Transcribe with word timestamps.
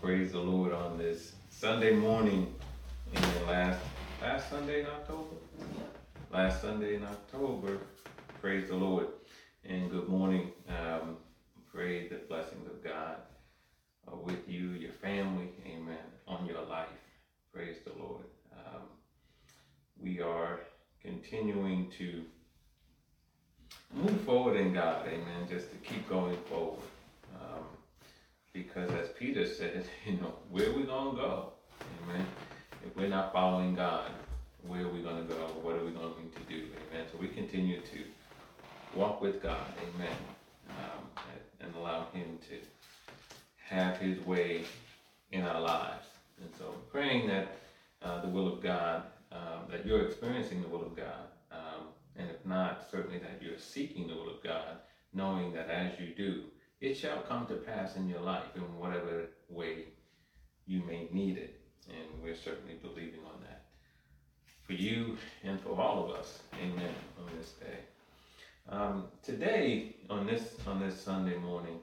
praise 0.00 0.32
the 0.32 0.40
Lord 0.40 0.72
on 0.72 0.98
this 0.98 1.32
Sunday 1.48 1.92
morning 1.94 2.54
in 3.14 3.22
the 3.22 3.50
last 3.50 3.80
last 4.20 4.50
Sunday 4.50 4.80
in 4.80 4.86
October. 4.86 5.36
Last 6.30 6.60
Sunday 6.60 6.96
in 6.96 7.04
October. 7.04 7.78
Praise 8.40 8.68
the 8.68 8.74
Lord 8.74 9.06
and 9.64 9.90
good 9.90 10.08
morning. 10.08 10.52
Um, 10.68 11.16
pray 11.72 12.08
the 12.08 12.16
blessings 12.28 12.66
of 12.66 12.84
God 12.84 13.16
uh, 14.06 14.16
with 14.16 14.48
you, 14.48 14.70
your 14.70 14.92
family, 14.92 15.48
Amen, 15.66 16.04
on 16.28 16.44
your 16.46 16.62
life. 16.62 16.88
Praise 17.52 17.76
the 17.84 17.92
Lord. 17.98 18.24
Um, 18.52 18.82
we 19.98 20.20
are 20.20 20.60
continuing 21.00 21.90
to 21.98 22.22
move 23.94 24.20
forward 24.22 24.56
in 24.56 24.74
God, 24.74 25.06
Amen. 25.06 25.48
Just 25.48 25.70
to 25.70 25.76
keep 25.78 26.06
going 26.08 26.36
forward. 26.50 26.82
Um, 27.40 27.64
because 28.56 28.90
as 28.92 29.08
Peter 29.18 29.46
said, 29.46 29.84
you 30.06 30.14
know, 30.14 30.34
where 30.50 30.72
we 30.72 30.84
gonna 30.84 31.16
go? 31.16 31.52
Amen. 32.04 32.26
If 32.84 32.96
we're 32.96 33.08
not 33.08 33.32
following 33.32 33.74
God, 33.74 34.10
where 34.66 34.82
are 34.82 34.88
we 34.88 35.02
gonna 35.02 35.24
go? 35.24 35.34
What 35.62 35.76
are 35.76 35.84
we 35.84 35.90
going 35.90 36.30
to 36.34 36.40
do? 36.48 36.64
Amen. 36.90 37.06
So 37.12 37.18
we 37.18 37.28
continue 37.28 37.80
to 37.80 38.98
walk 38.98 39.20
with 39.20 39.42
God, 39.42 39.66
amen. 39.82 40.16
Um, 40.70 41.24
and 41.60 41.74
allow 41.76 42.06
him 42.12 42.38
to 42.48 42.56
have 43.62 43.98
his 43.98 44.24
way 44.26 44.64
in 45.32 45.42
our 45.42 45.60
lives. 45.60 46.06
And 46.40 46.48
so 46.58 46.74
praying 46.90 47.28
that 47.28 47.58
uh, 48.02 48.22
the 48.22 48.28
will 48.28 48.52
of 48.52 48.62
God, 48.62 49.02
um, 49.32 49.70
that 49.70 49.84
you're 49.84 50.06
experiencing 50.06 50.62
the 50.62 50.68
will 50.68 50.82
of 50.82 50.96
God, 50.96 51.28
um, 51.52 51.88
and 52.16 52.30
if 52.30 52.44
not, 52.46 52.88
certainly 52.90 53.18
that 53.18 53.42
you're 53.42 53.58
seeking 53.58 54.08
the 54.08 54.14
will 54.14 54.30
of 54.30 54.42
God, 54.42 54.78
knowing 55.12 55.52
that 55.52 55.68
as 55.68 55.98
you 56.00 56.14
do, 56.14 56.44
it 56.86 56.96
shall 56.96 57.18
come 57.22 57.46
to 57.46 57.54
pass 57.54 57.96
in 57.96 58.08
your 58.08 58.20
life 58.20 58.44
in 58.54 58.62
whatever 58.78 59.24
way 59.48 59.86
you 60.66 60.82
may 60.84 61.08
need 61.12 61.36
it. 61.36 61.60
And 61.88 62.22
we're 62.22 62.36
certainly 62.36 62.74
believing 62.80 63.20
on 63.26 63.40
that. 63.42 63.64
For 64.62 64.72
you 64.72 65.16
and 65.42 65.60
for 65.60 65.80
all 65.80 66.04
of 66.04 66.16
us. 66.16 66.40
Amen. 66.54 66.94
On 67.18 67.38
this 67.38 67.52
day. 67.52 67.78
Um, 68.68 69.04
today, 69.22 69.96
on 70.10 70.26
this 70.26 70.56
on 70.66 70.80
this 70.80 71.00
Sunday 71.00 71.36
morning, 71.36 71.78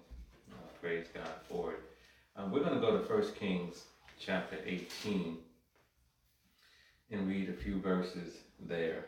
uh, 0.51 0.55
praise 0.81 1.07
God 1.13 1.29
for 1.47 1.71
it. 1.73 1.79
Um, 2.35 2.51
we're 2.51 2.63
going 2.63 2.75
to 2.75 2.81
go 2.81 2.97
to 2.97 3.13
1 3.13 3.33
Kings 3.39 3.83
chapter 4.19 4.57
18 4.65 5.37
and 7.11 7.27
read 7.27 7.49
a 7.49 7.53
few 7.53 7.79
verses 7.79 8.35
there. 8.59 9.05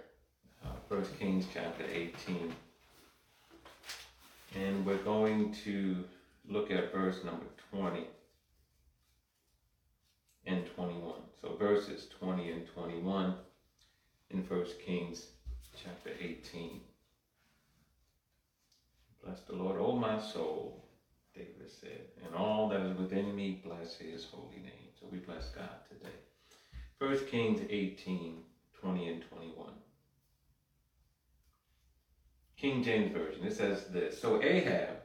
Uh, 0.63 0.69
1 0.87 1.05
Kings 1.19 1.45
chapter 1.53 1.83
18. 1.91 2.53
And 4.55 4.85
we're 4.85 5.03
going 5.03 5.53
to 5.65 6.05
look 6.47 6.71
at 6.71 6.93
verse 6.93 7.23
number 7.25 7.45
20 7.71 8.05
and 10.45 10.65
21. 10.75 11.13
So 11.41 11.55
verses 11.59 12.07
20 12.19 12.51
and 12.51 12.67
21 12.73 13.35
in 14.29 14.39
1 14.39 14.65
Kings 14.85 15.27
chapter 15.83 16.11
18. 16.21 16.79
Bless 19.25 19.41
the 19.41 19.55
Lord, 19.55 19.79
O 19.79 19.93
my 19.93 20.21
soul, 20.21 20.85
David 21.35 21.69
said, 21.69 22.05
and 22.25 22.33
all 22.33 22.69
that 22.69 22.81
is 22.81 22.97
within 22.97 23.35
me, 23.35 23.61
bless 23.65 23.95
his 23.95 24.25
holy 24.31 24.61
name. 24.63 24.87
So 24.99 25.07
we 25.11 25.17
bless 25.17 25.49
God 25.49 25.69
today. 25.89 26.15
1 26.99 27.25
Kings 27.27 27.61
18, 27.69 28.37
20 28.79 29.09
and 29.09 29.23
21. 29.29 29.67
King 32.65 32.81
James 32.81 33.13
Version, 33.13 33.45
it 33.45 33.55
says 33.55 33.85
this 33.93 34.19
So 34.19 34.41
Ahab 34.41 34.97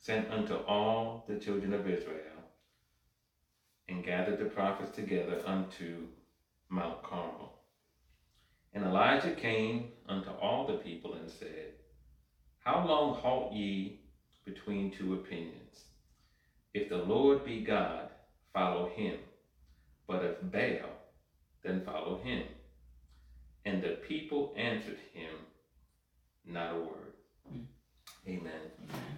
sent 0.00 0.28
unto 0.28 0.54
all 0.54 1.24
the 1.28 1.36
children 1.36 1.72
of 1.72 1.86
Israel 1.86 2.42
and 3.88 4.02
gathered 4.02 4.40
the 4.40 4.46
prophets 4.46 4.90
together 4.90 5.40
unto 5.46 6.06
Mount 6.68 7.00
Carmel. 7.04 7.52
And 8.72 8.82
Elijah 8.82 9.30
came 9.36 9.92
unto 10.08 10.30
all 10.30 10.66
the 10.66 10.78
people 10.78 11.14
and 11.14 11.30
said, 11.30 11.74
How 12.58 12.84
long 12.84 13.14
halt 13.14 13.52
ye 13.52 14.00
between 14.44 14.90
two 14.90 15.14
opinions? 15.14 15.84
If 16.74 16.88
the 16.88 16.96
Lord 16.96 17.44
be 17.44 17.60
God, 17.60 18.08
follow 18.52 18.88
him. 18.88 19.18
But 20.08 20.24
if 20.24 20.50
Baal, 20.50 20.90
then 21.62 21.84
follow 21.84 22.18
him. 22.24 22.46
And 23.64 23.80
the 23.80 23.90
people 24.08 24.52
answered 24.56 24.98
him, 25.12 25.30
not 26.52 26.74
a 26.74 26.78
word. 26.78 27.12
Mm. 27.52 27.64
Amen. 28.26 28.52
Amen. 28.88 29.16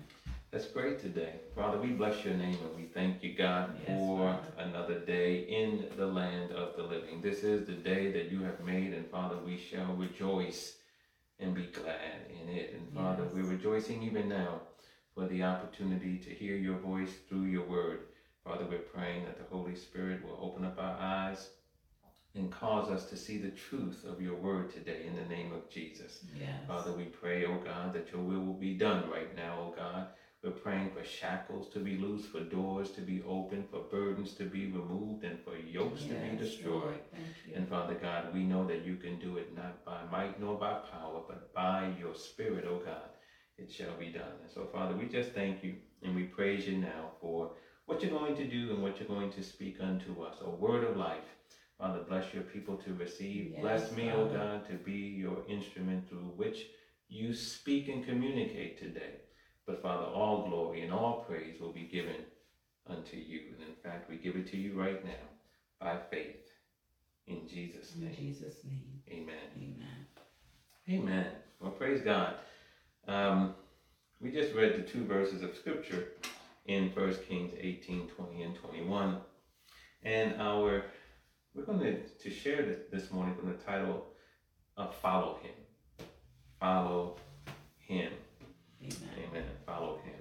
Let's 0.53 0.67
pray 0.67 0.97
today. 0.97 1.37
Father, 1.57 1.79
we 1.79 1.89
bless 1.89 2.25
your 2.25 2.35
name 2.35 2.59
and 2.63 2.77
we 2.77 2.85
thank 2.85 3.23
you, 3.23 3.35
God, 3.35 3.75
yes, 3.89 3.99
for 3.99 4.19
Father. 4.19 4.69
another 4.71 4.99
day 4.99 5.41
in 5.49 5.87
the 5.97 6.07
land 6.07 6.53
of 6.53 6.77
the 6.77 6.83
living. 6.83 7.23
This 7.23 7.43
is 7.43 7.67
the 7.67 7.73
day 7.73 8.13
that 8.13 8.31
you 8.31 8.43
have 8.43 8.61
made, 8.61 8.93
and 8.93 9.11
Father, 9.11 9.37
we 9.39 9.57
shall 9.57 9.95
rejoice 9.95 10.75
and 11.41 11.55
be 11.55 11.69
glad 11.73 12.27
in 12.29 12.55
it. 12.55 12.75
And 12.75 12.93
Father, 12.93 13.25
yes. 13.25 13.33
we're 13.33 13.51
rejoicing 13.51 14.03
even 14.03 14.29
now 14.29 14.61
for 15.15 15.27
the 15.27 15.43
opportunity 15.43 16.19
to 16.19 16.31
hear 16.31 16.57
your 16.57 16.77
voice 16.77 17.13
through 17.29 17.45
your 17.45 17.65
word. 17.65 18.01
Father, 18.45 18.67
we're 18.69 18.79
praying 18.79 19.25
that 19.25 19.39
the 19.39 19.57
Holy 19.57 19.75
Spirit 19.75 20.23
will 20.23 20.39
open 20.39 20.67
up 20.67 20.79
our 20.79 20.99
eyes 21.01 21.49
and 22.35 22.51
cause 22.51 22.91
us 22.91 23.07
to 23.07 23.17
see 23.17 23.39
the 23.39 23.51
truth 23.51 24.05
of 24.09 24.21
your 24.21 24.35
word 24.37 24.73
today 24.73 25.03
in 25.07 25.17
the 25.17 25.35
name 25.35 25.53
of 25.53 25.69
Jesus. 25.69 26.21
Yes. 26.39 26.49
Father, 26.67 26.93
we 26.93 27.05
pray, 27.05 27.45
oh 27.45 27.59
God, 27.63 27.93
that 27.93 28.11
your 28.11 28.23
will 28.23 28.41
will 28.41 28.55
be 28.55 28.75
done 28.75 29.09
right 29.11 29.35
now, 29.37 29.59
oh 29.61 29.75
God. 29.77 30.07
We're 30.43 30.51
praying 30.51 30.91
for 30.91 31.05
shackles 31.05 31.69
to 31.69 31.79
be 31.79 31.97
loosed, 31.99 32.31
for 32.31 32.41
doors 32.41 32.91
to 32.93 33.01
be 33.01 33.23
opened, 33.23 33.67
for 33.71 33.79
burdens 33.79 34.35
to 34.35 34.45
be 34.45 34.67
removed, 34.67 35.23
and 35.23 35.39
for 35.39 35.57
yokes 35.57 36.03
yes, 36.03 36.11
to 36.11 36.15
be 36.17 36.37
destroyed. 36.37 36.99
And 37.55 37.69
Father 37.69 37.95
God, 37.95 38.35
we 38.35 38.43
know 38.43 38.67
that 38.67 38.85
you 38.85 38.97
can 38.97 39.21
do 39.21 39.37
it 39.37 39.55
not 39.55 39.85
by 39.85 40.01
might 40.11 40.41
nor 40.41 40.57
by 40.59 40.73
power, 40.73 41.23
but 41.29 41.55
by 41.55 41.93
your 42.01 42.15
Spirit, 42.15 42.67
oh 42.69 42.81
God. 42.85 43.11
It 43.57 43.71
shall 43.71 43.95
be 43.97 44.09
done. 44.09 44.33
And 44.43 44.51
so, 44.53 44.67
Father, 44.73 44.97
we 44.97 45.07
just 45.07 45.33
thank 45.33 45.63
you 45.63 45.75
and 46.03 46.17
we 46.17 46.25
praise 46.25 46.67
you 46.67 46.79
now 46.79 47.11
for 47.21 47.53
what 47.87 48.03
you're 48.03 48.11
going 48.11 48.35
to 48.35 48.47
do 48.49 48.73
and 48.73 48.83
what 48.83 48.99
you're 48.99 49.09
going 49.09 49.31
to 49.33 49.43
speak 49.45 49.77
unto 49.81 50.23
us. 50.23 50.39
A 50.41 50.51
word 50.51 50.83
of 50.83 50.97
life 50.97 51.37
Father, 51.83 52.05
bless 52.09 52.33
your 52.33 52.45
people 52.45 52.77
to 52.77 52.95
receive. 52.95 53.55
Yes, 53.55 53.61
bless 53.61 53.91
me, 53.91 54.09
O 54.13 54.21
oh 54.21 54.27
God, 54.27 54.69
to 54.69 54.75
be 54.75 54.93
your 54.93 55.39
instrument 55.49 56.09
through 56.09 56.31
which 56.37 56.69
you 57.09 57.35
speak 57.35 57.89
and 57.89 58.07
communicate 58.07 58.79
today. 58.79 59.17
But 59.67 59.83
Father, 59.83 60.05
all 60.05 60.49
glory 60.49 60.83
and 60.83 60.93
all 60.93 61.25
praise 61.29 61.61
will 61.61 61.73
be 61.73 61.89
given 61.91 62.15
unto 62.89 63.17
you. 63.17 63.41
And 63.59 63.69
in 63.69 63.75
fact, 63.83 64.09
we 64.09 64.15
give 64.17 64.37
it 64.37 64.49
to 64.53 64.57
you 64.57 64.81
right 64.81 65.05
now 65.05 65.27
by 65.81 65.97
faith. 66.09 66.47
In 67.27 67.49
Jesus' 67.49 67.97
name. 67.97 68.11
In 68.11 68.15
Jesus' 68.15 68.59
name. 68.63 69.03
Amen. 69.11 69.35
Amen. 69.57 70.07
Amen. 70.89 71.27
Well, 71.59 71.73
praise 71.73 72.01
God. 72.01 72.35
Um, 73.09 73.57
we 74.21 74.31
just 74.31 74.55
read 74.55 74.77
the 74.77 74.89
two 74.89 75.05
verses 75.05 75.43
of 75.43 75.57
scripture 75.57 76.13
in 76.67 76.91
1 76.95 77.17
Kings 77.29 77.53
18, 77.59 78.07
20 78.07 78.43
and 78.43 78.55
21. 78.55 79.17
And 80.05 80.41
our 80.41 80.85
we're 81.55 81.65
going 81.65 81.81
to, 81.81 81.99
to 82.03 82.31
share 82.31 82.65
this, 82.65 82.79
this 82.91 83.11
morning 83.11 83.35
from 83.35 83.51
the 83.51 83.59
title 83.59 84.07
of 84.77 84.95
Follow 84.97 85.39
Him. 85.43 86.07
Follow 86.59 87.17
Him. 87.79 88.13
Amen. 88.83 89.29
Amen. 89.31 89.45
Follow 89.67 89.99
Him. 90.05 90.15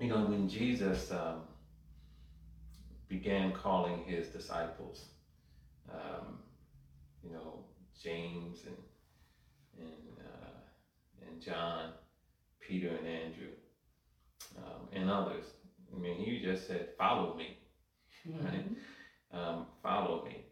You 0.00 0.08
know, 0.08 0.24
when 0.24 0.48
Jesus 0.48 1.10
um, 1.12 1.42
began 3.08 3.52
calling 3.52 4.02
His 4.06 4.28
disciples, 4.28 5.04
um, 5.92 6.38
you 7.22 7.32
know, 7.32 7.64
James 8.02 8.60
and 8.66 8.76
and 9.78 10.18
uh, 10.26 11.28
and 11.28 11.40
John, 11.40 11.90
Peter 12.60 12.88
and 12.88 13.06
Andrew, 13.06 13.52
um, 14.56 14.88
and 14.92 15.10
others. 15.10 15.44
I 15.94 15.98
mean, 15.98 16.16
he 16.16 16.40
just 16.40 16.66
said, 16.66 16.88
"Follow 16.96 17.34
me," 17.36 17.58
mm-hmm. 18.26 18.46
right? 18.46 18.64
Um, 19.32 19.66
follow 19.82 20.24
me. 20.24 20.44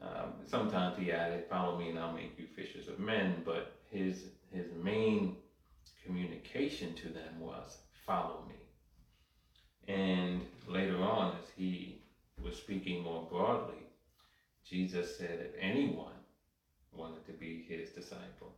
Um, 0.00 0.34
sometimes 0.46 0.96
he 0.96 1.10
added, 1.12 1.44
follow 1.50 1.78
me 1.78 1.90
and 1.90 1.98
I'll 1.98 2.12
make 2.12 2.38
you 2.38 2.46
fishers 2.54 2.88
of 2.88 2.98
men, 2.98 3.42
but 3.44 3.80
his, 3.90 4.26
his 4.52 4.66
main 4.82 5.36
communication 6.04 6.94
to 6.94 7.08
them 7.08 7.40
was, 7.40 7.78
follow 8.06 8.44
me. 8.48 9.92
And 9.92 10.42
later 10.66 11.02
on, 11.02 11.36
as 11.36 11.50
he 11.56 12.02
was 12.42 12.56
speaking 12.56 13.02
more 13.02 13.26
broadly, 13.28 13.82
Jesus 14.68 15.16
said 15.16 15.40
if 15.40 15.54
anyone 15.60 16.12
wanted 16.92 17.26
to 17.26 17.32
be 17.32 17.64
his 17.68 17.90
disciple, 17.90 18.54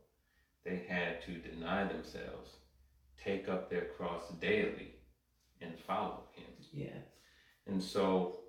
they 0.65 0.85
had 0.89 1.23
to 1.23 1.39
deny 1.39 1.85
themselves, 1.85 2.51
take 3.23 3.49
up 3.49 3.71
their 3.71 3.87
cross 3.97 4.23
daily, 4.41 4.95
and 5.61 5.79
follow 5.87 6.25
him. 6.35 6.45
Yes. 6.73 6.97
And 7.67 7.83
so 7.83 8.40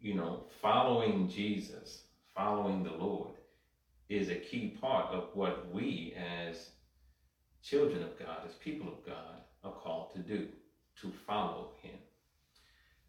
you 0.00 0.14
know, 0.14 0.44
following 0.62 1.28
Jesus, 1.28 2.02
following 2.34 2.82
the 2.82 2.92
Lord, 2.92 3.34
is 4.08 4.28
a 4.28 4.36
key 4.36 4.76
part 4.80 5.12
of 5.12 5.28
what 5.34 5.72
we 5.72 6.14
as 6.16 6.70
children 7.62 8.02
of 8.02 8.18
God, 8.18 8.38
as 8.46 8.54
people 8.54 8.88
of 8.88 9.04
God, 9.04 9.42
are 9.64 9.72
called 9.72 10.12
to 10.14 10.20
do, 10.20 10.48
to 11.00 11.12
follow 11.26 11.72
Him. 11.82 11.98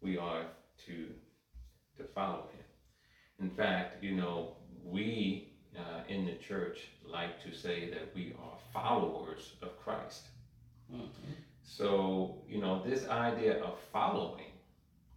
We 0.00 0.18
are 0.18 0.44
to 0.86 1.08
to 2.00 2.06
follow 2.14 2.48
him. 2.52 2.64
In 3.40 3.50
fact, 3.50 4.02
you 4.02 4.16
know, 4.16 4.56
we 4.84 5.52
uh, 5.76 6.02
in 6.08 6.26
the 6.26 6.34
church 6.34 6.78
like 7.06 7.42
to 7.44 7.54
say 7.54 7.90
that 7.90 8.14
we 8.14 8.34
are 8.42 8.58
followers 8.72 9.52
of 9.62 9.78
Christ. 9.78 10.22
Mm-hmm. 10.92 11.32
So, 11.62 12.42
you 12.48 12.60
know, 12.60 12.82
this 12.84 13.06
idea 13.08 13.62
of 13.62 13.78
following 13.92 14.52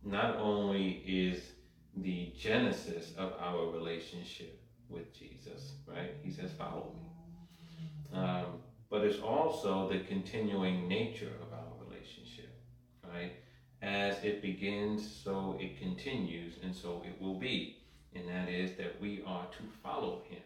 not 0.04 0.36
only 0.36 1.04
is 1.06 1.53
the 1.98 2.34
genesis 2.38 3.14
of 3.18 3.34
our 3.40 3.70
relationship 3.72 4.60
with 4.90 5.14
Jesus, 5.14 5.74
right? 5.88 6.12
He 6.24 6.32
says, 6.32 6.52
follow 6.58 6.96
me. 6.96 8.18
Um, 8.18 8.46
but 8.90 9.04
it's 9.04 9.20
also 9.20 9.90
the 9.90 10.00
continuing 10.00 10.88
nature 10.88 11.32
of 11.42 11.52
our 11.54 11.86
relationship, 11.86 12.56
right? 13.04 13.34
As 13.82 14.24
it 14.24 14.42
begins, 14.42 15.10
so 15.24 15.58
it 15.60 15.80
continues, 15.80 16.54
and 16.64 16.76
so 16.76 17.04
it 17.06 17.20
will 17.22 17.40
be. 17.40 17.78
And 18.16 18.28
that 18.30 18.50
is 18.50 18.78
that 18.78 19.02
we 19.02 19.24
are 19.26 19.46
to 19.46 19.64
follow 19.82 20.22
him. 20.30 20.42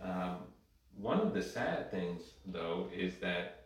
Um, 0.00 0.36
one 0.96 1.20
of 1.20 1.32
the 1.32 1.42
sad 1.42 1.90
things, 1.90 2.22
though, 2.46 2.88
is 2.94 3.14
that 3.20 3.59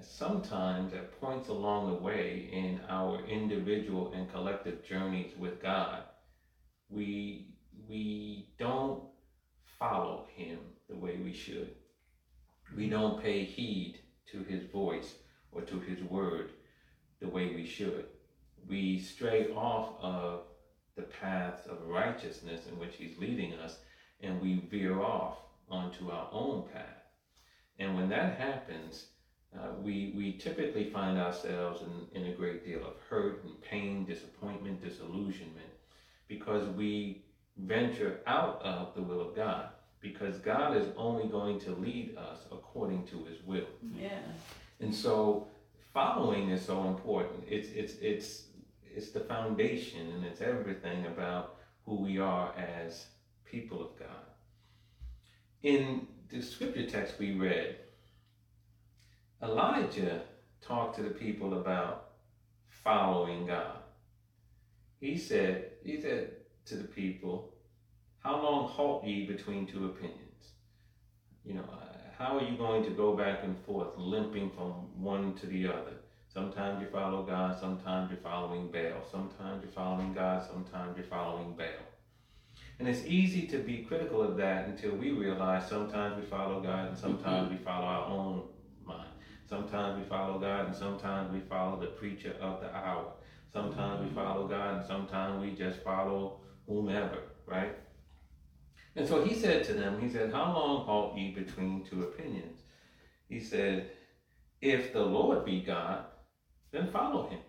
sometimes 0.00 0.92
at 0.92 1.20
points 1.20 1.48
along 1.48 1.88
the 1.90 2.02
way 2.02 2.48
in 2.52 2.80
our 2.88 3.24
individual 3.26 4.12
and 4.14 4.30
collective 4.30 4.84
journeys 4.84 5.32
with 5.38 5.62
God, 5.62 6.04
we 6.88 7.54
we 7.88 8.50
don't 8.58 9.04
follow 9.78 10.26
him 10.34 10.58
the 10.88 10.96
way 10.96 11.16
we 11.16 11.32
should. 11.32 11.74
We 12.76 12.88
don't 12.88 13.22
pay 13.22 13.44
heed 13.44 14.00
to 14.32 14.42
his 14.42 14.64
voice 14.70 15.14
or 15.52 15.62
to 15.62 15.80
his 15.80 16.02
word 16.02 16.50
the 17.20 17.28
way 17.28 17.54
we 17.54 17.66
should. 17.66 18.06
We 18.68 18.98
stray 18.98 19.48
off 19.54 19.94
of 20.00 20.42
the 20.96 21.02
paths 21.02 21.66
of 21.66 21.86
righteousness 21.86 22.66
in 22.66 22.78
which 22.78 22.96
he's 22.96 23.18
leading 23.18 23.54
us 23.54 23.78
and 24.20 24.40
we 24.40 24.66
veer 24.70 25.00
off 25.00 25.38
onto 25.70 26.10
our 26.10 26.28
own 26.32 26.64
path. 26.72 26.84
And 27.78 27.94
when 27.94 28.08
that 28.08 28.38
happens, 28.38 29.06
uh, 29.56 29.68
we, 29.82 30.12
we 30.16 30.32
typically 30.32 30.90
find 30.90 31.18
ourselves 31.18 31.82
in, 31.82 32.20
in 32.20 32.30
a 32.30 32.34
great 32.34 32.64
deal 32.64 32.80
of 32.80 32.94
hurt 33.08 33.42
and 33.44 33.60
pain, 33.62 34.04
disappointment, 34.04 34.82
disillusionment, 34.82 35.72
because 36.28 36.68
we 36.70 37.22
venture 37.56 38.20
out 38.26 38.60
of 38.62 38.94
the 38.94 39.02
will 39.02 39.20
of 39.20 39.34
God. 39.34 39.70
Because 40.00 40.38
God 40.38 40.76
is 40.76 40.86
only 40.96 41.26
going 41.26 41.58
to 41.60 41.72
lead 41.72 42.16
us 42.16 42.40
according 42.52 43.04
to 43.08 43.24
His 43.24 43.42
will. 43.44 43.66
Yeah. 43.98 44.10
And 44.78 44.94
so, 44.94 45.48
following 45.92 46.50
is 46.50 46.64
so 46.64 46.84
important. 46.84 47.42
It's 47.48 47.70
it's 47.70 47.94
it's 47.94 48.44
it's 48.94 49.10
the 49.10 49.18
foundation, 49.18 50.12
and 50.12 50.24
it's 50.24 50.40
everything 50.40 51.06
about 51.06 51.56
who 51.84 51.96
we 51.96 52.20
are 52.20 52.54
as 52.56 53.06
people 53.44 53.80
of 53.80 53.98
God. 53.98 54.08
In 55.64 56.06
the 56.28 56.42
scripture 56.42 56.86
text 56.86 57.18
we 57.18 57.32
read, 57.32 57.76
Elijah 59.40 60.22
talked 60.60 60.96
to 60.96 61.02
the 61.02 61.10
people 61.10 61.60
about 61.60 62.10
following 62.68 63.46
God. 63.46 63.78
He 65.00 65.16
said, 65.16 65.72
he 65.84 66.00
said 66.00 66.30
to 66.66 66.74
the 66.74 66.88
people, 66.88 67.54
How 68.18 68.42
long 68.42 68.68
halt 68.68 69.04
ye 69.04 69.26
between 69.26 69.66
two 69.66 69.86
opinions? 69.86 70.54
You 71.44 71.54
know, 71.54 71.68
uh, 71.72 71.94
how 72.18 72.36
are 72.36 72.42
you 72.42 72.56
going 72.56 72.82
to 72.82 72.90
go 72.90 73.16
back 73.16 73.44
and 73.44 73.56
forth, 73.64 73.96
limping 73.96 74.50
from 74.50 74.72
one 75.00 75.34
to 75.34 75.46
the 75.46 75.68
other? 75.68 75.94
Sometimes 76.26 76.82
you 76.82 76.88
follow 76.88 77.22
God, 77.22 77.58
sometimes 77.60 78.10
you're 78.10 78.20
following 78.20 78.72
Baal. 78.72 79.04
Sometimes 79.08 79.62
you're 79.62 79.72
following 79.72 80.12
God, 80.12 80.44
sometimes 80.44 80.96
you're 80.96 81.06
following 81.06 81.54
Baal. 81.54 81.86
And 82.80 82.88
it's 82.88 83.04
easy 83.06 83.46
to 83.46 83.58
be 83.58 83.78
critical 83.78 84.20
of 84.20 84.36
that 84.36 84.66
until 84.66 84.96
we 84.96 85.12
realize 85.12 85.68
sometimes 85.68 86.16
we 86.16 86.28
follow 86.28 86.60
God 86.60 86.88
and 86.88 86.98
sometimes 86.98 87.50
we 87.50 87.56
follow 87.56 87.86
our 87.86 88.06
own 88.06 88.42
Sometimes 89.48 89.98
we 89.98 90.08
follow 90.08 90.38
God 90.38 90.66
and 90.66 90.76
sometimes 90.76 91.32
we 91.32 91.40
follow 91.40 91.80
the 91.80 91.86
preacher 91.86 92.34
of 92.40 92.60
the 92.60 92.74
hour. 92.74 93.12
Sometimes 93.50 94.06
we 94.06 94.14
follow 94.14 94.46
God 94.46 94.76
and 94.76 94.86
sometimes 94.86 95.40
we 95.40 95.52
just 95.52 95.82
follow 95.82 96.40
whomever, 96.66 97.18
right? 97.46 97.74
And 98.94 99.08
so 99.08 99.24
he 99.24 99.34
said 99.34 99.64
to 99.64 99.72
them, 99.72 100.00
he 100.00 100.08
said, 100.10 100.32
How 100.32 100.52
long 100.52 100.84
halt 100.84 101.16
ye 101.16 101.30
between 101.30 101.84
two 101.84 102.02
opinions? 102.02 102.60
He 103.28 103.40
said, 103.40 103.90
If 104.60 104.92
the 104.92 105.00
Lord 105.02 105.46
be 105.46 105.62
God, 105.62 106.04
then 106.70 106.90
follow 106.90 107.28
him. 107.28 107.40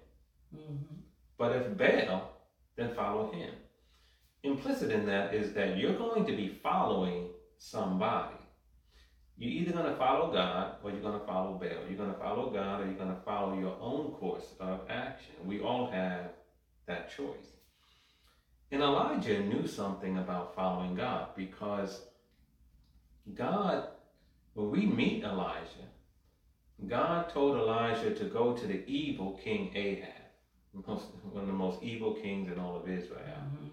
Mm-hmm. 0.56 0.96
But 1.38 1.56
if 1.56 1.78
Baal, 1.78 2.32
then 2.78 2.94
follow 2.96 3.32
him. 3.32 3.52
Implicit 4.44 4.92
in 4.92 5.06
that 5.08 5.34
is 5.34 5.54
that 5.54 5.78
you're 5.78 5.98
going 5.98 6.26
to 6.26 6.36
be 6.36 6.48
following 6.48 7.28
somebody. 7.58 8.39
You're 9.40 9.62
either 9.62 9.72
going 9.72 9.86
to 9.86 9.96
follow 9.96 10.34
God 10.34 10.76
or 10.84 10.92
you're 10.92 11.00
going 11.00 11.18
to 11.18 11.26
follow 11.26 11.54
Baal. 11.54 11.88
You're 11.88 11.98
going 11.98 12.12
to 12.12 12.20
follow 12.20 12.50
God 12.50 12.82
or 12.82 12.86
you're 12.86 12.96
going 12.96 13.16
to 13.16 13.22
follow 13.24 13.58
your 13.58 13.78
own 13.80 14.12
course 14.12 14.54
of 14.60 14.82
action. 14.90 15.34
We 15.46 15.62
all 15.62 15.90
have 15.90 16.32
that 16.88 17.16
choice. 17.16 17.54
And 18.70 18.82
Elijah 18.82 19.40
knew 19.40 19.66
something 19.66 20.18
about 20.18 20.56
following 20.56 20.94
God 20.94 21.30
because 21.38 22.02
God, 23.34 23.88
when 24.56 24.72
we 24.72 24.86
meet 24.86 25.24
Elijah, 25.24 25.88
God 26.86 27.30
told 27.30 27.56
Elijah 27.58 28.14
to 28.14 28.26
go 28.26 28.54
to 28.54 28.68
the 28.68 28.86
evil 28.88 29.40
king 29.42 29.72
Ahab, 29.74 30.86
most, 30.86 31.06
one 31.32 31.44
of 31.44 31.48
the 31.48 31.54
most 31.54 31.82
evil 31.82 32.14
kings 32.14 32.52
in 32.52 32.60
all 32.60 32.76
of 32.76 32.90
Israel. 32.90 33.22
Mm-hmm. 33.22 33.68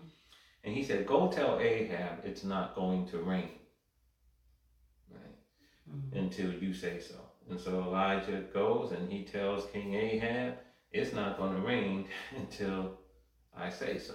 And 0.63 0.75
he 0.75 0.85
said, 0.85 1.07
Go 1.07 1.29
tell 1.29 1.59
Ahab 1.59 2.25
it's 2.25 2.45
not 2.45 2.77
going 2.77 3.09
to 3.09 3.19
rain 3.19 3.51
mm-hmm. 5.91 6.17
until 6.17 6.53
you 6.53 6.73
say 6.73 7.01
so. 7.01 7.15
And 7.49 7.61
so 7.61 7.83
Elijah 7.83 8.43
goes 8.53 8.93
and 8.93 9.11
he 9.11 9.25
tells 9.25 9.67
King 9.71 9.95
Ahab, 9.95 10.55
it's 10.93 11.13
not 11.13 11.39
going 11.39 11.55
to 11.55 11.61
rain 11.61 12.07
until 12.37 12.99
I 13.57 13.71
say 13.71 13.99
so. 13.99 14.15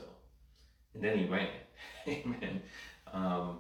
And 0.94 1.04
then 1.04 1.18
he 1.18 1.26
ran. 1.26 1.48
Amen. 2.08 2.62
Um, 3.14 3.60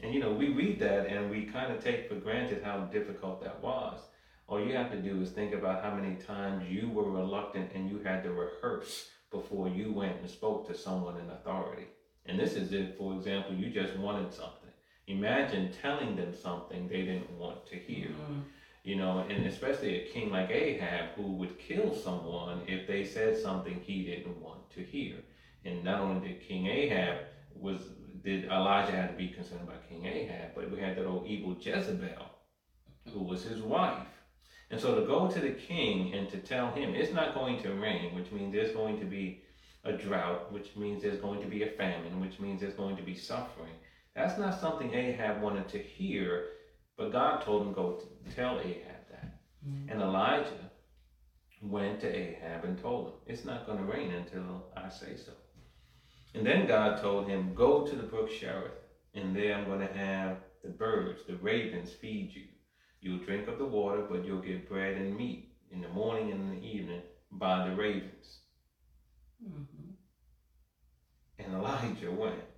and 0.00 0.12
you 0.12 0.20
know, 0.20 0.32
we 0.32 0.48
read 0.48 0.78
that 0.80 1.06
and 1.06 1.30
we 1.30 1.44
kind 1.44 1.72
of 1.72 1.82
take 1.82 2.08
for 2.08 2.16
granted 2.16 2.62
how 2.62 2.80
difficult 2.92 3.42
that 3.42 3.62
was. 3.62 4.00
All 4.48 4.60
you 4.60 4.74
have 4.74 4.90
to 4.90 5.00
do 5.00 5.20
is 5.22 5.30
think 5.30 5.54
about 5.54 5.82
how 5.82 5.94
many 5.94 6.16
times 6.16 6.68
you 6.68 6.90
were 6.90 7.10
reluctant 7.10 7.72
and 7.74 7.88
you 7.88 8.00
had 8.00 8.22
to 8.24 8.32
rehearse 8.32 9.08
before 9.30 9.68
you 9.68 9.92
went 9.92 10.20
and 10.20 10.28
spoke 10.28 10.66
to 10.68 10.76
someone 10.76 11.18
in 11.18 11.30
authority. 11.30 11.86
And 12.26 12.38
this 12.38 12.54
is 12.54 12.72
if, 12.72 12.96
for 12.96 13.14
example, 13.14 13.54
you 13.54 13.70
just 13.70 13.96
wanted 13.96 14.32
something 14.32 14.61
Imagine 15.08 15.72
telling 15.82 16.16
them 16.16 16.34
something 16.34 16.88
they 16.88 17.02
didn't 17.02 17.30
want 17.38 17.66
to 17.66 17.76
hear. 17.76 18.08
Mm-hmm. 18.08 18.40
You 18.84 18.96
know, 18.96 19.24
and 19.28 19.46
especially 19.46 20.00
a 20.00 20.08
king 20.08 20.30
like 20.30 20.50
Ahab 20.50 21.10
who 21.16 21.32
would 21.34 21.58
kill 21.58 21.94
someone 21.94 22.62
if 22.66 22.88
they 22.88 23.04
said 23.04 23.38
something 23.38 23.80
he 23.80 24.04
didn't 24.04 24.40
want 24.40 24.70
to 24.70 24.82
hear. 24.82 25.16
And 25.64 25.84
not 25.84 26.00
only 26.00 26.28
did 26.28 26.40
King 26.40 26.66
Ahab 26.66 27.18
was 27.54 27.80
did 28.24 28.44
Elijah 28.44 28.92
had 28.92 29.10
to 29.10 29.16
be 29.16 29.28
concerned 29.28 29.62
about 29.62 29.88
King 29.88 30.06
Ahab, 30.06 30.50
but 30.54 30.70
we 30.70 30.80
had 30.80 30.96
that 30.96 31.06
old 31.06 31.26
evil 31.26 31.56
Jezebel, 31.60 32.26
who 33.12 33.20
was 33.20 33.42
his 33.42 33.60
wife. 33.60 34.06
And 34.70 34.80
so 34.80 34.94
to 34.98 35.06
go 35.06 35.28
to 35.28 35.40
the 35.40 35.50
king 35.50 36.14
and 36.14 36.28
to 36.30 36.38
tell 36.38 36.70
him 36.70 36.94
it's 36.94 37.12
not 37.12 37.34
going 37.34 37.60
to 37.62 37.74
rain, 37.74 38.14
which 38.14 38.32
means 38.32 38.52
there's 38.52 38.74
going 38.74 38.98
to 39.00 39.04
be 39.04 39.42
a 39.84 39.92
drought, 39.92 40.52
which 40.52 40.76
means 40.76 41.02
there's 41.02 41.20
going 41.20 41.42
to 41.42 41.48
be 41.48 41.64
a 41.64 41.66
famine, 41.66 42.20
which 42.20 42.38
means 42.38 42.60
there's 42.60 42.74
going 42.74 42.96
to 42.96 43.02
be 43.02 43.16
suffering. 43.16 43.74
That's 44.14 44.38
not 44.38 44.60
something 44.60 44.92
Ahab 44.92 45.40
wanted 45.40 45.68
to 45.70 45.78
hear, 45.78 46.48
but 46.96 47.12
God 47.12 47.42
told 47.42 47.66
him 47.66 47.72
go 47.72 48.02
tell 48.34 48.60
Ahab 48.60 49.08
that. 49.10 49.38
Mm-hmm. 49.66 49.90
And 49.90 50.02
Elijah 50.02 50.70
went 51.62 52.00
to 52.00 52.14
Ahab 52.14 52.64
and 52.64 52.80
told 52.80 53.06
him, 53.08 53.14
It's 53.26 53.44
not 53.44 53.66
going 53.66 53.78
to 53.78 53.84
rain 53.84 54.12
until 54.12 54.66
I 54.76 54.88
say 54.88 55.16
so. 55.16 55.32
And 56.34 56.46
then 56.46 56.66
God 56.66 57.00
told 57.00 57.28
him, 57.28 57.54
Go 57.54 57.86
to 57.86 57.96
the 57.96 58.02
brook 58.02 58.30
Cherith, 58.30 58.72
and 59.14 59.34
there 59.34 59.54
I'm 59.54 59.66
going 59.66 59.86
to 59.86 59.94
have 59.94 60.38
the 60.62 60.70
birds, 60.70 61.22
the 61.26 61.36
ravens, 61.36 61.92
feed 61.92 62.34
you. 62.34 62.44
You'll 63.00 63.24
drink 63.24 63.48
of 63.48 63.58
the 63.58 63.64
water, 63.64 64.06
but 64.08 64.24
you'll 64.24 64.40
get 64.40 64.68
bread 64.68 64.96
and 64.96 65.16
meat 65.16 65.52
in 65.70 65.80
the 65.80 65.88
morning 65.88 66.30
and 66.30 66.40
in 66.40 66.60
the 66.60 66.66
evening 66.66 67.02
by 67.32 67.68
the 67.68 67.74
ravens. 67.74 68.38
Mm-hmm. 69.44 69.90
And 71.38 71.54
Elijah 71.54 72.10
went. 72.10 72.51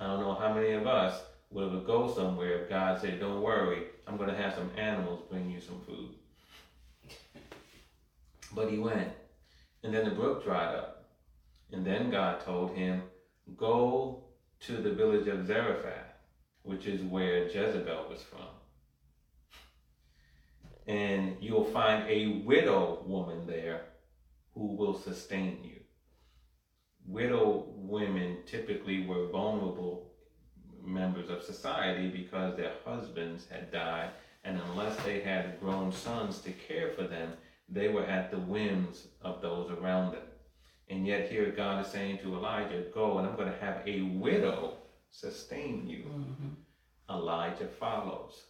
I 0.00 0.06
don't 0.06 0.20
know 0.20 0.34
how 0.34 0.54
many 0.54 0.72
of 0.72 0.86
us 0.86 1.20
would 1.50 1.84
go 1.84 2.12
somewhere 2.12 2.62
if 2.62 2.68
God 2.68 3.00
said, 3.00 3.20
Don't 3.20 3.42
worry, 3.42 3.84
I'm 4.06 4.16
going 4.16 4.30
to 4.30 4.36
have 4.36 4.54
some 4.54 4.70
animals 4.76 5.24
bring 5.30 5.50
you 5.50 5.60
some 5.60 5.80
food. 5.86 6.14
But 8.52 8.70
he 8.70 8.78
went. 8.78 9.08
And 9.82 9.94
then 9.94 10.04
the 10.04 10.10
brook 10.10 10.44
dried 10.44 10.74
up. 10.74 11.04
And 11.72 11.84
then 11.84 12.10
God 12.10 12.40
told 12.40 12.76
him, 12.76 13.02
Go 13.56 14.24
to 14.60 14.72
the 14.72 14.92
village 14.92 15.26
of 15.26 15.46
Zarephath, 15.46 16.14
which 16.62 16.86
is 16.86 17.02
where 17.02 17.46
Jezebel 17.46 18.06
was 18.08 18.22
from. 18.22 18.40
And 20.86 21.36
you'll 21.40 21.64
find 21.64 22.08
a 22.08 22.42
widow 22.44 23.02
woman 23.06 23.46
there 23.46 23.82
who 24.54 24.74
will 24.74 24.98
sustain 24.98 25.58
you. 25.62 25.77
Widow 27.08 27.64
women 27.74 28.38
typically 28.46 29.06
were 29.06 29.28
vulnerable 29.28 30.12
members 30.84 31.30
of 31.30 31.42
society 31.42 32.08
because 32.08 32.56
their 32.56 32.72
husbands 32.84 33.46
had 33.50 33.72
died, 33.72 34.10
and 34.44 34.60
unless 34.70 34.96
they 35.02 35.20
had 35.20 35.58
grown 35.60 35.90
sons 35.90 36.38
to 36.40 36.52
care 36.52 36.90
for 36.90 37.04
them, 37.04 37.32
they 37.68 37.88
were 37.88 38.04
at 38.04 38.30
the 38.30 38.38
whims 38.38 39.08
of 39.22 39.42
those 39.42 39.70
around 39.70 40.12
them. 40.12 40.22
And 40.90 41.06
yet, 41.06 41.30
here 41.30 41.50
God 41.50 41.84
is 41.84 41.92
saying 41.92 42.18
to 42.18 42.34
Elijah, 42.34 42.84
Go 42.94 43.18
and 43.18 43.28
I'm 43.28 43.36
going 43.36 43.52
to 43.52 43.58
have 43.58 43.82
a 43.86 44.02
widow 44.02 44.78
sustain 45.10 45.86
you. 45.86 46.04
Mm-hmm. 46.04 46.48
Elijah 47.10 47.66
follows. 47.66 48.44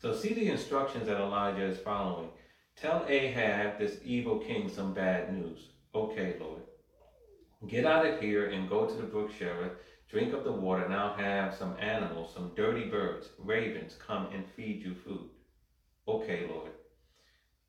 So, 0.00 0.14
see 0.14 0.34
the 0.34 0.48
instructions 0.48 1.06
that 1.06 1.20
Elijah 1.20 1.64
is 1.64 1.78
following. 1.78 2.30
Tell 2.76 3.04
Ahab, 3.08 3.78
this 3.78 3.98
evil 4.04 4.38
king, 4.38 4.68
some 4.68 4.92
bad 4.92 5.32
news. 5.32 5.68
Okay, 5.94 6.34
Lord. 6.40 6.62
Get 7.68 7.86
out 7.86 8.06
of 8.06 8.20
here 8.20 8.50
and 8.50 8.68
go 8.68 8.86
to 8.86 8.94
the 8.94 9.04
brook 9.04 9.30
Cherith, 9.38 9.72
drink 10.10 10.32
of 10.34 10.44
the 10.44 10.52
water, 10.52 10.84
and 10.84 10.94
I'll 10.94 11.14
have 11.14 11.54
some 11.54 11.76
animals, 11.80 12.34
some 12.34 12.52
dirty 12.54 12.86
birds, 12.86 13.28
ravens, 13.38 13.94
come 13.94 14.28
and 14.34 14.44
feed 14.54 14.82
you 14.82 14.94
food. 14.94 15.30
Okay, 16.06 16.46
Lord. 16.48 16.72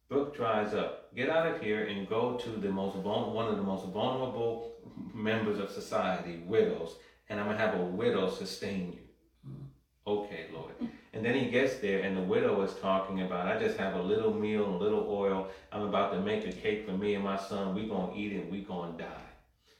Brook 0.09 0.35
dries 0.35 0.73
up. 0.73 1.15
Get 1.15 1.29
out 1.29 1.47
of 1.47 1.61
here 1.61 1.85
and 1.85 2.07
go 2.07 2.35
to 2.37 2.49
the 2.49 2.69
most 2.69 2.95
one 2.97 3.47
of 3.47 3.57
the 3.57 3.63
most 3.63 3.87
vulnerable 3.87 4.75
members 5.13 5.59
of 5.59 5.71
society, 5.71 6.43
widows, 6.45 6.95
and 7.29 7.39
I'm 7.39 7.47
gonna 7.47 7.57
have 7.57 7.79
a 7.79 7.83
widow 7.83 8.29
sustain 8.29 8.93
you. 8.93 9.49
Mm. 9.49 9.65
Okay, 10.05 10.47
Lord. 10.53 10.73
And 11.13 11.25
then 11.25 11.33
he 11.33 11.49
gets 11.49 11.77
there, 11.77 12.01
and 12.01 12.15
the 12.15 12.21
widow 12.21 12.61
is 12.61 12.73
talking 12.75 13.21
about, 13.21 13.47
I 13.47 13.57
just 13.57 13.77
have 13.77 13.95
a 13.95 14.01
little 14.01 14.33
meal, 14.33 14.65
and 14.65 14.75
a 14.75 14.77
little 14.77 15.07
oil. 15.09 15.47
I'm 15.71 15.83
about 15.83 16.11
to 16.11 16.19
make 16.19 16.45
a 16.45 16.51
cake 16.51 16.85
for 16.85 16.91
me 16.91 17.15
and 17.15 17.23
my 17.23 17.37
son. 17.37 17.73
we 17.73 17.87
going 17.87 18.13
to 18.13 18.19
eat 18.19 18.33
it, 18.33 18.51
we 18.51 18.61
going 18.61 18.97
to 18.97 19.03
die. 19.03 19.24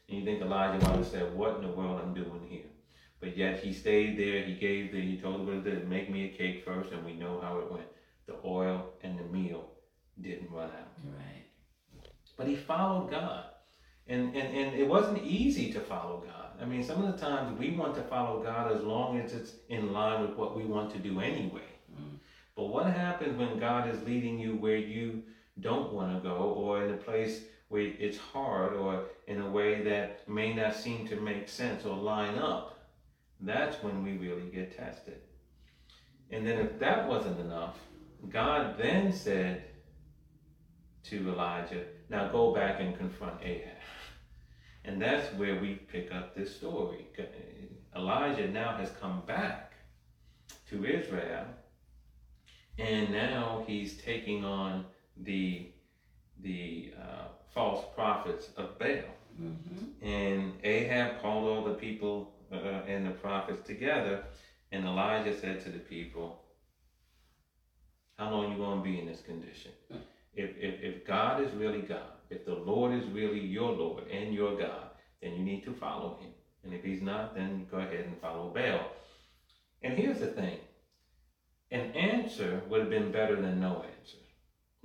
And 0.08 0.20
you 0.20 0.26
think 0.26 0.42
Elijah 0.42 0.84
might 0.86 0.98
have 0.98 1.08
said, 1.08 1.36
What 1.36 1.58
in 1.58 1.62
the 1.64 1.70
world 1.74 2.02
I'm 2.02 2.14
doing 2.14 2.46
here? 2.48 2.66
But 3.20 3.38
yet 3.38 3.60
he 3.60 3.74
stayed 3.74 4.20
there. 4.20 4.44
He 4.44 4.54
gave 4.54 4.92
the, 4.92 5.02
he 5.02 5.18
told 5.18 5.42
the 5.42 5.44
widow 5.44 5.80
to 5.80 5.86
make 5.86 6.12
me 6.12 6.26
a 6.26 6.38
cake 6.38 6.64
first, 6.64 6.92
and 6.92 7.04
we 7.06 7.14
know 7.14 7.40
how 7.42 7.60
it 7.60 7.72
went. 7.72 7.88
The 8.28 8.36
oil 8.46 8.94
and 9.04 9.18
the 9.18 9.24
meal 9.24 9.70
didn't 10.22 10.52
run 10.52 10.70
out. 10.70 10.90
Right. 11.04 11.46
But 12.38 12.48
he 12.48 12.56
followed 12.56 13.10
God. 13.10 13.46
And, 14.08 14.36
and, 14.36 14.56
and 14.56 14.76
it 14.76 14.88
wasn't 14.88 15.24
easy 15.24 15.74
to 15.74 15.80
follow 15.80 16.24
God. 16.26 16.62
I 16.62 16.66
mean, 16.66 16.84
some 16.84 17.04
of 17.04 17.12
the 17.12 17.18
times 17.18 17.58
we 17.60 17.72
want 17.72 17.96
to 17.96 18.02
follow 18.04 18.44
God 18.44 18.72
as 18.72 18.84
long 18.84 19.20
as 19.20 19.34
it's 19.34 19.54
in 19.70 19.92
line 19.92 20.22
with 20.22 20.38
what 20.38 20.56
we 20.56 20.64
want 20.64 20.92
to 20.92 21.00
do 21.00 21.20
anyway. 21.20 21.62
Mm. 21.92 22.20
But 22.56 22.66
what 22.66 22.86
happens 22.86 23.38
when 23.38 23.60
God 23.60 23.90
is 23.90 24.02
leading 24.04 24.38
you 24.38 24.56
where 24.56 24.78
you 24.78 25.24
don't 25.60 25.92
want 25.94 26.14
to 26.14 26.28
go 26.28 26.36
or 26.36 26.86
in 26.86 26.94
a 26.94 26.98
place 26.98 27.42
where 27.70 27.94
it's 28.00 28.18
hard 28.18 28.74
or 28.74 29.06
in 29.28 29.42
a 29.42 29.50
way 29.50 29.84
that 29.84 30.28
may 30.30 30.54
not 30.54 30.76
seem 30.76 31.08
to 31.08 31.16
make 31.16 31.50
sense 31.50 31.86
or 31.86 31.96
line 31.96 32.38
up? 32.38 32.78
That's 33.42 33.82
when 33.84 34.04
we 34.04 34.18
really 34.18 34.50
get 34.50 34.78
tested. 34.78 35.22
And 36.32 36.46
then 36.46 36.60
if 36.60 36.80
that 36.80 37.08
wasn't 37.08 37.40
enough, 37.40 37.78
God 38.30 38.78
then 38.78 39.12
said 39.12 39.64
to 41.04 41.30
Elijah, 41.30 41.84
now 42.10 42.30
go 42.30 42.54
back 42.54 42.80
and 42.80 42.98
confront 42.98 43.42
Ahab. 43.42 43.72
And 44.88 45.02
that's 45.02 45.34
where 45.34 45.60
we 45.60 45.76
pick 45.92 46.14
up 46.14 46.36
this 46.36 46.56
story. 46.56 47.08
Elijah 47.96 48.48
now 48.48 48.78
has 48.78 48.92
come 49.02 49.24
back 49.26 49.74
to 50.70 50.86
Israel, 50.86 51.46
and 52.78 53.12
now 53.12 53.64
he's 53.66 53.98
taking 53.98 54.44
on 54.44 54.86
the 55.18 55.72
the 56.42 56.94
uh, 57.02 57.28
false 57.56 57.84
prophets 57.96 58.50
of 58.58 58.78
Baal. 58.78 59.16
Mm-hmm. 59.42 60.06
And 60.06 60.54
Ahab 60.64 61.22
called 61.22 61.48
all 61.50 61.64
the 61.64 61.74
people 61.74 62.34
uh, 62.52 62.84
and 62.88 63.08
the 63.08 63.12
prophets 63.12 63.66
together, 63.66 64.24
and 64.72 64.86
Elijah 64.86 65.38
said 65.38 65.64
to 65.64 65.70
the 65.70 65.80
people, 65.80 66.42
"How 68.20 68.30
long 68.30 68.52
you 68.52 68.58
going 68.58 68.78
to 68.78 68.84
be 68.84 69.00
in 69.00 69.08
this 69.08 69.22
condition? 69.22 69.72
Mm. 69.92 70.02
If, 70.36 70.52
if 70.58 70.84
if 70.84 71.08
God 71.08 71.42
is 71.42 71.52
really 71.54 71.82
God, 71.82 72.14
if 72.30 72.46
the 72.46 72.54
Lord 72.54 72.94
is 72.94 73.08
really 73.10 73.40
your 73.40 73.72
Lord 73.72 74.04
and 74.10 74.34
your 74.34 74.58
God, 74.58 74.92
then 75.22 75.34
you 75.34 75.44
need 75.44 75.64
to 75.66 75.74
follow 75.74 76.20
him. 76.22 76.32
And 76.64 76.74
if 76.74 76.84
he's 76.84 77.02
not, 77.02 77.36
then 77.36 77.68
go 77.70 77.78
ahead 77.78 78.06
and 78.06 78.20
follow 78.22 78.50
Baal. 78.50 78.92
And 79.82 79.98
here's 79.98 80.20
the 80.20 80.28
thing 80.28 80.60
an 81.72 81.92
answer 81.92 82.62
would 82.70 82.82
have 82.82 82.90
been 82.90 83.12
better 83.12 83.36
than 83.36 83.60
no 83.60 83.84
answer. 84.00 84.18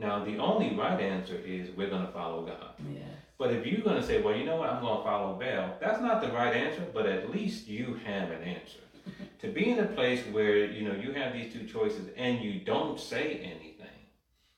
Now, 0.00 0.24
the 0.24 0.38
only 0.38 0.74
right 0.74 0.98
answer 0.98 1.36
is 1.36 1.68
we're 1.76 1.90
going 1.90 2.06
to 2.06 2.12
follow 2.12 2.46
God. 2.46 2.72
Yes. 2.90 3.04
But 3.38 3.52
if 3.52 3.66
you're 3.66 3.82
going 3.82 4.00
to 4.00 4.06
say, 4.06 4.20
well, 4.20 4.34
you 4.34 4.44
know 4.44 4.56
what, 4.56 4.70
I'm 4.70 4.82
going 4.82 4.98
to 4.98 5.04
follow 5.04 5.38
Baal, 5.38 5.76
that's 5.80 6.00
not 6.00 6.20
the 6.22 6.28
right 6.28 6.54
answer, 6.54 6.86
but 6.92 7.06
at 7.06 7.30
least 7.30 7.68
you 7.68 8.00
have 8.04 8.30
an 8.30 8.42
answer. 8.42 8.80
to 9.40 9.48
be 9.48 9.70
in 9.70 9.78
a 9.78 9.86
place 9.86 10.22
where, 10.30 10.66
you 10.66 10.86
know, 10.86 10.94
you 10.94 11.12
have 11.12 11.32
these 11.32 11.52
two 11.52 11.66
choices 11.66 12.08
and 12.16 12.42
you 12.42 12.60
don't 12.60 12.98
say 12.98 13.40
anything, 13.42 13.86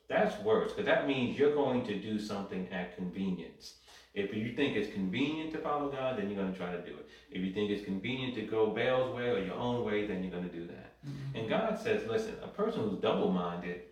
that's 0.09 0.39
worse, 0.43 0.73
because 0.73 0.87
that 0.87 1.07
means 1.07 1.39
you're 1.39 1.55
going 1.55 1.85
to 1.87 1.99
do 1.99 2.19
something 2.19 2.69
at 2.73 2.97
convenience. 2.97 3.75
If 4.15 4.35
you 4.35 4.53
think 4.53 4.77
it's 4.77 4.93
convenient 4.93 5.53
to 5.53 5.59
follow 5.59 5.91
God, 5.91 6.19
then 6.19 6.29
you're 6.29 6.39
going 6.39 6.53
to 6.53 6.59
try 6.59 6.71
to 6.71 6.83
do 6.83 6.91
it. 6.91 7.09
If 7.31 7.43
you 7.43 7.53
think 7.53 7.71
it's 7.71 7.85
convenient 7.85 8.35
to 8.35 8.43
go 8.43 8.67
Baal's 8.67 9.15
way 9.15 9.31
or 9.31 9.39
your 9.39 9.55
own 9.55 9.85
way, 9.85 10.07
then 10.07 10.23
you're 10.23 10.33
going 10.33 10.49
to 10.49 10.55
do 10.55 10.67
that. 10.67 10.93
Mm-hmm. 11.07 11.39
And 11.39 11.49
God 11.49 11.79
says, 11.79 12.07
listen, 12.09 12.35
a 12.43 12.49
person 12.49 12.83
who's 12.83 13.01
double 13.01 13.31
minded, 13.31 13.83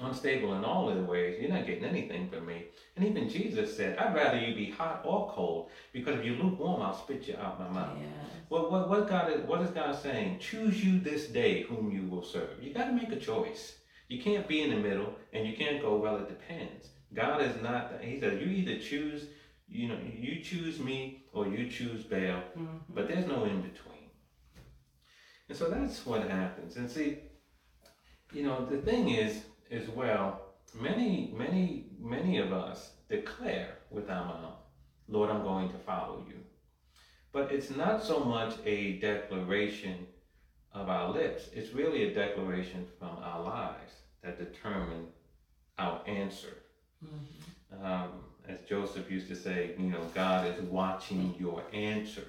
unstable 0.00 0.54
in 0.54 0.64
all 0.64 0.88
of 0.88 0.96
the 0.96 1.04
ways, 1.04 1.38
you're 1.40 1.50
not 1.50 1.66
getting 1.66 1.84
anything 1.84 2.28
from 2.28 2.46
me. 2.46 2.66
And 2.96 3.06
even 3.06 3.28
Jesus 3.28 3.76
said, 3.76 3.98
I'd 3.98 4.14
rather 4.14 4.38
you 4.38 4.54
be 4.54 4.70
hot 4.70 5.02
or 5.04 5.30
cold, 5.30 5.70
because 5.92 6.18
if 6.18 6.24
you're 6.24 6.36
lukewarm, 6.36 6.82
I'll 6.82 6.96
spit 6.96 7.28
you 7.28 7.36
out 7.36 7.60
my 7.60 7.68
mouth. 7.68 7.96
Yes. 7.98 8.08
Well, 8.50 8.70
what, 8.70 8.88
what, 8.88 9.08
God 9.08 9.32
is, 9.32 9.40
what 9.46 9.62
is 9.62 9.70
God 9.70 9.94
saying? 9.94 10.38
Choose 10.40 10.84
you 10.84 11.00
this 11.00 11.28
day 11.28 11.62
whom 11.62 11.90
you 11.90 12.08
will 12.08 12.24
serve. 12.24 12.62
You 12.62 12.74
got 12.74 12.86
to 12.86 12.92
make 12.92 13.12
a 13.12 13.16
choice. 13.16 13.76
You 14.08 14.22
can't 14.22 14.46
be 14.46 14.62
in 14.62 14.70
the 14.70 14.76
middle, 14.76 15.14
and 15.32 15.46
you 15.46 15.56
can't 15.56 15.80
go, 15.80 15.96
well, 15.96 16.16
it 16.16 16.28
depends. 16.28 16.90
God 17.12 17.40
is 17.42 17.62
not, 17.62 17.92
he 18.00 18.20
says, 18.20 18.40
you 18.40 18.48
either 18.48 18.78
choose, 18.78 19.26
you 19.68 19.88
know, 19.88 19.98
you 20.14 20.42
choose 20.42 20.78
me 20.78 21.24
or 21.32 21.46
you 21.46 21.70
choose 21.70 22.04
Baal, 22.04 22.18
mm-hmm. 22.18 22.78
but 22.88 23.08
there's 23.08 23.26
no 23.26 23.44
in 23.44 23.62
between. 23.62 23.94
And 25.48 25.56
so 25.56 25.68
that's 25.68 26.04
what 26.04 26.28
happens. 26.28 26.76
And 26.76 26.90
see, 26.90 27.18
you 28.32 28.42
know, 28.42 28.66
the 28.66 28.78
thing 28.78 29.10
is, 29.10 29.42
as 29.74 29.88
well, 29.88 30.40
many, 30.80 31.32
many, 31.36 31.86
many 32.00 32.38
of 32.38 32.52
us 32.52 32.92
declare 33.08 33.78
with 33.90 34.08
our 34.08 34.24
mouth, 34.24 34.58
Lord, 35.08 35.30
I'm 35.30 35.42
going 35.42 35.68
to 35.70 35.78
follow 35.78 36.24
you. 36.28 36.36
But 37.32 37.50
it's 37.52 37.70
not 37.70 38.02
so 38.02 38.20
much 38.20 38.54
a 38.64 38.98
declaration 38.98 40.06
of 40.72 40.88
our 40.88 41.10
lips, 41.10 41.48
it's 41.52 41.72
really 41.72 42.04
a 42.04 42.14
declaration 42.14 42.86
from 42.98 43.16
our 43.22 43.42
lives 43.42 43.92
that 44.22 44.38
determine 44.38 45.06
our 45.78 46.00
answer. 46.06 46.56
Mm-hmm. 47.04 47.84
Um, 47.84 48.10
as 48.48 48.58
Joseph 48.68 49.10
used 49.10 49.28
to 49.28 49.36
say, 49.36 49.74
you 49.78 49.86
know, 49.86 50.02
God 50.14 50.46
is 50.46 50.60
watching 50.62 51.34
your 51.38 51.62
answer. 51.72 52.26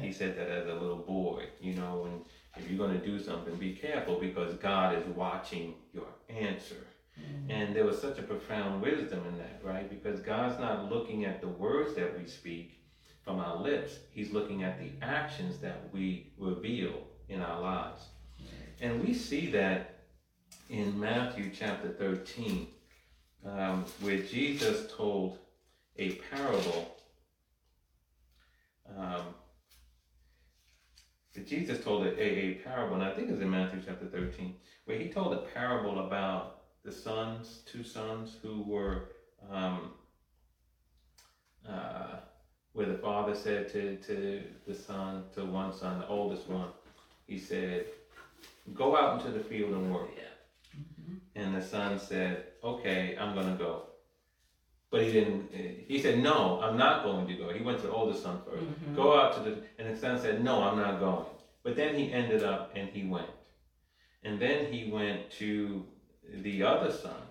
He 0.00 0.12
said 0.12 0.36
that 0.36 0.48
as 0.48 0.66
a 0.66 0.74
little 0.74 0.96
boy, 0.96 1.44
you 1.60 1.74
know, 1.74 2.06
and 2.06 2.24
if 2.56 2.68
you're 2.68 2.78
going 2.78 2.98
to 2.98 3.04
do 3.04 3.22
something, 3.22 3.54
be 3.56 3.74
careful 3.74 4.18
because 4.18 4.54
God 4.54 4.96
is 4.96 5.04
watching 5.16 5.74
your 5.92 6.06
answer. 6.28 6.86
Mm-hmm. 7.20 7.50
And 7.50 7.76
there 7.76 7.84
was 7.84 8.00
such 8.00 8.18
a 8.18 8.22
profound 8.22 8.82
wisdom 8.82 9.22
in 9.28 9.38
that, 9.38 9.60
right? 9.62 9.88
Because 9.88 10.20
God's 10.20 10.58
not 10.58 10.90
looking 10.90 11.24
at 11.24 11.40
the 11.40 11.48
words 11.48 11.94
that 11.94 12.18
we 12.18 12.26
speak 12.26 12.80
from 13.24 13.40
our 13.40 13.56
lips, 13.56 13.98
He's 14.10 14.32
looking 14.32 14.62
at 14.62 14.78
the 14.78 14.90
actions 15.04 15.58
that 15.58 15.88
we 15.92 16.32
reveal 16.38 16.92
in 17.28 17.40
our 17.40 17.60
lives. 17.60 18.02
Mm-hmm. 18.42 18.84
And 18.84 19.04
we 19.04 19.14
see 19.14 19.50
that 19.52 20.04
in 20.68 20.98
Matthew 20.98 21.50
chapter 21.52 21.88
13 21.88 22.66
um, 23.46 23.84
where 24.00 24.18
Jesus 24.18 24.90
told 24.96 25.38
a 25.96 26.12
parable. 26.12 26.96
Um, 28.96 29.22
Jesus 31.40 31.82
told 31.82 32.06
a, 32.06 32.22
a, 32.22 32.54
parable, 32.64 32.94
and 32.94 33.04
I 33.04 33.10
think 33.12 33.30
it's 33.30 33.40
in 33.40 33.50
Matthew 33.50 33.80
chapter 33.84 34.06
13, 34.06 34.54
where 34.84 34.98
he 34.98 35.08
told 35.08 35.32
a 35.32 35.38
parable 35.38 36.06
about 36.06 36.62
the 36.84 36.92
sons, 36.92 37.60
two 37.66 37.82
sons 37.82 38.36
who 38.42 38.62
were, 38.62 39.08
um, 39.50 39.90
uh, 41.68 42.18
where 42.72 42.86
the 42.86 42.98
father 42.98 43.34
said 43.34 43.72
to, 43.72 43.96
to 43.96 44.42
the 44.66 44.74
son, 44.74 45.24
to 45.34 45.44
one 45.44 45.72
son, 45.72 45.98
the 46.00 46.06
oldest 46.08 46.48
one, 46.48 46.68
he 47.26 47.38
said, 47.38 47.86
Go 48.72 48.96
out 48.96 49.20
into 49.20 49.36
the 49.36 49.44
field 49.44 49.72
and 49.72 49.92
work. 49.92 50.08
Yeah. 50.16 50.22
And 51.36 51.54
the 51.54 51.62
son 51.62 51.98
said, 51.98 52.46
okay, 52.62 53.16
I'm 53.20 53.34
going 53.34 53.46
to 53.46 53.62
go. 53.62 53.82
But 54.94 55.02
he 55.02 55.12
didn't, 55.12 55.50
he 55.88 56.00
said, 56.00 56.22
no, 56.22 56.60
I'm 56.62 56.76
not 56.76 57.02
going 57.02 57.26
to 57.26 57.34
go. 57.34 57.52
He 57.52 57.62
went 57.68 57.78
to 57.80 57.88
the 57.88 57.92
oldest 57.92 58.22
son 58.22 58.36
1st 58.48 58.62
mm-hmm. 58.62 58.94
Go 58.94 59.18
out 59.18 59.34
to 59.34 59.40
the, 59.40 59.52
and 59.78 59.92
the 59.92 59.98
son 59.98 60.20
said, 60.20 60.44
no, 60.44 60.62
I'm 60.62 60.78
not 60.78 61.00
going. 61.00 61.26
But 61.64 61.74
then 61.74 61.96
he 61.96 62.12
ended 62.12 62.44
up 62.44 62.70
and 62.76 62.88
he 62.90 63.02
went. 63.04 63.26
And 64.22 64.40
then 64.40 64.72
he 64.72 64.92
went 64.92 65.32
to 65.42 65.84
the 66.46 66.62
other 66.62 66.92
son 66.92 67.22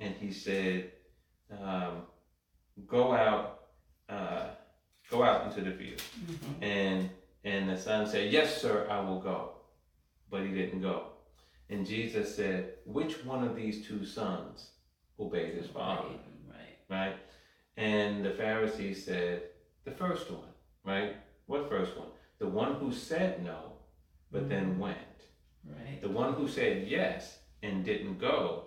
and 0.00 0.14
he 0.16 0.30
said, 0.30 0.92
um, 1.50 2.02
go 2.86 3.14
out 3.14 3.60
uh, 4.10 4.48
Go 5.10 5.22
out 5.22 5.46
into 5.46 5.62
the 5.62 5.76
field. 5.76 6.02
Mhm. 6.20 6.62
And 6.62 7.10
and 7.44 7.68
the 7.68 7.78
son 7.78 8.06
said, 8.06 8.30
Yes, 8.30 8.60
sir, 8.60 8.86
I 8.90 9.00
will 9.00 9.20
go. 9.20 9.52
But 10.30 10.42
he 10.42 10.52
didn't 10.52 10.82
go. 10.82 11.12
And 11.70 11.86
Jesus 11.86 12.34
said, 12.36 12.74
Which 12.84 13.24
one 13.24 13.42
of 13.44 13.56
these 13.56 13.86
two 13.86 14.04
sons 14.04 14.70
obeyed 15.18 15.54
his 15.54 15.66
father? 15.68 16.08
Right. 16.08 16.20
Right? 16.88 17.16
And 17.76 18.24
the 18.24 18.30
Pharisees 18.30 19.04
said, 19.04 19.42
The 19.84 19.92
first 19.92 20.30
one, 20.30 20.52
right? 20.84 21.16
What 21.46 21.68
first 21.68 21.96
one? 21.96 22.08
The 22.38 22.48
one 22.48 22.74
who 22.74 22.92
said 22.92 23.44
no, 23.44 23.72
but 24.30 24.48
then 24.48 24.72
mm-hmm. 24.72 24.80
went. 24.80 24.98
Right. 25.64 26.00
The 26.00 26.08
one 26.08 26.34
who 26.34 26.48
said 26.48 26.86
yes 26.86 27.38
and 27.62 27.84
didn't 27.84 28.18
go, 28.18 28.64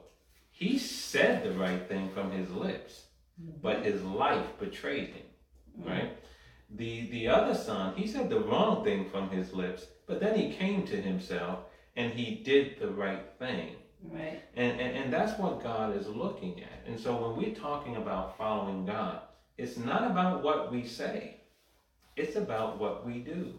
he 0.51 0.77
said 0.77 1.43
the 1.43 1.51
right 1.53 1.87
thing 1.87 2.09
from 2.09 2.31
his 2.31 2.49
lips, 2.51 3.05
mm-hmm. 3.41 3.57
but 3.61 3.85
his 3.85 4.03
life 4.03 4.59
betrayed 4.59 5.09
him, 5.09 5.25
mm-hmm. 5.79 5.89
right? 5.89 6.17
The 6.69 7.09
the 7.09 7.27
other 7.27 7.55
son, 7.55 7.95
he 7.95 8.07
said 8.07 8.29
the 8.29 8.39
wrong 8.39 8.83
thing 8.83 9.09
from 9.09 9.29
his 9.29 9.53
lips, 9.53 9.87
but 10.07 10.19
then 10.19 10.37
he 10.37 10.53
came 10.53 10.85
to 10.87 11.01
himself 11.01 11.59
and 11.95 12.13
he 12.13 12.35
did 12.35 12.79
the 12.79 12.89
right 12.89 13.25
thing. 13.39 13.75
Right. 14.03 14.41
And, 14.55 14.79
and, 14.79 14.98
and 14.98 15.13
that's 15.13 15.38
what 15.39 15.62
God 15.63 15.96
is 15.96 16.08
looking 16.08 16.62
at. 16.63 16.88
And 16.88 17.00
so 17.00 17.15
when 17.15 17.38
we're 17.38 17.55
talking 17.55 17.98
about 17.98 18.38
following 18.38 18.86
God, 18.86 19.22
it's 19.58 19.77
not 19.77 20.10
about 20.10 20.43
what 20.43 20.72
we 20.72 20.86
say, 20.88 21.38
it's 22.15 22.36
about 22.36 22.79
what 22.79 23.05
we 23.05 23.20
do, 23.20 23.53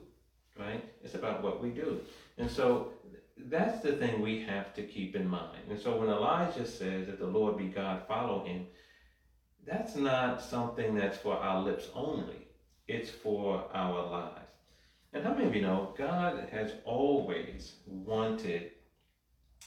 right? 0.58 0.84
It's 1.02 1.14
about 1.14 1.42
what 1.42 1.62
we 1.62 1.70
do. 1.70 2.00
And 2.38 2.50
so 2.50 2.92
that's 3.36 3.82
the 3.82 3.92
thing 3.92 4.20
we 4.20 4.42
have 4.42 4.74
to 4.74 4.82
keep 4.82 5.14
in 5.14 5.28
mind. 5.28 5.70
And 5.70 5.78
so 5.78 5.96
when 5.96 6.08
Elijah 6.08 6.66
says 6.66 7.06
that 7.06 7.18
the 7.18 7.26
Lord 7.26 7.56
be 7.56 7.66
God, 7.66 8.02
follow 8.08 8.44
him, 8.44 8.66
that's 9.64 9.94
not 9.94 10.42
something 10.42 10.94
that's 10.94 11.18
for 11.18 11.36
our 11.36 11.62
lips 11.62 11.88
only, 11.94 12.48
it's 12.88 13.10
for 13.10 13.64
our 13.72 14.10
lives. 14.10 14.38
And 15.12 15.24
how 15.24 15.34
many 15.34 15.46
of 15.46 15.54
you 15.54 15.62
know 15.62 15.94
God 15.96 16.48
has 16.50 16.72
always 16.84 17.74
wanted 17.86 18.72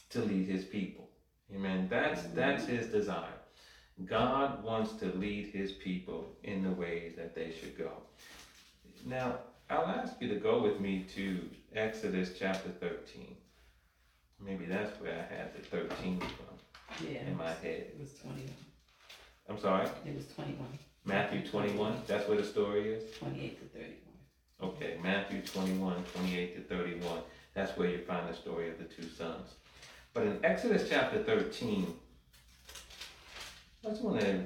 to 0.10 0.20
lead 0.22 0.48
his 0.48 0.64
people? 0.66 1.10
Amen. 1.54 1.88
That's 1.90 2.24
that's 2.34 2.66
his 2.66 2.88
desire. 2.88 3.30
God 4.06 4.64
wants 4.64 4.94
to 4.94 5.06
lead 5.18 5.48
his 5.54 5.72
people 5.72 6.36
in 6.44 6.64
the 6.64 6.72
ways 6.72 7.14
that 7.18 7.34
they 7.34 7.54
should 7.60 7.78
go. 7.78 7.92
Now, 9.06 9.38
I'll 9.70 9.86
ask 9.88 10.14
you 10.20 10.28
to 10.30 10.36
go 10.36 10.62
with 10.62 10.80
me 10.82 11.06
to 11.16 11.50
Exodus 11.76 12.32
chapter 12.38 12.70
13. 12.70 13.36
Maybe 14.44 14.66
that's 14.66 15.00
where 15.00 15.14
I 15.14 15.34
had 15.34 15.54
the 15.56 15.62
13 15.62 16.20
from 16.20 17.08
Yeah. 17.08 17.22
in 17.22 17.38
my 17.38 17.52
head. 17.54 17.88
It 17.94 17.98
was 18.00 18.14
twenty-one. 18.20 18.66
I'm 19.48 19.60
sorry, 19.60 19.88
It 20.06 20.16
was 20.16 20.28
twenty-one. 20.36 20.78
Matthew 21.06 21.48
21. 21.48 22.02
That's 22.08 22.28
where 22.28 22.38
the 22.38 22.44
story 22.44 22.94
is? 22.96 23.16
Twenty-eight 23.18 23.60
to 23.62 23.78
thirty-one. 23.80 24.72
Okay, 24.74 24.98
Matthew 25.04 25.42
21, 25.42 26.04
28 26.16 26.56
to 26.56 26.76
31. 26.76 27.20
That's 27.54 27.78
where 27.78 27.90
you 27.90 28.00
find 28.00 28.28
the 28.28 28.34
story 28.34 28.70
of 28.70 28.78
the 28.80 28.86
two 28.86 29.08
sons. 29.10 29.54
But 30.16 30.28
in 30.28 30.40
Exodus 30.46 30.88
chapter 30.90 31.22
13, 31.24 31.94
I 33.86 33.90
just 33.90 34.02
want 34.02 34.22
to, 34.22 34.44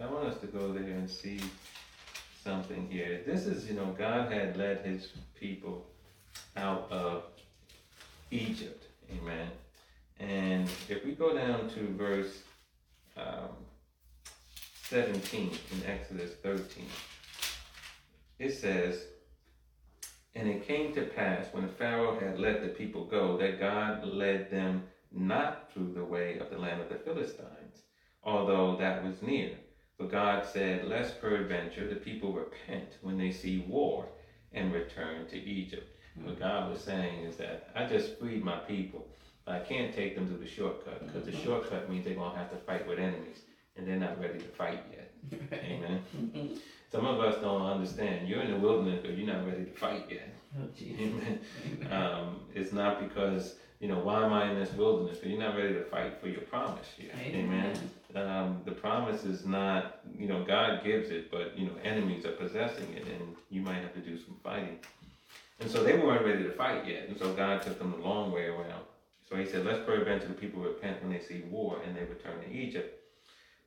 I 0.00 0.06
want 0.06 0.26
us 0.28 0.40
to 0.40 0.46
go 0.46 0.72
there 0.72 0.84
and 0.84 1.10
see 1.10 1.40
something 2.44 2.88
here. 2.88 3.20
This 3.26 3.46
is, 3.46 3.66
you 3.68 3.74
know, 3.74 3.86
God 3.98 4.30
had 4.30 4.56
led 4.56 4.86
his 4.86 5.08
people 5.34 5.84
out 6.56 6.86
of 6.92 7.24
Egypt. 8.30 8.84
Amen. 9.18 9.48
And 10.20 10.70
if 10.88 11.04
we 11.04 11.10
go 11.10 11.34
down 11.34 11.68
to 11.70 11.88
verse 11.98 12.42
um, 13.16 13.50
17 14.84 15.50
in 15.72 15.90
Exodus 15.90 16.34
13, 16.40 16.86
it 18.38 18.52
says, 18.52 19.06
And 20.34 20.48
it 20.48 20.66
came 20.66 20.92
to 20.94 21.02
pass 21.02 21.46
when 21.52 21.68
Pharaoh 21.68 22.18
had 22.18 22.40
let 22.40 22.60
the 22.62 22.68
people 22.68 23.04
go 23.04 23.36
that 23.38 23.60
God 23.60 24.04
led 24.04 24.50
them 24.50 24.84
not 25.12 25.70
through 25.72 25.92
the 25.92 26.04
way 26.04 26.38
of 26.38 26.50
the 26.50 26.58
land 26.58 26.80
of 26.80 26.88
the 26.88 26.96
Philistines, 26.96 27.82
although 28.24 28.76
that 28.76 29.04
was 29.04 29.22
near. 29.22 29.52
For 29.96 30.06
God 30.06 30.44
said, 30.44 30.86
Lest 30.86 31.20
peradventure 31.20 31.88
the 31.88 31.94
people 31.94 32.32
repent 32.32 32.98
when 33.00 33.16
they 33.16 33.30
see 33.30 33.58
war 33.58 34.08
and 34.52 34.72
return 34.72 35.26
to 35.28 35.38
Egypt. 35.38 35.88
Hmm. 36.18 36.26
What 36.26 36.40
God 36.40 36.70
was 36.70 36.80
saying 36.80 37.24
is 37.24 37.36
that 37.36 37.70
I 37.76 37.86
just 37.86 38.18
freed 38.18 38.44
my 38.44 38.56
people, 38.56 39.06
but 39.44 39.54
I 39.54 39.60
can't 39.60 39.94
take 39.94 40.16
them 40.16 40.26
through 40.26 40.38
the 40.38 40.48
shortcut 40.48 41.06
because 41.06 41.26
the 41.26 41.32
hmm. 41.32 41.44
shortcut 41.44 41.88
means 41.88 42.04
they're 42.04 42.14
going 42.14 42.32
to 42.32 42.38
have 42.38 42.50
to 42.50 42.56
fight 42.56 42.88
with 42.88 42.98
enemies, 42.98 43.42
and 43.76 43.86
they're 43.86 43.96
not 43.96 44.20
ready 44.20 44.38
to 44.38 44.44
fight 44.44 44.80
yet. 44.90 45.10
Amen. 45.52 46.02
Mhm. 46.16 46.58
Some 46.92 47.06
of 47.06 47.18
us 47.20 47.40
don't 47.40 47.62
understand. 47.62 48.28
You're 48.28 48.42
in 48.42 48.52
the 48.52 48.58
wilderness, 48.58 49.00
but 49.02 49.16
you're 49.16 49.26
not 49.26 49.44
ready 49.46 49.64
to 49.64 49.72
fight 49.72 50.04
yet. 50.08 50.28
Oh, 50.56 50.68
Amen. 50.80 51.40
Amen. 51.82 51.92
Um, 51.92 52.40
it's 52.54 52.72
not 52.72 53.00
because 53.00 53.56
you 53.80 53.88
know 53.88 53.98
why 53.98 54.24
am 54.24 54.32
I 54.32 54.50
in 54.50 54.58
this 54.58 54.72
wilderness? 54.74 55.18
But 55.18 55.28
you're 55.30 55.40
not 55.40 55.56
ready 55.56 55.74
to 55.74 55.84
fight 55.84 56.20
for 56.20 56.28
your 56.28 56.42
promise 56.42 56.86
yet. 56.96 57.14
Amen. 57.20 57.76
Um, 58.14 58.62
the 58.64 58.70
promise 58.70 59.24
is 59.24 59.44
not 59.44 60.00
you 60.16 60.28
know 60.28 60.44
God 60.44 60.84
gives 60.84 61.10
it, 61.10 61.30
but 61.32 61.58
you 61.58 61.66
know 61.66 61.72
enemies 61.82 62.24
are 62.24 62.32
possessing 62.32 62.92
it, 62.94 63.06
and 63.08 63.34
you 63.50 63.60
might 63.60 63.78
have 63.78 63.92
to 63.94 64.00
do 64.00 64.16
some 64.16 64.36
fighting. 64.44 64.78
And 65.60 65.68
so 65.70 65.82
they 65.82 65.96
weren't 65.96 66.24
ready 66.24 66.44
to 66.44 66.52
fight 66.52 66.86
yet, 66.86 67.08
and 67.08 67.18
so 67.18 67.32
God 67.32 67.62
took 67.62 67.78
them 67.80 67.94
a 67.94 67.96
long 68.08 68.30
way 68.30 68.46
around. 68.46 68.84
So 69.28 69.34
He 69.36 69.46
said, 69.46 69.64
"Let's 69.64 69.84
peradventure 69.84 70.28
the 70.28 70.34
people 70.34 70.62
repent 70.62 71.02
when 71.02 71.10
they 71.12 71.18
see 71.20 71.40
war, 71.50 71.80
and 71.84 71.96
they 71.96 72.04
return 72.04 72.40
to 72.44 72.52
Egypt." 72.52 73.00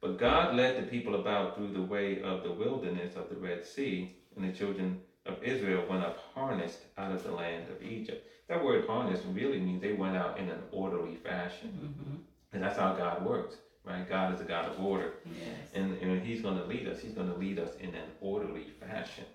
But 0.01 0.19
God 0.19 0.55
led 0.55 0.77
the 0.77 0.87
people 0.87 1.15
about 1.15 1.55
through 1.55 1.73
the 1.73 1.81
way 1.81 2.21
of 2.21 2.43
the 2.43 2.51
wilderness 2.51 3.15
of 3.15 3.29
the 3.29 3.35
Red 3.35 3.65
Sea, 3.65 4.15
and 4.35 4.47
the 4.47 4.55
children 4.55 5.01
of 5.25 5.41
Israel 5.43 5.85
went 5.89 6.03
up 6.03 6.17
harnessed 6.33 6.81
out 6.97 7.11
of 7.11 7.23
the 7.23 7.31
land 7.31 7.69
of 7.69 7.81
Egypt. 7.83 8.25
That 8.47 8.63
word 8.63 8.85
harnessed 8.87 9.23
really 9.33 9.59
means 9.59 9.81
they 9.81 9.93
went 9.93 10.15
out 10.15 10.37
in 10.37 10.47
an 10.49 10.61
orderly 10.71 11.15
fashion. 11.15 11.69
Mhm. 11.83 12.19
And 12.53 12.63
that's 12.63 12.77
how 12.77 12.93
God 12.93 13.25
works, 13.25 13.57
right? 13.83 14.07
God 14.07 14.33
is 14.33 14.39
a 14.39 14.45
God 14.45 14.65
of 14.65 14.79
order. 14.79 15.15
Yes. 15.25 15.73
And, 15.73 15.97
and 16.01 16.25
He's 16.25 16.41
going 16.41 16.57
to 16.57 16.63
lead 16.65 16.87
us, 16.87 17.01
He's 17.01 17.13
going 17.13 17.29
to 17.29 17.35
lead 17.37 17.59
us 17.59 17.75
in 17.77 17.89
an 17.93 18.09
orderly 18.21 18.67
fashion. 18.79 19.25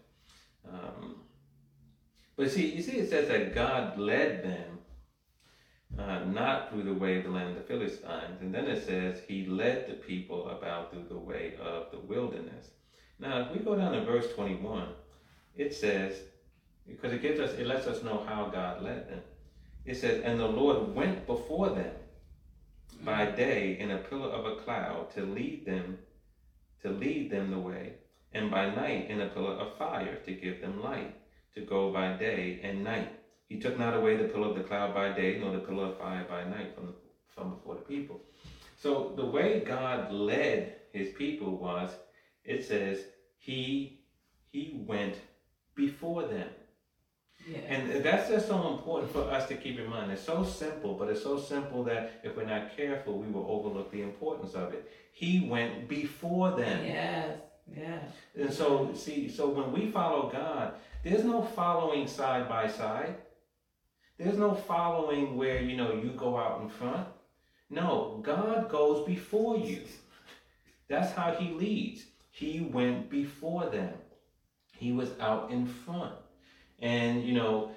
Um, 0.72 1.16
but 2.36 2.50
see, 2.50 2.74
you 2.74 2.82
see, 2.82 2.92
it 2.98 3.10
says 3.10 3.28
that 3.28 3.54
God 3.54 3.98
led 3.98 4.44
them 4.44 4.78
uh, 5.98 6.20
not 6.24 6.70
through 6.70 6.84
the 6.84 6.94
way 6.94 7.18
of 7.18 7.24
the 7.24 7.30
land 7.30 7.50
of 7.50 7.56
the 7.56 7.62
Philistines. 7.62 8.40
And 8.40 8.54
then 8.54 8.66
it 8.66 8.84
says 8.86 9.20
He 9.26 9.46
led 9.46 9.88
the 9.88 9.94
people 9.94 10.48
about 10.48 10.90
through 10.90 11.06
the 11.08 11.18
way 11.18 11.54
of 11.60 11.90
the 11.90 11.98
wilderness. 11.98 12.70
Now, 13.18 13.40
if 13.40 13.52
we 13.52 13.60
go 13.60 13.76
down 13.76 13.92
to 13.92 14.04
verse 14.04 14.32
21, 14.34 14.88
it 15.56 15.74
says, 15.74 16.18
because 16.86 17.12
it 17.12 17.22
gives 17.22 17.38
us, 17.38 17.52
it 17.52 17.66
lets 17.66 17.86
us 17.86 18.02
know 18.02 18.24
how 18.26 18.46
God 18.46 18.82
led 18.82 19.08
them. 19.08 19.20
It 19.84 19.96
says, 19.96 20.22
And 20.24 20.40
the 20.40 20.46
Lord 20.46 20.94
went 20.94 21.26
before 21.26 21.70
them 21.70 21.94
by 23.04 23.26
day 23.26 23.78
in 23.78 23.90
a 23.90 23.98
pillar 23.98 24.28
of 24.28 24.46
a 24.46 24.56
cloud 24.56 25.10
to 25.14 25.22
lead 25.22 25.66
them, 25.66 25.98
to 26.82 26.90
lead 26.90 27.30
them 27.30 27.50
the 27.50 27.58
way, 27.58 27.94
and 28.32 28.50
by 28.50 28.74
night 28.74 29.10
in 29.10 29.20
a 29.20 29.28
pillar 29.28 29.52
of 29.52 29.76
fire 29.76 30.16
to 30.24 30.32
give 30.32 30.60
them 30.60 30.82
light, 30.82 31.14
to 31.54 31.60
go 31.60 31.92
by 31.92 32.14
day 32.14 32.60
and 32.62 32.82
night. 32.82 33.12
He 33.52 33.60
took 33.60 33.78
not 33.78 33.94
away 33.94 34.16
the 34.16 34.24
pillar 34.24 34.48
of 34.48 34.56
the 34.56 34.62
cloud 34.62 34.94
by 34.94 35.12
day, 35.12 35.38
nor 35.38 35.52
the 35.52 35.58
pillar 35.58 35.88
of 35.88 35.98
fire 35.98 36.24
by 36.26 36.42
night 36.44 36.74
from, 36.74 36.94
from 37.34 37.50
before 37.50 37.74
the 37.74 37.82
people. 37.82 38.18
So 38.78 39.12
the 39.14 39.26
way 39.26 39.60
God 39.60 40.10
led 40.10 40.76
his 40.94 41.10
people 41.10 41.58
was, 41.58 41.90
it 42.46 42.64
says, 42.64 43.00
he 43.36 44.00
he 44.52 44.82
went 44.86 45.16
before 45.74 46.22
them. 46.22 46.48
Yeah. 47.46 47.58
And 47.58 48.02
that's 48.02 48.30
just 48.30 48.48
so 48.48 48.72
important 48.72 49.12
for 49.12 49.24
us 49.30 49.46
to 49.48 49.54
keep 49.56 49.78
in 49.78 49.90
mind. 49.90 50.12
It's 50.12 50.22
so 50.22 50.44
simple, 50.44 50.94
but 50.94 51.10
it's 51.10 51.22
so 51.22 51.38
simple 51.38 51.84
that 51.84 52.20
if 52.24 52.34
we're 52.34 52.46
not 52.46 52.74
careful, 52.74 53.18
we 53.18 53.26
will 53.26 53.46
overlook 53.50 53.90
the 53.92 54.00
importance 54.00 54.54
of 54.54 54.72
it. 54.72 54.90
He 55.12 55.46
went 55.46 55.88
before 55.88 56.52
them. 56.52 56.86
Yes. 56.86 57.38
Yes. 57.76 58.04
And 58.34 58.52
so, 58.52 58.92
see, 58.94 59.28
so 59.28 59.50
when 59.50 59.72
we 59.72 59.90
follow 59.90 60.30
God, 60.30 60.74
there's 61.04 61.24
no 61.24 61.42
following 61.42 62.06
side 62.06 62.48
by 62.48 62.68
side. 62.68 63.16
There's 64.18 64.38
no 64.38 64.54
following 64.54 65.36
where, 65.36 65.60
you 65.60 65.76
know, 65.76 65.92
you 65.92 66.10
go 66.10 66.36
out 66.36 66.60
in 66.60 66.68
front. 66.68 67.08
No, 67.70 68.20
God 68.22 68.68
goes 68.68 69.06
before 69.06 69.56
you. 69.56 69.82
That's 70.88 71.12
how 71.12 71.32
He 71.32 71.52
leads. 71.52 72.04
He 72.30 72.60
went 72.60 73.10
before 73.10 73.66
them, 73.66 73.94
He 74.76 74.92
was 74.92 75.10
out 75.20 75.50
in 75.50 75.66
front. 75.66 76.14
And, 76.80 77.24
you 77.24 77.34
know, 77.34 77.72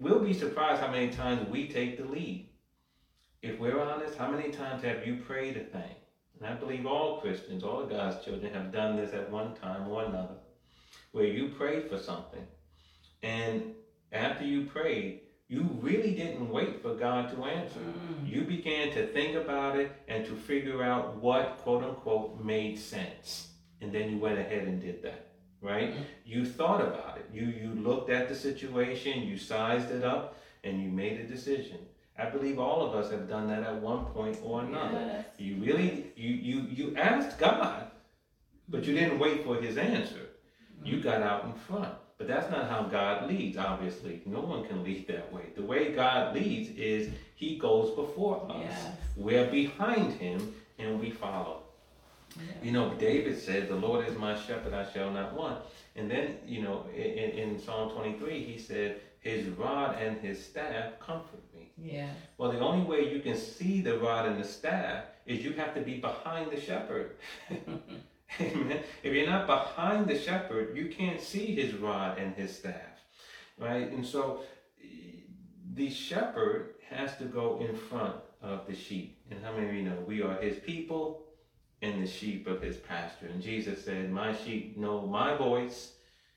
we'll 0.00 0.20
be 0.20 0.32
surprised 0.32 0.80
how 0.80 0.90
many 0.90 1.10
times 1.10 1.48
we 1.50 1.68
take 1.68 1.96
the 1.98 2.04
lead. 2.04 2.48
If 3.42 3.58
we're 3.58 3.80
honest, 3.80 4.16
how 4.16 4.30
many 4.30 4.50
times 4.50 4.82
have 4.84 5.06
you 5.06 5.16
prayed 5.16 5.56
a 5.56 5.64
thing? 5.64 5.94
And 6.38 6.48
I 6.48 6.54
believe 6.54 6.86
all 6.86 7.20
Christians, 7.20 7.62
all 7.62 7.80
of 7.82 7.90
God's 7.90 8.24
children 8.24 8.52
have 8.52 8.72
done 8.72 8.96
this 8.96 9.12
at 9.12 9.30
one 9.30 9.54
time 9.54 9.88
or 9.88 10.04
another, 10.04 10.36
where 11.12 11.26
you 11.26 11.48
prayed 11.48 11.88
for 11.88 11.98
something. 11.98 12.46
And 13.22 13.74
after 14.14 14.44
you 14.44 14.64
prayed, 14.66 15.20
you 15.48 15.68
really 15.82 16.14
didn't 16.14 16.48
wait 16.48 16.80
for 16.82 16.94
God 16.94 17.30
to 17.34 17.44
answer. 17.44 17.80
Mm. 17.80 18.28
You 18.32 18.42
began 18.42 18.90
to 18.92 19.06
think 19.08 19.36
about 19.36 19.78
it 19.78 19.92
and 20.08 20.24
to 20.26 20.34
figure 20.34 20.82
out 20.82 21.16
what, 21.16 21.58
quote 21.58 21.84
unquote, 21.84 22.42
made 22.42 22.78
sense. 22.78 23.48
And 23.80 23.92
then 23.92 24.10
you 24.10 24.18
went 24.18 24.38
ahead 24.38 24.66
and 24.66 24.80
did 24.80 25.02
that. 25.02 25.26
right? 25.60 25.90
Mm-hmm. 25.92 26.02
You 26.24 26.44
thought 26.44 26.80
about 26.80 27.18
it. 27.18 27.26
You 27.32 27.46
you 27.46 27.70
looked 27.74 28.10
at 28.10 28.28
the 28.28 28.34
situation, 28.34 29.22
you 29.22 29.36
sized 29.36 29.90
it 29.90 30.04
up, 30.04 30.36
and 30.62 30.82
you 30.82 30.88
made 30.90 31.20
a 31.20 31.24
decision. 31.24 31.78
I 32.16 32.26
believe 32.30 32.58
all 32.58 32.80
of 32.86 32.94
us 32.94 33.10
have 33.10 33.28
done 33.28 33.48
that 33.48 33.62
at 33.64 33.82
one 33.82 34.04
point 34.06 34.38
or 34.42 34.60
another. 34.60 35.00
Yes. 35.00 35.26
You 35.38 35.56
really 35.56 36.12
you 36.16 36.30
you 36.30 36.56
you 36.78 36.96
asked 36.96 37.38
God, 37.38 37.90
but 38.68 38.84
you 38.84 38.94
didn't 38.94 39.18
wait 39.18 39.44
for 39.44 39.56
his 39.56 39.76
answer. 39.76 40.24
You 40.84 41.00
got 41.00 41.22
out 41.22 41.44
in 41.44 41.54
front. 41.54 41.94
But 42.24 42.34
that's 42.34 42.50
not 42.50 42.70
how 42.70 42.84
God 42.84 43.28
leads, 43.28 43.58
obviously. 43.58 44.22
No 44.24 44.40
one 44.40 44.66
can 44.66 44.82
lead 44.82 45.06
that 45.08 45.30
way. 45.30 45.42
The 45.54 45.62
way 45.62 45.92
God 45.92 46.34
leads 46.34 46.70
is 46.70 47.10
he 47.34 47.58
goes 47.58 47.94
before 47.94 48.46
us. 48.50 48.56
Yes. 48.60 48.86
We're 49.14 49.46
behind 49.50 50.14
him 50.14 50.54
and 50.78 50.98
we 50.98 51.10
follow. 51.10 51.64
You 52.62 52.72
know, 52.72 52.94
David 52.94 53.38
said, 53.38 53.68
The 53.68 53.74
Lord 53.74 54.08
is 54.08 54.16
my 54.16 54.40
shepherd, 54.40 54.72
I 54.72 54.90
shall 54.90 55.10
not 55.10 55.34
want. 55.34 55.60
And 55.96 56.10
then, 56.10 56.38
you 56.46 56.62
know, 56.62 56.86
in, 56.94 57.02
in 57.02 57.60
Psalm 57.60 57.90
23, 57.90 58.42
he 58.42 58.58
said, 58.58 59.00
His 59.20 59.46
rod 59.48 59.98
and 60.00 60.18
his 60.18 60.42
staff 60.42 60.98
comfort 61.00 61.42
me. 61.54 61.72
Yeah. 61.76 62.08
Well, 62.38 62.50
the 62.50 62.60
only 62.60 62.86
way 62.86 63.12
you 63.12 63.20
can 63.20 63.36
see 63.36 63.82
the 63.82 63.98
rod 63.98 64.24
and 64.24 64.42
the 64.42 64.48
staff 64.48 65.04
is 65.26 65.44
you 65.44 65.52
have 65.52 65.74
to 65.74 65.82
be 65.82 65.98
behind 65.98 66.50
the 66.50 66.58
shepherd. 66.58 67.16
Amen. 68.40 68.80
If 69.02 69.12
you're 69.12 69.28
not 69.28 69.46
behind 69.46 70.06
the 70.06 70.18
shepherd, 70.18 70.76
you 70.76 70.88
can't 70.88 71.20
see 71.20 71.54
his 71.54 71.74
rod 71.74 72.18
and 72.18 72.34
his 72.34 72.56
staff. 72.56 72.74
Right? 73.58 73.90
And 73.90 74.04
so 74.04 74.40
the 75.74 75.90
shepherd 75.90 76.74
has 76.90 77.16
to 77.18 77.24
go 77.24 77.60
in 77.60 77.76
front 77.76 78.16
of 78.42 78.66
the 78.66 78.74
sheep. 78.74 79.20
And 79.30 79.42
how 79.44 79.52
many 79.52 79.68
of 79.68 79.74
you 79.74 79.82
know 79.82 79.98
we 80.06 80.22
are 80.22 80.34
his 80.40 80.58
people 80.58 81.24
and 81.84 82.02
the 82.02 82.10
sheep 82.10 82.46
of 82.46 82.62
his 82.62 82.76
pasture. 82.76 83.26
And 83.26 83.42
Jesus 83.42 83.84
said, 83.84 84.10
My 84.10 84.34
sheep 84.34 84.76
know 84.76 85.06
my 85.06 85.36
voice, 85.36 85.92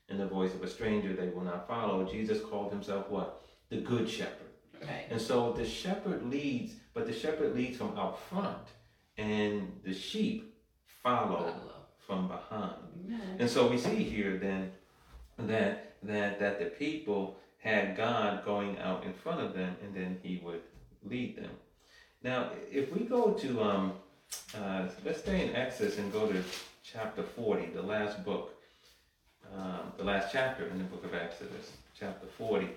and 0.09 0.19
the 0.19 0.27
voice 0.27 0.53
of 0.53 0.63
a 0.63 0.67
stranger 0.67 1.13
they 1.13 1.29
will 1.29 1.43
not 1.43 1.67
follow. 1.67 2.03
Jesus 2.03 2.41
called 2.41 2.71
himself 2.71 3.09
what? 3.09 3.41
The 3.69 3.77
good 3.77 4.09
shepherd. 4.09 4.33
Right. 4.81 5.05
And 5.09 5.19
so 5.19 5.53
the 5.53 5.65
shepherd 5.65 6.29
leads, 6.29 6.73
but 6.93 7.07
the 7.07 7.13
shepherd 7.13 7.55
leads 7.55 7.77
from 7.77 7.97
out 7.97 8.19
front, 8.29 8.67
and 9.17 9.79
the 9.83 9.93
sheep 9.93 10.55
follow, 11.03 11.37
follow. 11.37 11.76
From 12.07 12.27
behind. 12.29 12.73
Amen. 13.05 13.35
And 13.37 13.49
so 13.49 13.67
we 13.67 13.77
see 13.77 14.03
here 14.03 14.37
then 14.37 14.71
that 15.37 15.95
that 16.03 16.39
that 16.39 16.57
the 16.57 16.65
people 16.65 17.37
had 17.59 17.97
God 17.97 18.45
going 18.45 18.79
out 18.79 19.03
in 19.03 19.13
front 19.13 19.41
of 19.41 19.53
them, 19.53 19.75
and 19.83 19.93
then 19.93 20.17
He 20.23 20.41
would 20.43 20.61
lead 21.03 21.35
them. 21.37 21.51
Now, 22.23 22.51
if 22.71 22.91
we 22.95 23.01
go 23.01 23.31
to 23.31 23.61
um, 23.61 23.93
uh, 24.55 24.87
let's 25.05 25.19
stay 25.19 25.47
in 25.47 25.55
Exodus 25.55 25.97
and 25.97 26.11
go 26.11 26.27
to 26.31 26.43
chapter 26.83 27.23
40, 27.23 27.67
the 27.67 27.81
last 27.81 28.23
book, 28.23 28.53
um, 29.55 29.91
the 29.97 30.03
last 30.03 30.31
chapter 30.31 30.67
in 30.67 30.77
the 30.77 30.83
book 30.85 31.03
of 31.03 31.13
Exodus, 31.13 31.71
chapter 31.97 32.27
40. 32.37 32.69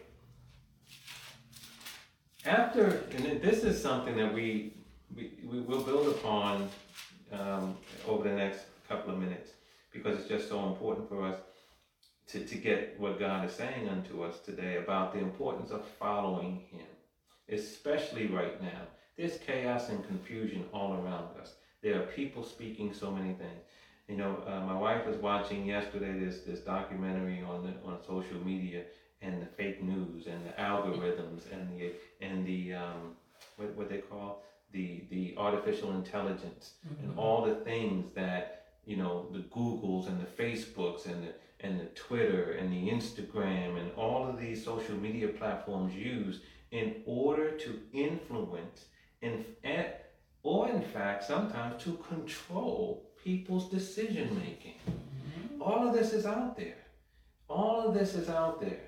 After, 2.46 3.04
and 3.14 3.40
this 3.42 3.64
is 3.64 3.80
something 3.80 4.16
that 4.16 4.32
we, 4.32 4.72
we, 5.14 5.32
we 5.44 5.60
will 5.60 5.82
build 5.82 6.08
upon 6.08 6.68
um, 7.32 7.76
over 8.08 8.28
the 8.28 8.34
next 8.34 8.60
couple 8.90 9.12
of 9.12 9.18
minutes 9.18 9.50
because 9.92 10.18
it's 10.18 10.28
just 10.28 10.48
so 10.48 10.66
important 10.66 11.08
for 11.08 11.24
us 11.24 11.38
to, 12.28 12.44
to 12.44 12.54
get 12.56 12.98
what 12.98 13.18
God 13.18 13.48
is 13.48 13.54
saying 13.54 13.88
unto 13.88 14.22
us 14.22 14.40
today 14.40 14.76
about 14.76 15.12
the 15.12 15.20
importance 15.20 15.70
of 15.70 15.84
following 15.98 16.62
Him, 16.70 16.86
especially 17.48 18.26
right 18.26 18.60
now 18.62 18.82
there's 19.16 19.36
chaos 19.38 19.90
and 19.90 20.06
confusion 20.06 20.64
all 20.72 20.94
around 20.94 21.38
us. 21.40 21.52
There 21.82 22.00
are 22.00 22.06
people 22.06 22.42
speaking 22.42 22.94
so 22.94 23.10
many 23.10 23.34
things. 23.34 23.62
You 24.08 24.16
know, 24.16 24.42
uh, 24.46 24.60
my 24.66 24.76
wife 24.76 25.06
was 25.06 25.16
watching 25.18 25.66
yesterday 25.66 26.18
this 26.18 26.40
this 26.40 26.60
documentary 26.60 27.42
on 27.42 27.62
the, 27.64 27.72
on 27.88 27.98
social 28.06 28.38
media 28.44 28.82
and 29.22 29.42
the 29.42 29.46
fake 29.46 29.82
news 29.82 30.26
and 30.26 30.40
the 30.46 30.52
algorithms 30.60 31.42
and 31.52 31.78
the 31.78 31.92
and 32.20 32.46
the 32.46 32.74
um, 32.74 33.16
what 33.56 33.74
what 33.76 33.88
they 33.90 33.98
call 33.98 34.42
the 34.72 35.04
the 35.10 35.34
artificial 35.36 35.92
intelligence 35.92 36.72
mm-hmm. 36.86 37.04
and 37.04 37.18
all 37.18 37.44
the 37.44 37.56
things 37.56 38.06
that 38.14 38.59
you 38.90 38.96
know 38.96 39.26
the 39.32 39.44
Googles 39.56 40.08
and 40.08 40.20
the 40.20 40.42
Facebooks 40.42 41.06
and 41.06 41.22
the 41.24 41.32
and 41.60 41.78
the 41.78 41.86
Twitter 41.94 42.52
and 42.52 42.72
the 42.72 42.90
Instagram 42.90 43.78
and 43.78 43.92
all 43.92 44.26
of 44.26 44.40
these 44.40 44.64
social 44.64 44.96
media 44.96 45.28
platforms 45.28 45.94
use 45.94 46.40
in 46.70 46.96
order 47.04 47.50
to 47.52 47.78
influence 47.92 48.86
in, 49.20 49.44
or 50.42 50.70
in 50.70 50.82
fact, 50.82 51.24
sometimes 51.24 51.82
to 51.84 51.98
control 52.08 53.10
people's 53.22 53.68
decision 53.68 54.34
making. 54.38 54.74
Mm-hmm. 54.88 55.62
All 55.62 55.86
of 55.86 55.94
this 55.94 56.12
is 56.12 56.24
out 56.24 56.56
there. 56.56 56.78
All 57.48 57.86
of 57.86 57.94
this 57.94 58.14
is 58.14 58.28
out 58.28 58.60
there. 58.60 58.80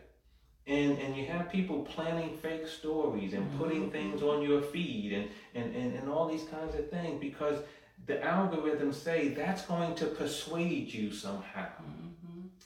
And, 0.67 0.97
and 0.99 1.17
you 1.17 1.27
have 1.27 1.51
people 1.51 1.83
planning 1.83 2.39
fake 2.39 2.67
stories 2.67 3.35
and 3.35 3.59
putting 3.59 3.83
mm-hmm. 3.83 3.91
things 3.91 4.23
on 4.23 4.43
your 4.43 4.63
feed 4.63 5.13
and, 5.13 5.29
and, 5.55 5.75
and, 5.75 5.95
and 5.97 6.09
all 6.09 6.29
these 6.29 6.45
kinds 6.45 6.75
of 6.77 6.89
things 6.89 7.21
because 7.21 7.59
the 8.07 8.15
algorithms 8.15 8.95
say 8.95 9.29
that's 9.29 9.63
going 9.67 9.95
to 9.97 10.07
persuade 10.07 10.93
you 10.93 11.13
somehow. 11.13 11.67
Mm-hmm. 11.67 12.02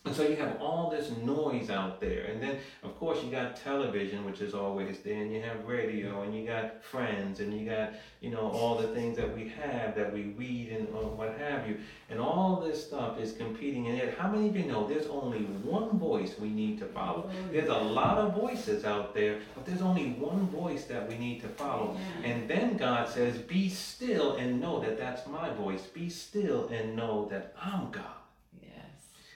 And 0.06 0.14
so 0.14 0.22
you 0.22 0.36
have 0.36 0.60
all 0.60 0.88
this 0.88 1.10
noise 1.24 1.68
out 1.68 2.00
there. 2.00 2.26
And 2.26 2.40
then, 2.40 2.58
of 2.84 2.96
course, 2.96 3.22
you 3.24 3.30
got 3.30 3.56
television, 3.56 4.24
which 4.24 4.40
is 4.40 4.54
always 4.54 5.00
there, 5.00 5.20
and 5.20 5.32
you 5.32 5.42
have 5.42 5.64
radio, 5.66 6.22
and 6.22 6.32
you 6.32 6.46
got 6.46 6.84
friends, 6.84 7.40
and 7.40 7.52
you 7.52 7.68
got, 7.68 7.94
you 8.20 8.30
know, 8.30 8.48
all 8.52 8.76
the 8.76 8.86
things 8.88 9.16
that 9.16 9.36
we 9.36 9.48
have 9.48 9.96
that 9.96 10.12
we 10.12 10.22
read 10.38 10.70
and 10.70 10.86
uh, 10.94 11.08
what 11.08 11.36
have 11.38 11.68
you. 11.68 11.78
And 12.08 12.20
all 12.20 12.60
this 12.64 12.86
stuff 12.86 13.18
is 13.18 13.32
competing. 13.32 13.88
And 13.88 13.98
yet, 13.98 14.16
how 14.16 14.28
many 14.28 14.48
of 14.48 14.56
you 14.56 14.66
know 14.66 14.86
there's 14.86 15.08
only 15.08 15.40
one 15.40 15.98
voice 15.98 16.38
we 16.38 16.50
need 16.50 16.78
to 16.78 16.86
follow? 16.86 17.28
There's 17.50 17.68
a 17.68 17.74
lot 17.74 18.18
of 18.18 18.32
voices 18.32 18.84
out 18.84 19.12
there, 19.12 19.40
but 19.56 19.66
there's 19.66 19.82
only 19.82 20.10
one 20.12 20.48
voice 20.50 20.84
that 20.84 21.08
we 21.08 21.18
need 21.18 21.40
to 21.40 21.48
follow. 21.48 21.96
And 22.22 22.48
then 22.48 22.76
God 22.76 23.08
says, 23.08 23.38
Be 23.38 23.68
still 23.68 24.36
and 24.36 24.60
know 24.60 24.78
that 24.82 24.98
that's 24.98 25.26
my 25.26 25.50
voice. 25.50 25.82
Be 25.82 26.08
still 26.08 26.68
and 26.68 26.94
know 26.94 27.26
that 27.32 27.54
I'm 27.60 27.90
God. 27.90 28.04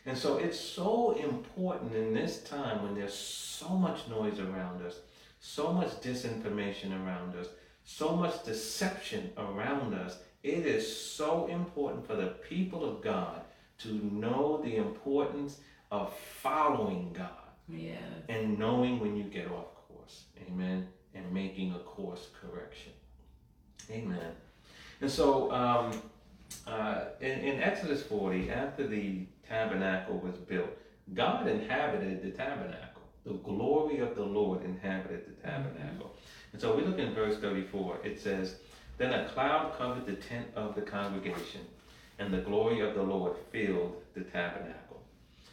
And 0.06 0.16
so 0.16 0.38
it's 0.38 0.58
so 0.58 1.12
important 1.12 1.94
in 1.94 2.14
this 2.14 2.42
time 2.42 2.82
when 2.82 2.94
there's 2.94 3.14
so 3.14 3.68
much 3.68 4.08
noise 4.08 4.38
around 4.38 4.82
us, 4.82 5.00
so 5.40 5.72
much 5.72 6.00
disinformation 6.00 7.04
around 7.04 7.36
us, 7.36 7.48
so 7.84 8.16
much 8.16 8.44
deception 8.44 9.30
around 9.36 9.94
us. 9.94 10.18
It 10.42 10.64
is 10.66 10.96
so 10.96 11.46
important 11.48 12.06
for 12.06 12.16
the 12.16 12.28
people 12.48 12.84
of 12.84 13.02
God 13.02 13.42
to 13.78 13.88
know 14.12 14.60
the 14.64 14.76
importance 14.76 15.58
of 15.90 16.14
following 16.14 17.12
God. 17.12 17.28
Yes. 17.68 18.00
And 18.28 18.58
knowing 18.58 19.00
when 19.00 19.16
you 19.16 19.24
get 19.24 19.48
off 19.48 19.74
course. 19.88 20.24
Amen. 20.48 20.88
And 21.14 21.30
making 21.32 21.74
a 21.74 21.78
course 21.80 22.28
correction. 22.40 22.92
Amen. 23.90 24.32
And 25.00 25.10
so 25.10 25.50
um, 25.52 25.92
uh, 26.66 27.04
in, 27.20 27.38
in 27.40 27.62
Exodus 27.62 28.02
40, 28.02 28.50
after 28.50 28.86
the 28.86 29.26
tabernacle 29.48 30.18
was 30.18 30.36
built, 30.36 30.70
God 31.14 31.48
inhabited 31.48 32.22
the 32.22 32.30
tabernacle. 32.30 33.02
The 33.24 33.34
glory 33.34 33.98
of 33.98 34.14
the 34.14 34.24
Lord 34.24 34.64
inhabited 34.64 35.26
the 35.26 35.46
tabernacle. 35.46 36.06
Mm-hmm. 36.06 36.52
And 36.52 36.60
so 36.60 36.74
we 36.74 36.82
look 36.82 36.98
in 36.98 37.14
verse 37.14 37.38
34. 37.38 38.00
It 38.04 38.20
says, 38.20 38.56
Then 38.98 39.12
a 39.12 39.28
cloud 39.28 39.76
covered 39.76 40.06
the 40.06 40.14
tent 40.14 40.48
of 40.56 40.74
the 40.74 40.82
congregation, 40.82 41.62
and 42.18 42.32
the 42.32 42.38
glory 42.38 42.80
of 42.80 42.94
the 42.94 43.02
Lord 43.02 43.36
filled 43.52 44.02
the 44.14 44.22
tabernacle. 44.22 45.02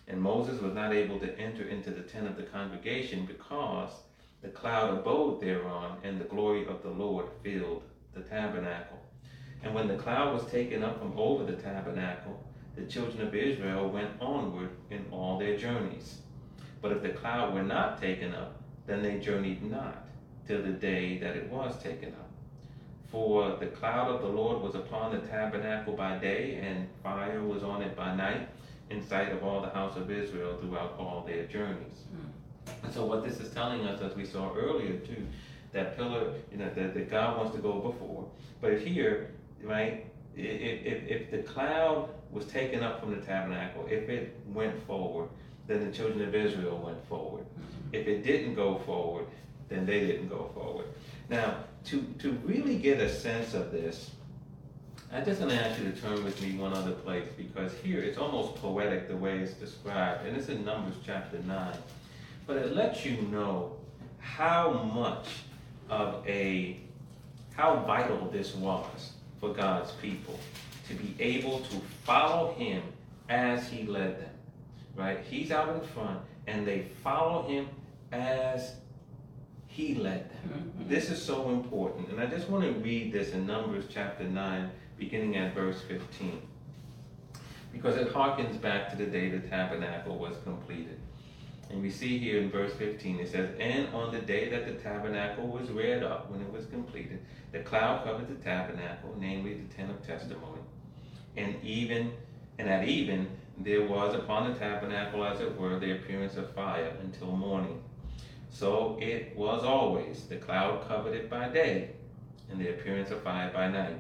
And 0.08 0.22
Moses 0.22 0.62
was 0.62 0.74
not 0.74 0.94
able 0.94 1.20
to 1.20 1.38
enter 1.40 1.68
into 1.68 1.92
the 1.92 2.02
tent 2.02 2.28
of 2.28 2.38
the 2.38 2.44
congregation 2.44 3.26
because 3.26 3.92
the 4.42 4.50
cloud 4.50 4.98
abode 4.98 5.42
thereon, 5.42 5.98
and 6.04 6.20
the 6.22 6.26
glory 6.26 6.66
of 6.68 6.84
the 6.84 6.90
Lord 6.90 7.26
filled 7.44 7.84
the 8.14 8.22
tabernacle. 8.22 9.00
And 9.64 9.74
when 9.74 9.88
the 9.88 9.98
cloud 9.98 10.34
was 10.34 10.50
taken 10.52 10.84
up 10.84 11.00
from 11.00 11.18
over 11.18 11.44
the 11.44 11.62
tabernacle, 11.62 12.44
the 12.76 12.86
children 12.86 13.28
of 13.28 13.34
Israel 13.34 13.90
went 13.90 14.22
onward 14.22 14.70
in 14.92 15.06
all 15.12 15.40
their 15.40 15.58
journeys. 15.58 16.20
But 16.82 16.92
if 16.92 17.02
the 17.02 17.10
cloud 17.10 17.54
were 17.54 17.64
not 17.64 18.00
taken 18.00 18.34
up, 18.36 18.62
then 18.86 19.02
they 19.02 19.20
journeyed 19.20 19.64
not 19.64 20.06
till 20.48 20.62
the 20.62 20.70
day 20.70 21.18
that 21.18 21.36
it 21.36 21.50
was 21.50 21.82
taken 21.82 22.10
up. 22.10 22.30
For 23.12 23.56
the 23.60 23.68
cloud 23.68 24.10
of 24.14 24.22
the 24.22 24.28
Lord 24.28 24.62
was 24.62 24.76
upon 24.76 25.14
the 25.14 25.28
tabernacle 25.28 25.94
by 25.94 26.18
day, 26.18 26.60
and 26.62 26.88
fire 27.02 27.42
was 27.42 27.64
on 27.64 27.82
it 27.82 27.96
by 27.96 28.16
night, 28.16 28.48
in 28.90 29.06
sight 29.06 29.32
of 29.32 29.44
all 29.44 29.62
the 29.62 29.70
house 29.70 29.98
of 29.98 30.12
Israel 30.12 30.58
throughout 30.58 30.96
all 31.00 31.24
their 31.26 31.46
journeys. 31.46 32.04
And 32.84 32.94
so, 32.94 33.06
what 33.06 33.24
this 33.24 33.40
is 33.40 33.54
telling 33.54 33.86
us, 33.86 34.02
as 34.02 34.16
we 34.16 34.26
saw 34.26 34.54
earlier 34.56 34.98
too, 35.00 35.26
that 35.72 35.98
pillar, 35.98 36.34
you 36.52 36.58
know, 36.58 36.70
that 36.74 37.10
God 37.10 37.38
wants 37.38 37.56
to 37.56 37.62
go 37.62 37.80
before. 37.80 38.26
But 38.62 38.80
here, 38.80 39.32
right, 39.64 40.06
if, 40.36 41.10
if, 41.10 41.32
the 41.32 41.40
cloud 41.40 42.10
was 42.32 42.46
taken 42.46 42.84
up 42.84 43.00
from 43.00 43.12
the 43.12 43.22
tabernacle, 43.26 43.86
if 43.90 44.10
it 44.10 44.38
went 44.54 44.86
forward, 44.86 45.30
then 45.68 45.86
the 45.86 45.92
children 45.92 46.22
of 46.28 46.36
Israel 46.36 46.78
went 46.78 47.06
forward. 47.08 47.46
If 47.92 48.08
it 48.08 48.24
didn't 48.24 48.56
go 48.56 48.78
forward, 48.80 49.26
then 49.70 49.86
they 49.86 50.02
didn't 50.02 50.30
go 50.30 50.52
forward. 50.54 50.86
Now, 51.30 51.58
to, 51.86 52.02
to 52.20 52.32
really 52.44 52.78
get 52.78 53.00
a 53.00 53.10
sense 53.10 53.54
of 53.54 53.72
this, 53.72 54.12
I 55.12 55.22
just 55.22 55.40
want 55.40 55.54
to 55.54 55.58
ask 55.58 55.82
you 55.82 55.90
to 55.90 56.02
turn 56.02 56.24
with 56.24 56.42
me 56.42 56.58
one 56.58 56.74
other 56.74 56.92
place 56.92 57.28
because 57.38 57.74
here 57.82 58.02
it's 58.02 58.18
almost 58.18 58.56
poetic 58.56 59.08
the 59.08 59.16
way 59.16 59.40
it's 59.40 59.54
described, 59.54 60.26
and 60.26 60.36
it's 60.36 60.50
in 60.50 60.66
Numbers 60.66 60.96
chapter 61.06 61.40
9. 61.40 61.78
But 62.46 62.58
it 62.58 62.76
lets 62.76 63.06
you 63.06 63.22
know 63.24 63.78
how 64.20 64.72
much 64.94 65.28
of 65.90 66.28
a, 66.28 66.78
how 67.56 67.78
vital 67.88 68.30
this 68.32 68.54
was 68.54 69.14
for 69.40 69.54
God's 69.54 69.92
people 69.94 70.40
to 70.88 70.94
be 70.94 71.16
able 71.20 71.60
to 71.60 71.82
follow 72.04 72.54
Him 72.54 72.82
as 73.30 73.68
He 73.68 73.84
led 73.84 74.20
them. 74.20 74.30
Right? 74.96 75.20
He's 75.30 75.52
out 75.52 75.76
in 75.76 75.82
front, 75.90 76.20
and 76.48 76.66
they 76.66 76.88
follow 77.04 77.48
Him 77.48 77.68
as 78.12 78.76
He 79.68 79.96
led 79.96 80.30
them. 80.30 80.50
Mm-hmm. 80.50 80.90
This 80.90 81.10
is 81.10 81.22
so 81.22 81.50
important. 81.50 82.10
And 82.10 82.20
I 82.20 82.26
just 82.26 82.50
want 82.50 82.64
to 82.64 82.72
read 82.80 83.12
this 83.12 83.32
in 83.32 83.46
Numbers 83.46 83.86
chapter 83.90 84.24
9 84.24 84.72
beginning 84.98 85.36
at 85.38 85.54
verse 85.54 85.82
15, 85.88 86.42
because 87.72 87.98
it 87.98 88.12
harkens 88.12 88.60
back 88.60 88.90
to 88.90 88.96
the 88.96 89.06
day 89.06 89.30
the 89.30 89.48
tabernacle 89.48 90.18
was 90.18 90.36
completed. 90.44 91.00
And 91.70 91.82
we 91.82 91.90
see 91.90 92.18
here 92.18 92.40
in 92.40 92.50
verse 92.50 92.74
15, 92.74 93.20
it 93.20 93.32
says, 93.32 93.50
And 93.60 93.94
on 93.94 94.14
the 94.14 94.22
day 94.22 94.50
that 94.50 94.66
the 94.66 94.74
tabernacle 94.82 95.48
was 95.48 95.70
reared 95.70 96.04
up, 96.04 96.32
when 96.32 96.42
it 96.42 96.52
was 96.52 96.66
completed, 96.68 97.20
the 97.52 97.60
cloud 97.60 98.06
covered 98.06 98.30
the 98.30 98.44
tabernacle, 98.44 99.14
namely 99.20 99.56
the 99.56 99.74
tent 99.74 99.92
of 99.92 100.06
testimony. 100.06 100.62
And 101.36 101.56
even 101.64 102.14
and 102.60 102.70
at 102.70 102.88
even 102.88 103.28
there 103.60 103.86
was 103.86 104.16
upon 104.16 104.52
the 104.52 104.60
tabernacle, 104.60 105.24
as 105.24 105.40
it 105.42 105.60
were, 105.60 105.80
the 105.80 105.94
appearance 105.94 106.36
of 106.38 106.54
fire 106.54 106.94
until 107.02 107.32
morning. 107.32 107.82
So 108.50 108.98
it 109.02 109.36
was 109.36 109.64
always. 109.64 110.24
The 110.24 110.38
cloud 110.38 110.88
covered 110.88 111.14
it 111.14 111.30
by 111.30 111.50
day, 111.50 111.92
and 112.50 112.60
the 112.60 112.70
appearance 112.70 113.12
of 113.12 113.22
fire 113.22 113.52
by 113.54 113.68
night. 113.68 114.00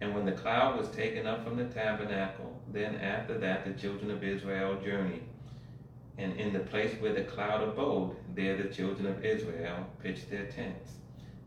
And 0.00 0.14
when 0.14 0.24
the 0.24 0.32
cloud 0.32 0.78
was 0.78 0.88
taken 0.90 1.26
up 1.26 1.44
from 1.44 1.56
the 1.56 1.64
tabernacle, 1.64 2.60
then 2.72 2.96
after 2.96 3.38
that 3.38 3.64
the 3.64 3.80
children 3.80 4.10
of 4.10 4.22
Israel 4.22 4.80
journeyed. 4.84 5.27
And 6.18 6.38
in 6.38 6.52
the 6.52 6.58
place 6.58 6.92
where 7.00 7.14
the 7.14 7.22
cloud 7.22 7.62
abode, 7.62 8.16
there 8.34 8.56
the 8.56 8.68
children 8.68 9.06
of 9.06 9.24
Israel 9.24 9.86
pitched 10.02 10.30
their 10.30 10.46
tents. 10.46 10.90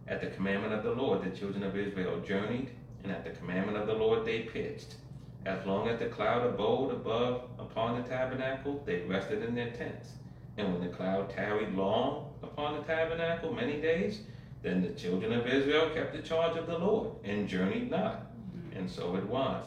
At 0.07 0.21
the 0.21 0.27
commandment 0.27 0.73
of 0.73 0.83
the 0.83 0.91
Lord, 0.91 1.23
the 1.23 1.37
children 1.37 1.63
of 1.63 1.77
Israel 1.77 2.19
journeyed, 2.21 2.69
and 3.03 3.11
at 3.11 3.23
the 3.23 3.31
commandment 3.31 3.77
of 3.77 3.87
the 3.87 3.93
Lord 3.93 4.25
they 4.25 4.41
pitched. 4.41 4.95
As 5.45 5.65
long 5.65 5.87
as 5.89 5.99
the 5.99 6.05
cloud 6.05 6.45
abode 6.45 6.91
above 6.91 7.43
upon 7.59 8.01
the 8.01 8.07
tabernacle, 8.07 8.81
they 8.85 9.01
rested 9.01 9.43
in 9.43 9.53
their 9.53 9.71
tents. 9.71 10.09
And 10.57 10.73
when 10.73 10.81
the 10.81 10.95
cloud 10.95 11.29
tarried 11.29 11.75
long 11.75 12.31
upon 12.41 12.77
the 12.77 12.83
tabernacle, 12.83 13.53
many 13.53 13.81
days, 13.81 14.21
then 14.61 14.81
the 14.81 14.89
children 14.89 15.33
of 15.33 15.47
Israel 15.47 15.89
kept 15.89 16.13
the 16.13 16.21
charge 16.21 16.57
of 16.57 16.67
the 16.67 16.77
Lord, 16.77 17.11
and 17.23 17.47
journeyed 17.47 17.89
not 17.89 18.31
and 18.75 18.89
so 18.89 19.15
it 19.15 19.25
was. 19.27 19.65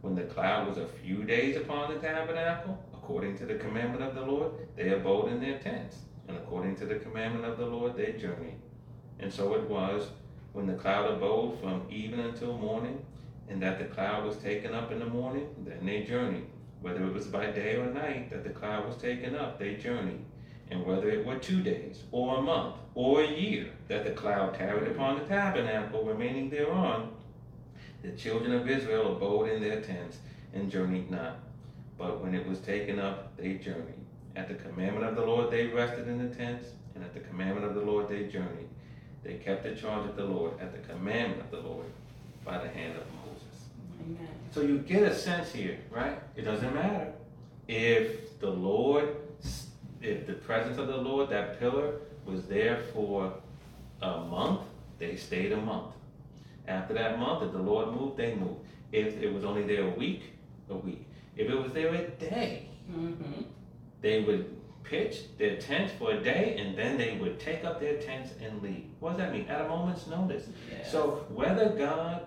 When 0.00 0.14
the 0.14 0.22
cloud 0.22 0.68
was 0.68 0.78
a 0.78 0.86
few 0.86 1.24
days 1.24 1.56
upon 1.56 1.92
the 1.92 2.00
tabernacle, 2.00 2.82
according 3.06 3.38
to 3.38 3.46
the 3.46 3.54
commandment 3.54 4.02
of 4.02 4.16
the 4.16 4.20
Lord, 4.20 4.50
they 4.74 4.88
abode 4.88 5.30
in 5.30 5.40
their 5.40 5.60
tents, 5.60 5.98
and 6.26 6.36
according 6.36 6.74
to 6.74 6.86
the 6.86 6.96
commandment 6.96 7.44
of 7.44 7.56
the 7.56 7.64
Lord, 7.64 7.96
they 7.96 8.14
journeyed. 8.14 8.58
And 9.20 9.32
so 9.32 9.54
it 9.54 9.62
was 9.70 10.08
when 10.52 10.66
the 10.66 10.74
cloud 10.74 11.12
abode 11.12 11.60
from 11.60 11.82
even 11.88 12.18
until 12.18 12.58
morning, 12.58 12.98
and 13.48 13.62
that 13.62 13.78
the 13.78 13.84
cloud 13.84 14.24
was 14.24 14.36
taken 14.38 14.74
up 14.74 14.90
in 14.90 14.98
the 14.98 15.06
morning, 15.06 15.46
then 15.64 15.86
they 15.86 16.02
journeyed. 16.02 16.46
Whether 16.80 17.04
it 17.04 17.14
was 17.14 17.28
by 17.28 17.46
day 17.52 17.76
or 17.76 17.86
night 17.86 18.28
that 18.30 18.42
the 18.42 18.50
cloud 18.50 18.88
was 18.88 18.96
taken 18.96 19.36
up, 19.36 19.60
they 19.60 19.76
journeyed. 19.76 20.24
And 20.72 20.84
whether 20.84 21.08
it 21.08 21.24
were 21.24 21.38
two 21.38 21.62
days, 21.62 22.02
or 22.10 22.38
a 22.38 22.42
month, 22.42 22.74
or 22.96 23.22
a 23.22 23.30
year 23.30 23.68
that 23.86 24.02
the 24.02 24.10
cloud 24.10 24.54
tarried 24.54 24.90
upon 24.90 25.20
the 25.20 25.26
tabernacle, 25.26 26.02
remaining 26.02 26.50
thereon, 26.50 27.10
the 28.02 28.10
children 28.10 28.52
of 28.52 28.68
Israel 28.68 29.16
abode 29.16 29.50
in 29.50 29.62
their 29.62 29.80
tents 29.80 30.18
and 30.52 30.72
journeyed 30.72 31.08
not. 31.08 31.45
But 31.98 32.22
when 32.22 32.34
it 32.34 32.46
was 32.46 32.58
taken 32.58 32.98
up, 32.98 33.36
they 33.36 33.54
journeyed. 33.54 33.94
At 34.34 34.48
the 34.48 34.54
commandment 34.54 35.06
of 35.06 35.16
the 35.16 35.24
Lord, 35.24 35.50
they 35.50 35.66
rested 35.66 36.08
in 36.08 36.18
the 36.18 36.34
tents, 36.34 36.68
and 36.94 37.02
at 37.02 37.14
the 37.14 37.20
commandment 37.20 37.66
of 37.66 37.74
the 37.74 37.80
Lord, 37.80 38.08
they 38.08 38.24
journeyed. 38.24 38.68
They 39.22 39.34
kept 39.34 39.62
the 39.62 39.74
charge 39.74 40.08
of 40.08 40.16
the 40.16 40.24
Lord 40.24 40.52
at 40.60 40.72
the 40.72 40.92
commandment 40.92 41.40
of 41.40 41.50
the 41.50 41.66
Lord 41.68 41.86
by 42.44 42.58
the 42.58 42.68
hand 42.68 42.96
of 42.96 43.02
Moses. 43.24 43.64
Amen. 44.02 44.28
So 44.52 44.60
you 44.60 44.78
get 44.78 45.02
a 45.02 45.14
sense 45.14 45.52
here, 45.52 45.78
right? 45.90 46.18
It 46.36 46.42
doesn't 46.42 46.74
matter 46.74 47.12
if 47.66 48.38
the 48.40 48.50
Lord, 48.50 49.16
if 50.00 50.26
the 50.26 50.34
presence 50.34 50.78
of 50.78 50.86
the 50.86 50.96
Lord, 50.96 51.30
that 51.30 51.58
pillar, 51.58 51.94
was 52.24 52.44
there 52.44 52.82
for 52.92 53.32
a 54.02 54.20
month, 54.20 54.60
they 54.98 55.16
stayed 55.16 55.52
a 55.52 55.56
month. 55.56 55.92
After 56.68 56.94
that 56.94 57.18
month, 57.18 57.42
if 57.42 57.52
the 57.52 57.58
Lord 57.58 57.88
moved, 57.94 58.16
they 58.16 58.34
moved. 58.34 58.60
If 58.92 59.20
it 59.20 59.32
was 59.32 59.44
only 59.44 59.62
there 59.62 59.86
a 59.86 59.90
week, 59.90 60.22
a 60.70 60.74
week. 60.74 61.05
If 61.36 61.50
it 61.50 61.54
was 61.54 61.72
there 61.72 61.94
a 61.94 62.08
day, 62.08 62.68
mm-hmm. 62.90 63.42
they 64.00 64.22
would 64.22 64.56
pitch 64.82 65.36
their 65.38 65.56
tents 65.56 65.92
for 65.98 66.12
a 66.12 66.20
day 66.22 66.56
and 66.58 66.76
then 66.78 66.96
they 66.96 67.18
would 67.18 67.38
take 67.40 67.64
up 67.64 67.80
their 67.80 67.98
tents 67.98 68.30
and 68.40 68.62
leave. 68.62 68.86
What 69.00 69.10
does 69.10 69.18
that 69.18 69.32
mean? 69.32 69.46
At 69.48 69.60
a 69.60 69.68
moment's 69.68 70.06
notice. 70.06 70.46
Yes. 70.70 70.90
So 70.90 71.26
whether 71.28 71.70
God 71.70 72.22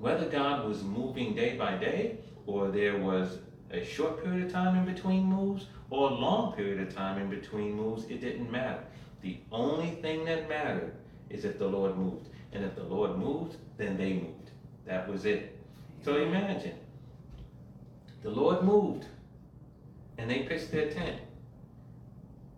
whether 0.00 0.26
God 0.26 0.66
was 0.66 0.82
moving 0.82 1.34
day 1.34 1.56
by 1.56 1.76
day 1.76 2.18
or 2.46 2.68
there 2.68 2.98
was 2.98 3.38
a 3.70 3.84
short 3.84 4.22
period 4.22 4.46
of 4.46 4.52
time 4.52 4.76
in 4.76 4.92
between 4.92 5.24
moves 5.24 5.66
or 5.90 6.10
a 6.10 6.14
long 6.14 6.52
period 6.52 6.80
of 6.80 6.94
time 6.94 7.20
in 7.20 7.30
between 7.30 7.72
moves, 7.72 8.04
it 8.04 8.20
didn't 8.20 8.50
matter. 8.50 8.82
The 9.22 9.38
only 9.52 9.90
thing 10.02 10.24
that 10.26 10.48
mattered 10.48 10.94
is 11.30 11.44
if 11.44 11.58
the 11.58 11.66
Lord 11.66 11.96
moved. 11.96 12.28
And 12.52 12.64
if 12.64 12.74
the 12.76 12.84
Lord 12.84 13.16
moved, 13.16 13.56
then 13.76 13.96
they 13.96 14.14
moved. 14.14 14.50
That 14.86 15.08
was 15.08 15.24
it. 15.24 15.58
So 16.04 16.16
imagine 16.16 16.74
the 18.24 18.30
Lord 18.30 18.64
moved 18.64 19.04
and 20.18 20.28
they 20.28 20.40
pitched 20.40 20.72
their 20.72 20.90
tent. 20.90 21.20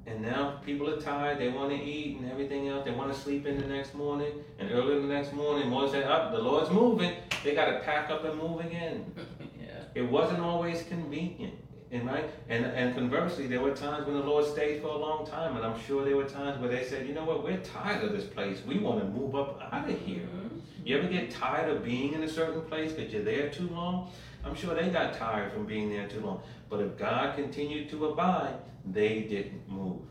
And 0.06 0.22
now 0.22 0.60
people 0.64 0.88
are 0.88 1.00
tired, 1.00 1.40
they 1.40 1.48
want 1.48 1.70
to 1.70 1.76
eat 1.76 2.18
and 2.18 2.30
everything 2.30 2.68
else. 2.68 2.84
They 2.84 2.92
want 2.92 3.12
to 3.12 3.18
sleep 3.18 3.44
in 3.44 3.58
the 3.58 3.66
next 3.66 3.92
morning. 3.92 4.32
And 4.60 4.70
early 4.70 5.00
the 5.00 5.08
next 5.08 5.32
morning, 5.32 5.68
Moses 5.68 5.94
said, 5.94 6.04
Up, 6.04 6.30
the 6.30 6.38
Lord's 6.38 6.70
moving. 6.70 7.16
They 7.42 7.56
got 7.56 7.66
to 7.66 7.80
pack 7.80 8.08
up 8.08 8.24
and 8.24 8.40
move 8.40 8.60
again. 8.60 9.12
yeah. 9.60 9.82
It 9.96 10.02
wasn't 10.02 10.38
always 10.38 10.84
convenient. 10.84 11.54
And 11.90 12.04
right, 12.04 12.28
and 12.48 12.66
and 12.66 12.96
conversely, 12.96 13.46
there 13.46 13.60
were 13.60 13.70
times 13.70 14.06
when 14.06 14.16
the 14.16 14.24
Lord 14.24 14.44
stayed 14.44 14.82
for 14.82 14.88
a 14.88 14.96
long 14.96 15.24
time, 15.24 15.56
and 15.56 15.64
I'm 15.64 15.80
sure 15.82 16.04
there 16.04 16.16
were 16.16 16.24
times 16.24 16.60
where 16.60 16.68
they 16.68 16.84
said, 16.84 17.06
you 17.06 17.14
know 17.14 17.24
what, 17.24 17.44
we're 17.44 17.58
tired 17.58 18.02
of 18.02 18.10
this 18.10 18.24
place. 18.24 18.60
We 18.66 18.78
want 18.78 18.98
to 18.98 19.06
move 19.06 19.36
up 19.36 19.60
out 19.72 19.88
of 19.88 20.00
here. 20.00 20.22
Mm-hmm. 20.22 20.58
You 20.84 20.98
ever 20.98 21.08
get 21.08 21.30
tired 21.30 21.70
of 21.70 21.84
being 21.84 22.12
in 22.12 22.24
a 22.24 22.28
certain 22.28 22.62
place 22.62 22.92
because 22.92 23.12
you're 23.12 23.22
there 23.22 23.50
too 23.50 23.68
long? 23.68 24.10
I'm 24.46 24.54
sure 24.54 24.74
they 24.74 24.88
got 24.88 25.14
tired 25.14 25.52
from 25.52 25.66
being 25.66 25.90
there 25.90 26.08
too 26.08 26.20
long. 26.20 26.40
But 26.70 26.80
if 26.80 26.96
God 26.96 27.34
continued 27.34 27.90
to 27.90 28.06
abide, 28.06 28.54
they 28.84 29.22
didn't 29.22 29.68
move. 29.68 30.02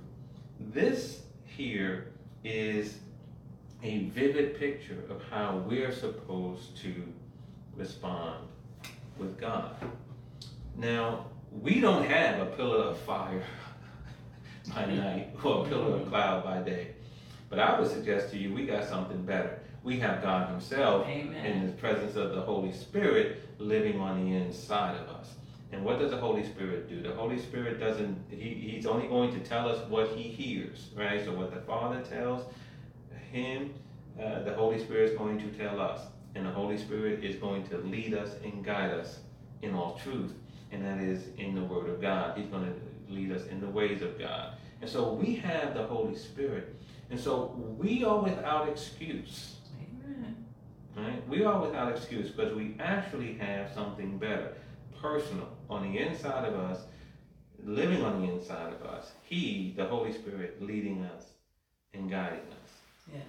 This 0.59 1.21
here 1.45 2.11
is 2.43 2.99
a 3.81 4.05
vivid 4.05 4.59
picture 4.59 5.03
of 5.09 5.21
how 5.29 5.57
we're 5.67 5.93
supposed 5.93 6.75
to 6.77 6.93
respond 7.77 8.45
with 9.17 9.39
God. 9.39 9.75
Now, 10.75 11.27
we 11.61 11.79
don't 11.79 12.05
have 12.05 12.45
a 12.45 12.51
pillar 12.57 12.83
of 12.83 12.97
fire 12.99 13.43
by 14.69 14.83
mm-hmm. 14.83 14.97
night 14.97 15.29
or 15.43 15.65
a 15.65 15.69
pillar 15.69 15.95
of 15.95 16.09
cloud 16.09 16.43
by 16.43 16.61
day. 16.61 16.89
But 17.49 17.59
I 17.59 17.79
would 17.79 17.89
suggest 17.89 18.31
to 18.31 18.37
you, 18.37 18.53
we 18.53 18.65
got 18.65 18.85
something 18.85 19.21
better. 19.23 19.59
We 19.85 19.99
have 19.99 20.21
God 20.21 20.49
Himself 20.49 21.07
Amen. 21.07 21.45
in 21.45 21.67
the 21.67 21.73
presence 21.73 22.17
of 22.17 22.31
the 22.31 22.41
Holy 22.41 22.73
Spirit 22.73 23.43
living 23.57 24.01
on 24.01 24.25
the 24.25 24.35
inside 24.35 24.97
of 24.97 25.07
us. 25.07 25.35
And 25.71 25.85
what 25.85 25.99
does 25.99 26.11
the 26.11 26.17
Holy 26.17 26.43
Spirit 26.43 26.89
do? 26.89 27.01
The 27.01 27.13
Holy 27.13 27.39
Spirit 27.39 27.79
doesn't, 27.79 28.17
he, 28.29 28.55
He's 28.55 28.85
only 28.85 29.07
going 29.07 29.31
to 29.33 29.39
tell 29.39 29.69
us 29.69 29.87
what 29.89 30.09
He 30.09 30.23
hears, 30.23 30.89
right? 30.97 31.23
So 31.23 31.33
what 31.33 31.53
the 31.53 31.61
Father 31.61 32.01
tells 32.01 32.43
Him, 33.31 33.73
uh, 34.21 34.41
the 34.43 34.53
Holy 34.53 34.79
Spirit 34.79 35.11
is 35.11 35.17
going 35.17 35.39
to 35.39 35.47
tell 35.57 35.79
us. 35.79 36.01
And 36.35 36.45
the 36.45 36.51
Holy 36.51 36.77
Spirit 36.77 37.23
is 37.23 37.37
going 37.37 37.65
to 37.67 37.77
lead 37.77 38.13
us 38.13 38.31
and 38.43 38.65
guide 38.65 38.91
us 38.91 39.19
in 39.61 39.73
all 39.73 39.97
truth 40.03 40.33
and 40.75 40.85
that 40.85 40.99
is 40.99 41.27
in 41.37 41.55
the 41.55 41.63
Word 41.63 41.89
of 41.89 42.01
God. 42.01 42.37
He's 42.37 42.47
going 42.47 42.65
to 42.65 43.13
lead 43.13 43.31
us 43.31 43.45
in 43.47 43.61
the 43.61 43.67
ways 43.67 44.01
of 44.01 44.19
God. 44.19 44.53
And 44.81 44.89
so 44.89 45.13
we 45.13 45.35
have 45.35 45.73
the 45.73 45.83
Holy 45.83 46.15
Spirit. 46.15 46.75
And 47.09 47.19
so 47.19 47.55
we 47.79 48.03
are 48.03 48.19
without 48.19 48.67
excuse. 48.67 49.54
Right? 50.95 51.27
We 51.27 51.43
are 51.43 51.61
without 51.61 51.91
excuse 51.91 52.29
because 52.29 52.53
we 52.53 52.75
actually 52.79 53.33
have 53.33 53.71
something 53.73 54.17
better, 54.17 54.53
personal, 55.01 55.49
on 55.69 55.91
the 55.91 55.99
inside 55.99 56.45
of 56.45 56.55
us, 56.55 56.85
living 57.63 58.01
on 58.03 58.21
the 58.21 58.33
inside 58.33 58.71
of 58.73 58.81
us. 58.83 59.11
He, 59.23 59.73
the 59.75 59.85
Holy 59.85 60.13
Spirit, 60.13 60.61
leading 60.61 61.03
us 61.03 61.25
and 61.93 62.09
guiding 62.09 62.39
us. 62.39 62.71
Yes. 63.13 63.23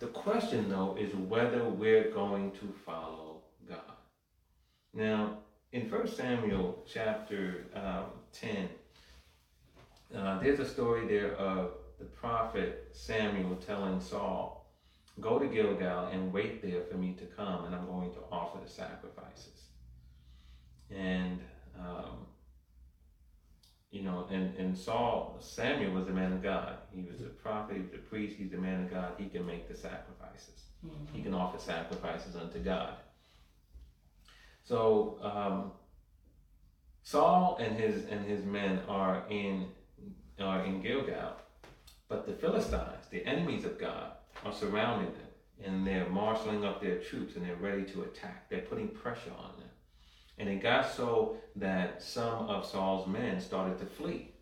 The 0.00 0.08
question, 0.08 0.68
though, 0.68 0.96
is 0.98 1.14
whether 1.14 1.64
we're 1.64 2.10
going 2.10 2.50
to 2.52 2.74
follow 2.84 3.40
God. 3.68 3.78
Now, 4.92 5.38
in 5.72 5.88
First 5.88 6.16
Samuel 6.16 6.84
chapter 6.92 7.64
um, 7.74 8.06
10, 8.32 8.68
uh, 10.14 10.40
there's 10.40 10.60
a 10.60 10.68
story 10.68 11.06
there 11.06 11.34
of 11.36 11.70
the 11.98 12.04
prophet 12.04 12.88
Samuel 12.92 13.56
telling 13.66 14.00
Saul 14.00 14.61
Go 15.20 15.38
to 15.38 15.46
Gilgal 15.46 16.06
and 16.06 16.32
wait 16.32 16.62
there 16.62 16.82
for 16.90 16.96
me 16.96 17.14
to 17.18 17.24
come, 17.26 17.64
and 17.66 17.74
I'm 17.74 17.86
going 17.86 18.12
to 18.12 18.20
offer 18.30 18.58
the 18.64 18.70
sacrifices. 18.70 19.66
And, 20.90 21.40
um, 21.78 22.26
you 23.90 24.02
know, 24.02 24.26
and, 24.30 24.56
and 24.56 24.76
Saul, 24.76 25.36
Samuel 25.40 25.92
was 25.92 26.06
the 26.06 26.12
man 26.12 26.32
of 26.32 26.42
God. 26.42 26.76
He 26.94 27.02
was 27.02 27.20
a 27.20 27.24
prophet, 27.26 27.76
he 27.76 27.82
was 27.82 27.92
a 27.92 27.98
priest, 27.98 28.36
he's 28.38 28.50
the 28.50 28.56
man 28.56 28.84
of 28.84 28.90
God. 28.90 29.12
He 29.18 29.28
can 29.28 29.44
make 29.46 29.68
the 29.68 29.76
sacrifices, 29.76 30.62
Mhm. 30.84 31.06
he 31.14 31.22
can 31.22 31.34
offer 31.34 31.58
sacrifices 31.58 32.34
unto 32.34 32.58
God. 32.58 32.96
So, 34.64 35.18
um, 35.22 35.72
Saul 37.02 37.56
and 37.60 37.76
his 37.78 38.04
and 38.06 38.24
his 38.24 38.44
men 38.44 38.80
are 38.88 39.26
in 39.28 39.72
are 40.40 40.64
in 40.64 40.80
Gilgal, 40.80 41.36
but 42.08 42.26
the 42.26 42.32
Philistines, 42.32 43.06
the 43.10 43.24
enemies 43.26 43.64
of 43.64 43.78
God, 43.78 44.12
are 44.44 44.52
surrounding 44.52 45.12
them 45.12 45.22
and 45.64 45.86
they're 45.86 46.08
marshaling 46.08 46.64
up 46.64 46.80
their 46.80 46.98
troops 46.98 47.36
and 47.36 47.46
they're 47.46 47.56
ready 47.56 47.84
to 47.84 48.02
attack. 48.02 48.48
They're 48.48 48.60
putting 48.60 48.88
pressure 48.88 49.32
on 49.38 49.52
them. 49.58 49.68
And 50.38 50.48
it 50.48 50.62
got 50.62 50.90
so 50.90 51.36
that 51.56 52.02
some 52.02 52.48
of 52.48 52.66
Saul's 52.66 53.06
men 53.06 53.40
started 53.40 53.78
to 53.78 53.86
flee. 53.86 54.32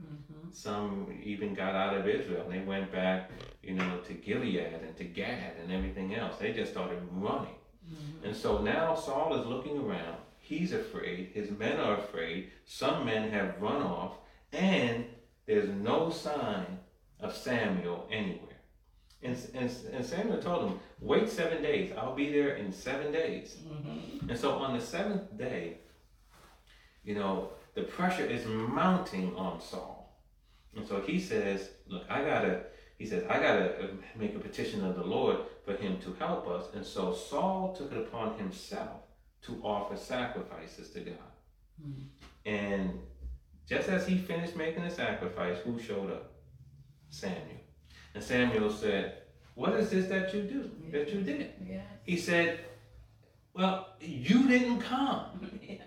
Mhm. 0.00 0.54
Some 0.54 1.20
even 1.22 1.54
got 1.54 1.74
out 1.74 1.96
of 1.96 2.08
Israel 2.08 2.44
and 2.44 2.52
they 2.52 2.64
went 2.64 2.90
back, 2.90 3.30
you 3.62 3.74
know, 3.74 4.00
to 4.06 4.14
Gilead 4.14 4.58
and 4.58 4.96
to 4.96 5.04
Gad 5.04 5.56
and 5.62 5.70
everything 5.70 6.14
else. 6.14 6.38
They 6.38 6.52
just 6.52 6.72
started 6.72 7.02
running. 7.12 7.56
Mhm. 7.86 8.24
And 8.24 8.36
so 8.36 8.62
now 8.62 8.94
Saul 8.94 9.34
is 9.34 9.46
looking 9.46 9.78
around. 9.78 10.18
He's 10.38 10.72
afraid. 10.72 11.28
His 11.34 11.50
men 11.50 11.78
are 11.78 11.98
afraid. 11.98 12.50
Some 12.64 13.04
men 13.04 13.30
have 13.30 13.60
run 13.60 13.82
off. 13.82 14.16
And 14.52 15.04
there's 15.46 15.68
no 15.68 16.10
sign 16.10 16.80
of 17.20 17.34
Samuel 17.34 18.08
anywhere. 18.10 18.49
And, 19.22 19.36
and, 19.54 19.70
and 19.92 20.04
Samuel 20.04 20.40
told 20.40 20.70
him, 20.70 20.80
Wait 21.00 21.28
seven 21.28 21.62
days. 21.62 21.92
I'll 21.96 22.14
be 22.14 22.30
there 22.32 22.54
in 22.56 22.72
seven 22.72 23.12
days. 23.12 23.56
Mhm. 23.68 24.28
And 24.30 24.38
so 24.38 24.52
on 24.52 24.76
the 24.76 24.82
seventh 24.84 25.36
day, 25.36 25.78
you 27.04 27.14
know, 27.14 27.50
the 27.74 27.82
pressure 27.82 28.24
is 28.24 28.46
mounting 28.46 29.34
on 29.36 29.60
Saul. 29.60 30.18
And 30.76 30.86
so 30.86 31.00
he 31.00 31.20
says, 31.20 31.70
Look, 31.86 32.04
I 32.08 32.24
gotta, 32.24 32.62
he 32.98 33.06
says, 33.06 33.24
I 33.28 33.38
gotta 33.40 33.84
uh, 33.84 33.86
make 34.16 34.34
a 34.34 34.38
petition 34.38 34.84
of 34.84 34.96
the 34.96 35.04
Lord 35.04 35.36
for 35.64 35.74
him 35.74 35.98
to 36.00 36.12
help 36.14 36.48
us. 36.48 36.66
And 36.74 36.84
so 36.84 37.12
Saul 37.12 37.74
took 37.76 37.92
it 37.92 37.98
upon 37.98 38.38
himself 38.38 39.02
to 39.42 39.60
offer 39.62 39.96
sacrifices 39.96 40.90
to 40.90 41.00
God. 41.00 41.32
Mhm. 41.82 42.06
And 42.46 43.00
just 43.68 43.88
as 43.88 44.06
he 44.06 44.16
finished 44.18 44.56
making 44.56 44.82
the 44.84 44.90
sacrifice, 44.90 45.58
who 45.58 45.78
showed 45.78 46.10
up? 46.10 46.32
Samuel. 47.10 47.59
And 48.14 48.22
Samuel 48.22 48.70
said, 48.70 49.18
What 49.54 49.74
is 49.74 49.90
this 49.90 50.06
that 50.08 50.34
you 50.34 50.42
do? 50.42 50.70
That 50.90 51.12
you 51.12 51.22
did? 51.22 51.52
Yes. 51.68 51.84
He 52.04 52.16
said, 52.16 52.60
Well, 53.54 53.88
you 54.00 54.48
didn't 54.48 54.80
come. 54.80 55.50
Yes. 55.62 55.80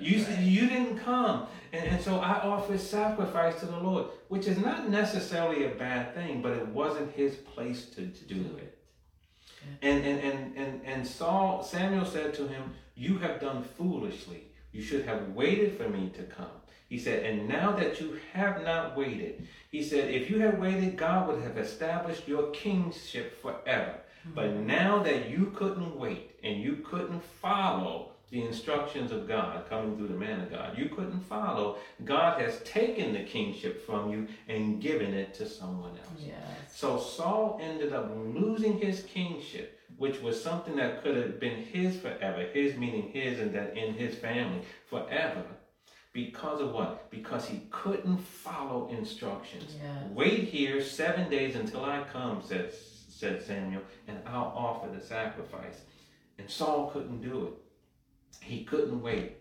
You 0.00 0.16
right. 0.18 0.26
said 0.26 0.42
you 0.42 0.66
didn't 0.68 0.98
come. 0.98 1.46
And, 1.72 1.84
and 1.84 2.02
so 2.02 2.18
I 2.18 2.40
offered 2.40 2.80
sacrifice 2.80 3.60
to 3.60 3.66
the 3.66 3.78
Lord, 3.78 4.06
which 4.28 4.46
is 4.46 4.58
not 4.58 4.88
necessarily 4.88 5.64
a 5.64 5.68
bad 5.68 6.14
thing, 6.14 6.42
but 6.42 6.52
it 6.52 6.66
wasn't 6.68 7.14
his 7.14 7.36
place 7.36 7.86
to, 7.90 8.06
to 8.06 8.24
do 8.24 8.56
it. 8.56 8.78
And, 9.80 10.04
and, 10.04 10.20
and, 10.20 10.56
and, 10.56 10.80
and 10.84 11.06
Saul, 11.06 11.62
Samuel 11.62 12.04
said 12.04 12.34
to 12.34 12.48
him, 12.48 12.74
You 12.94 13.18
have 13.18 13.40
done 13.40 13.62
foolishly. 13.62 14.44
You 14.72 14.82
should 14.82 15.04
have 15.04 15.28
waited 15.30 15.76
for 15.76 15.88
me 15.88 16.10
to 16.16 16.22
come. 16.24 16.46
He 16.92 16.98
said, 16.98 17.24
And 17.24 17.48
now 17.48 17.72
that 17.72 18.02
you 18.02 18.18
have 18.34 18.62
not 18.64 18.94
waited, 18.94 19.48
he 19.70 19.82
said, 19.82 20.10
If 20.10 20.28
you 20.28 20.40
had 20.40 20.60
waited, 20.60 20.98
God 20.98 21.26
would 21.26 21.42
have 21.42 21.56
established 21.56 22.28
your 22.28 22.50
kingship 22.50 23.40
forever. 23.40 23.94
Mm-hmm. 23.94 24.34
But 24.34 24.56
now 24.56 25.02
that 25.02 25.30
you 25.30 25.54
couldn't 25.56 25.98
wait 25.98 26.32
and 26.44 26.60
you 26.60 26.84
couldn't 26.84 27.22
follow 27.40 28.10
the 28.28 28.44
instructions 28.44 29.10
of 29.10 29.26
God 29.26 29.70
coming 29.70 29.96
through 29.96 30.08
the 30.08 30.14
man 30.14 30.40
of 30.40 30.50
God, 30.50 30.76
you 30.76 30.90
couldn't 30.90 31.22
follow, 31.22 31.78
God 32.04 32.38
has 32.38 32.60
taken 32.60 33.14
the 33.14 33.24
kingship 33.24 33.86
from 33.86 34.12
you 34.12 34.28
and 34.48 34.78
given 34.78 35.14
it 35.14 35.32
to 35.36 35.48
someone 35.48 35.92
else. 35.92 36.20
Yes. 36.22 36.36
So 36.74 36.98
Saul 36.98 37.58
ended 37.62 37.94
up 37.94 38.12
losing 38.14 38.78
his 38.78 39.04
kingship, 39.04 39.80
which 39.96 40.20
was 40.20 40.42
something 40.42 40.76
that 40.76 41.02
could 41.02 41.16
have 41.16 41.40
been 41.40 41.64
his 41.64 41.96
forever, 41.96 42.42
his 42.52 42.76
meaning 42.76 43.08
his 43.14 43.40
and 43.40 43.54
that 43.54 43.78
in 43.78 43.94
his 43.94 44.14
family 44.14 44.60
forever. 44.90 45.42
Because 46.12 46.60
of 46.60 46.72
what? 46.72 47.10
Because 47.10 47.46
he 47.46 47.62
couldn't 47.70 48.18
follow 48.18 48.88
instructions. 48.90 49.76
Yes. 49.82 50.10
Wait 50.12 50.44
here 50.44 50.82
seven 50.82 51.30
days 51.30 51.56
until 51.56 51.84
I 51.84 52.04
come, 52.12 52.42
said, 52.44 52.70
said 53.08 53.42
Samuel, 53.42 53.82
and 54.06 54.18
I'll 54.26 54.52
offer 54.54 54.94
the 54.94 55.00
sacrifice. 55.00 55.80
And 56.38 56.50
Saul 56.50 56.90
couldn't 56.90 57.22
do 57.22 57.46
it. 57.46 57.54
He 58.42 58.64
couldn't 58.64 59.00
wait. 59.00 59.36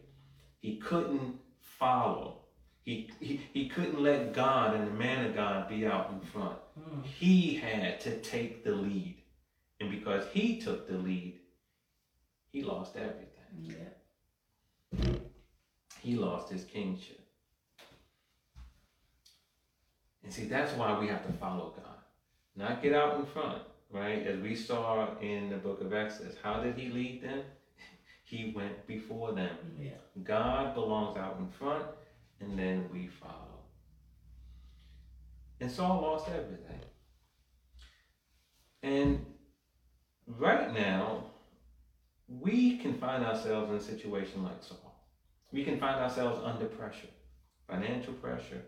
He 0.62 0.78
couldn't 0.78 1.40
follow. 1.60 2.38
He, 2.84 3.10
he, 3.20 3.42
he 3.54 3.68
couldn't 3.68 4.02
let 4.02 4.34
God 4.34 4.76
and 4.76 4.88
the 4.88 4.92
man 4.92 5.26
of 5.26 5.36
God 5.36 5.68
be 5.68 5.86
out 5.86 6.12
in 6.12 6.20
front. 6.22 6.58
Mm. 6.80 7.06
He 7.06 7.56
had 7.56 8.00
to 8.02 8.18
take 8.20 8.64
the 8.64 8.72
lead. 8.72 9.18
And 9.80 9.92
because 9.92 10.26
he 10.32 10.62
took 10.62 10.88
the 10.88 10.98
lead, 10.98 11.40
he 12.52 12.64
lost 12.64 12.96
everything. 12.96 13.28
Yeah. 15.02 15.14
He 16.02 16.16
lost 16.16 16.52
his 16.52 16.64
kingship. 16.64 17.20
And 20.24 20.34
see, 20.34 20.46
that's 20.46 20.74
why 20.74 21.00
we 21.00 21.08
have 21.08 21.26
to 21.28 21.34
follow 21.34 21.74
God. 21.76 21.86
Not 22.56 22.82
get 22.82 22.94
out 22.94 23.20
in 23.20 23.26
front, 23.28 23.62
right? 23.92 24.26
As 24.26 24.40
we 24.40 24.56
saw 24.56 25.16
in 25.20 25.52
the 25.52 25.58
book 25.58 25.80
of 25.82 25.94
Exodus. 25.94 26.36
How 26.42 26.62
did 26.62 26.76
he 26.76 26.90
lead 26.90 27.24
them? 27.24 27.42
He 28.24 28.54
went 28.56 28.88
before 28.88 29.34
them. 29.34 29.56
Yeah. 29.78 29.92
God 30.24 30.74
belongs 30.74 31.18
out 31.18 31.36
in 31.40 31.50
front, 31.50 31.84
and 32.40 32.58
then 32.58 32.88
we 32.92 33.08
follow. 33.08 33.60
And 35.60 35.70
Saul 35.70 36.02
lost 36.02 36.30
everything. 36.30 36.80
And 38.82 39.26
right 40.26 40.74
now, 40.74 41.26
we 42.28 42.78
can 42.78 42.94
find 42.94 43.26
ourselves 43.26 43.70
in 43.70 43.76
a 43.76 43.82
situation 43.82 44.44
like 44.44 44.64
Saul. 44.64 44.91
We 45.52 45.64
can 45.64 45.78
find 45.80 46.00
ourselves 46.00 46.40
under 46.44 46.66
pressure 46.66 47.08
financial 47.68 48.14
pressure, 48.16 48.62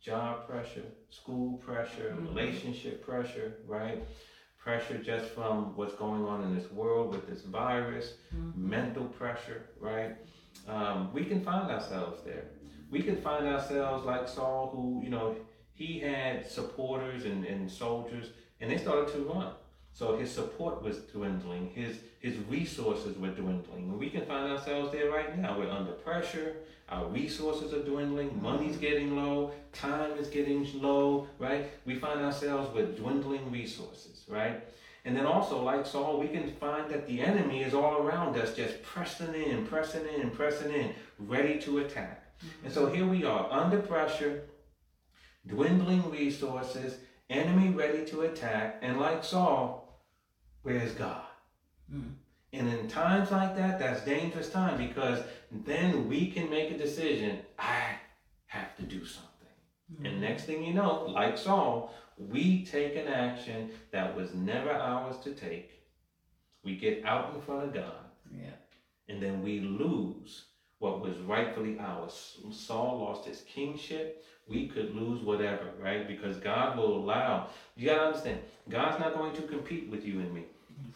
job 0.00 0.46
pressure, 0.46 0.86
school 1.10 1.58
pressure, 1.58 2.14
Mhm. 2.16 2.28
relationship 2.28 3.02
pressure, 3.04 3.58
right? 3.66 4.02
Pressure 4.56 4.96
just 4.96 5.26
from 5.26 5.76
what's 5.76 5.94
going 5.94 6.24
on 6.24 6.42
in 6.42 6.54
this 6.54 6.70
world 6.70 7.10
with 7.10 7.26
this 7.26 7.42
virus, 7.42 8.14
Mhm. 8.32 8.54
mental 8.54 9.04
pressure, 9.04 9.66
right? 9.78 10.16
Um, 10.66 11.12
we 11.12 11.24
can 11.26 11.42
find 11.42 11.70
ourselves 11.70 12.22
there. 12.22 12.44
We 12.90 13.02
can 13.02 13.16
find 13.16 13.46
ourselves 13.46 14.06
like 14.06 14.26
Saul, 14.26 14.70
who, 14.70 15.02
you 15.04 15.10
know, 15.10 15.34
he 15.72 15.98
had 15.98 16.46
supporters 16.46 17.24
and, 17.26 17.44
and 17.44 17.70
soldiers, 17.70 18.30
and 18.60 18.70
they 18.70 18.78
started 18.78 19.08
to 19.08 19.18
run. 19.24 19.52
So 19.96 20.14
his 20.18 20.30
support 20.30 20.82
was 20.82 20.98
dwindling, 20.98 21.70
his 21.74 21.96
his 22.18 22.36
resources 22.50 23.16
were 23.16 23.30
dwindling. 23.30 23.98
We 23.98 24.10
can 24.10 24.26
find 24.26 24.52
ourselves 24.52 24.92
there 24.92 25.10
right 25.10 25.38
now. 25.38 25.58
We're 25.58 25.70
under 25.70 25.92
pressure, 25.92 26.56
our 26.90 27.06
resources 27.06 27.72
are 27.72 27.82
dwindling, 27.82 28.38
money's 28.42 28.76
getting 28.76 29.16
low, 29.16 29.52
time 29.72 30.18
is 30.18 30.28
getting 30.28 30.68
low, 30.82 31.28
right? 31.38 31.70
We 31.86 31.94
find 31.94 32.20
ourselves 32.20 32.74
with 32.74 32.98
dwindling 32.98 33.50
resources, 33.50 34.26
right? 34.28 34.62
And 35.06 35.16
then 35.16 35.24
also, 35.24 35.62
like 35.62 35.86
Saul, 35.86 36.20
we 36.20 36.28
can 36.28 36.52
find 36.56 36.90
that 36.90 37.06
the 37.06 37.22
enemy 37.22 37.62
is 37.62 37.72
all 37.72 38.02
around 38.02 38.36
us, 38.36 38.54
just 38.54 38.82
pressing 38.82 39.34
in, 39.34 39.66
pressing 39.66 40.04
in, 40.20 40.30
pressing 40.30 40.74
in, 40.74 40.90
ready 41.18 41.58
to 41.60 41.78
attack. 41.78 42.22
And 42.62 42.70
so 42.70 42.92
here 42.92 43.06
we 43.06 43.24
are, 43.24 43.50
under 43.50 43.78
pressure, 43.78 44.42
dwindling 45.46 46.10
resources, 46.10 46.98
enemy 47.30 47.70
ready 47.70 48.04
to 48.06 48.22
attack, 48.22 48.78
and 48.82 49.00
like 49.00 49.24
Saul, 49.24 49.85
where's 50.66 50.92
God? 50.92 51.22
Mm. 51.94 52.14
And 52.52 52.68
in 52.68 52.88
times 52.88 53.30
like 53.30 53.56
that, 53.56 53.78
that's 53.78 54.04
dangerous 54.04 54.50
time 54.50 54.76
because 54.78 55.20
then 55.64 56.08
we 56.08 56.28
can 56.28 56.50
make 56.50 56.72
a 56.72 56.78
decision. 56.78 57.38
I 57.56 57.98
have 58.46 58.74
to 58.76 58.82
do 58.82 59.04
something. 59.04 59.30
And 60.04 60.20
next 60.20 60.44
thing 60.44 60.64
you 60.64 60.74
know, 60.74 61.04
like 61.04 61.38
Saul, 61.38 61.94
we 62.18 62.64
take 62.64 62.96
an 62.96 63.06
action 63.06 63.70
that 63.92 64.16
was 64.16 64.34
never 64.34 64.72
ours 64.72 65.18
to 65.22 65.30
take. 65.30 65.70
We 66.64 66.74
get 66.76 67.04
out 67.04 67.32
in 67.32 67.40
front 67.40 67.68
of 67.68 67.74
God, 67.74 68.10
Yeah. 68.36 68.56
and 69.08 69.22
then 69.22 69.44
we 69.44 69.60
lose 69.60 70.46
what 70.78 71.00
was 71.00 71.16
rightfully 71.18 71.78
ours. 71.78 72.38
Saul 72.50 72.98
lost 72.98 73.28
his 73.28 73.42
kingship. 73.42 74.24
We 74.48 74.66
could 74.66 74.96
lose 74.96 75.22
whatever, 75.22 75.70
right? 75.80 76.08
Because 76.08 76.38
God 76.38 76.76
will 76.76 76.96
allow. 76.96 77.50
You 77.76 77.86
got 77.86 77.98
to 77.98 78.06
understand, 78.06 78.40
God's 78.68 78.98
not 78.98 79.14
going 79.14 79.36
to 79.36 79.42
compete 79.42 79.88
with 79.88 80.04
you 80.04 80.18
and 80.18 80.34
me 80.34 80.46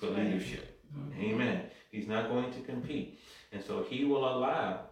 for 0.01 0.09
right. 0.09 0.25
leadership. 0.25 0.83
Mhm. 0.97 1.23
Amen. 1.23 1.71
He's 1.91 2.09
not 2.09 2.29
going 2.29 2.53
to 2.53 2.61
compete. 2.61 3.21
And 3.53 3.63
so 3.63 3.83
he 3.83 4.05
will 4.05 4.25
allow, 4.29 4.87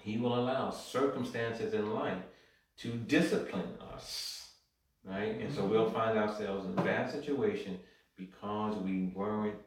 he 0.00 0.18
will 0.18 0.38
allow 0.38 0.70
circumstances 0.70 1.74
in 1.74 1.92
life 1.92 2.22
to 2.78 2.88
discipline 2.88 3.76
us. 3.94 4.52
Right? 5.04 5.40
And 5.40 5.52
so 5.52 5.66
we'll 5.66 5.90
find 5.90 6.18
ourselves 6.18 6.66
in 6.66 6.78
a 6.78 6.82
bad 6.82 7.10
situation 7.10 7.78
because 8.16 8.76
we 8.76 9.12
weren't 9.14 9.58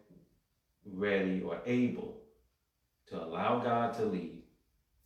ready 0.85 1.41
or 1.41 1.59
able 1.65 2.17
to 3.07 3.23
allow 3.23 3.59
God 3.59 3.93
to 3.95 4.05
lead 4.05 4.43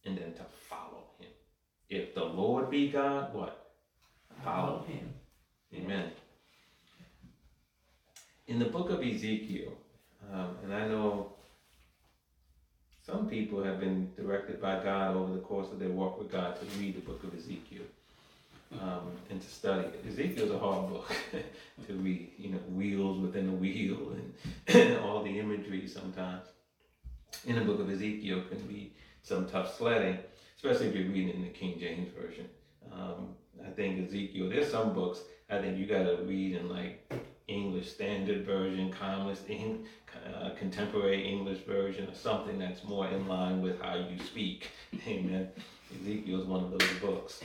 and 0.05 0.17
then 0.17 0.33
to 0.33 0.43
follow 0.69 1.09
him. 1.19 1.29
If 1.89 2.15
the 2.15 2.23
Lord 2.23 2.69
be 2.69 2.89
God, 2.89 3.33
what? 3.33 3.73
Follow 4.43 4.83
him. 4.87 5.13
Amen. 5.73 6.11
In 8.51 8.59
the 8.59 8.65
book 8.65 8.89
of 8.89 9.01
Ezekiel, 9.01 9.71
um, 10.33 10.57
and 10.61 10.73
I 10.73 10.85
know 10.85 11.31
some 13.01 13.29
people 13.29 13.63
have 13.63 13.79
been 13.79 14.11
directed 14.17 14.61
by 14.61 14.83
God 14.83 15.15
over 15.15 15.31
the 15.31 15.39
course 15.39 15.71
of 15.71 15.79
their 15.79 15.87
walk 15.87 16.19
with 16.19 16.29
God 16.29 16.59
to 16.59 16.65
read 16.77 16.97
the 16.97 16.99
book 16.99 17.23
of 17.23 17.33
Ezekiel 17.33 17.85
um, 18.81 19.13
and 19.29 19.41
to 19.41 19.47
study 19.47 19.87
it. 19.87 20.03
Ezekiel's 20.05 20.51
a 20.51 20.59
hard 20.59 20.89
book 20.89 21.09
to 21.87 21.93
read, 21.93 22.29
you 22.37 22.49
know, 22.49 22.57
wheels 22.75 23.21
within 23.21 23.47
a 23.47 23.53
wheel 23.53 24.17
and 24.67 24.97
all 24.99 25.23
the 25.23 25.39
imagery 25.39 25.87
sometimes. 25.87 26.43
In 27.45 27.55
the 27.55 27.61
book 27.61 27.79
of 27.79 27.89
Ezekiel 27.89 28.43
can 28.49 28.59
be 28.67 28.91
some 29.23 29.47
tough 29.47 29.77
sledding, 29.77 30.17
especially 30.57 30.87
if 30.87 30.95
you're 30.95 31.07
reading 31.07 31.35
in 31.35 31.43
the 31.43 31.51
King 31.51 31.79
James 31.79 32.09
Version. 32.21 32.49
Um, 32.91 33.29
I 33.65 33.69
think 33.69 34.05
Ezekiel, 34.05 34.49
there's 34.49 34.69
some 34.69 34.93
books 34.93 35.21
I 35.49 35.59
think 35.59 35.77
you 35.77 35.85
got 35.85 36.03
to 36.03 36.17
read 36.23 36.57
in 36.57 36.67
like 36.67 37.09
English 37.51 37.91
Standard 37.91 38.45
Version, 38.45 38.91
Commons, 38.91 39.39
uh, 39.49 40.49
Contemporary 40.57 41.27
English 41.27 41.59
Version, 41.65 42.07
or 42.07 42.15
something 42.15 42.57
that's 42.57 42.83
more 42.83 43.07
in 43.07 43.27
line 43.27 43.61
with 43.61 43.81
how 43.81 43.95
you 43.95 44.17
speak. 44.25 44.69
Amen. 45.07 45.49
Ezekiel 46.01 46.41
is 46.41 46.47
one 46.47 46.63
of 46.63 46.71
those 46.71 46.89
books. 47.01 47.41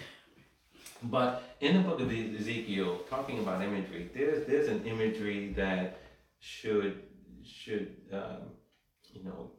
But 1.02 1.56
in 1.60 1.76
the 1.76 1.82
book 1.88 2.00
of 2.00 2.10
Ezekiel, 2.10 3.00
talking 3.10 3.40
about 3.40 3.62
imagery, 3.62 4.10
there's 4.14 4.46
there's 4.46 4.68
an 4.68 4.84
imagery 4.86 5.52
that 5.54 6.00
should 6.40 7.02
should 7.44 7.96
um, 8.12 8.50
you 9.12 9.24
know 9.24 9.50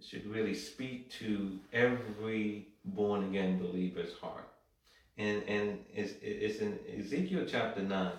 should 0.00 0.26
really 0.26 0.54
speak 0.54 1.10
to 1.10 1.58
every 1.72 2.68
born 2.84 3.24
again 3.24 3.58
believer's 3.58 4.14
heart, 4.20 4.48
and 5.16 5.42
and 5.44 5.84
it's 5.92 6.12
it's 6.22 6.60
in 6.60 6.78
Ezekiel 6.98 7.44
chapter 7.48 7.82
nine. 7.82 8.12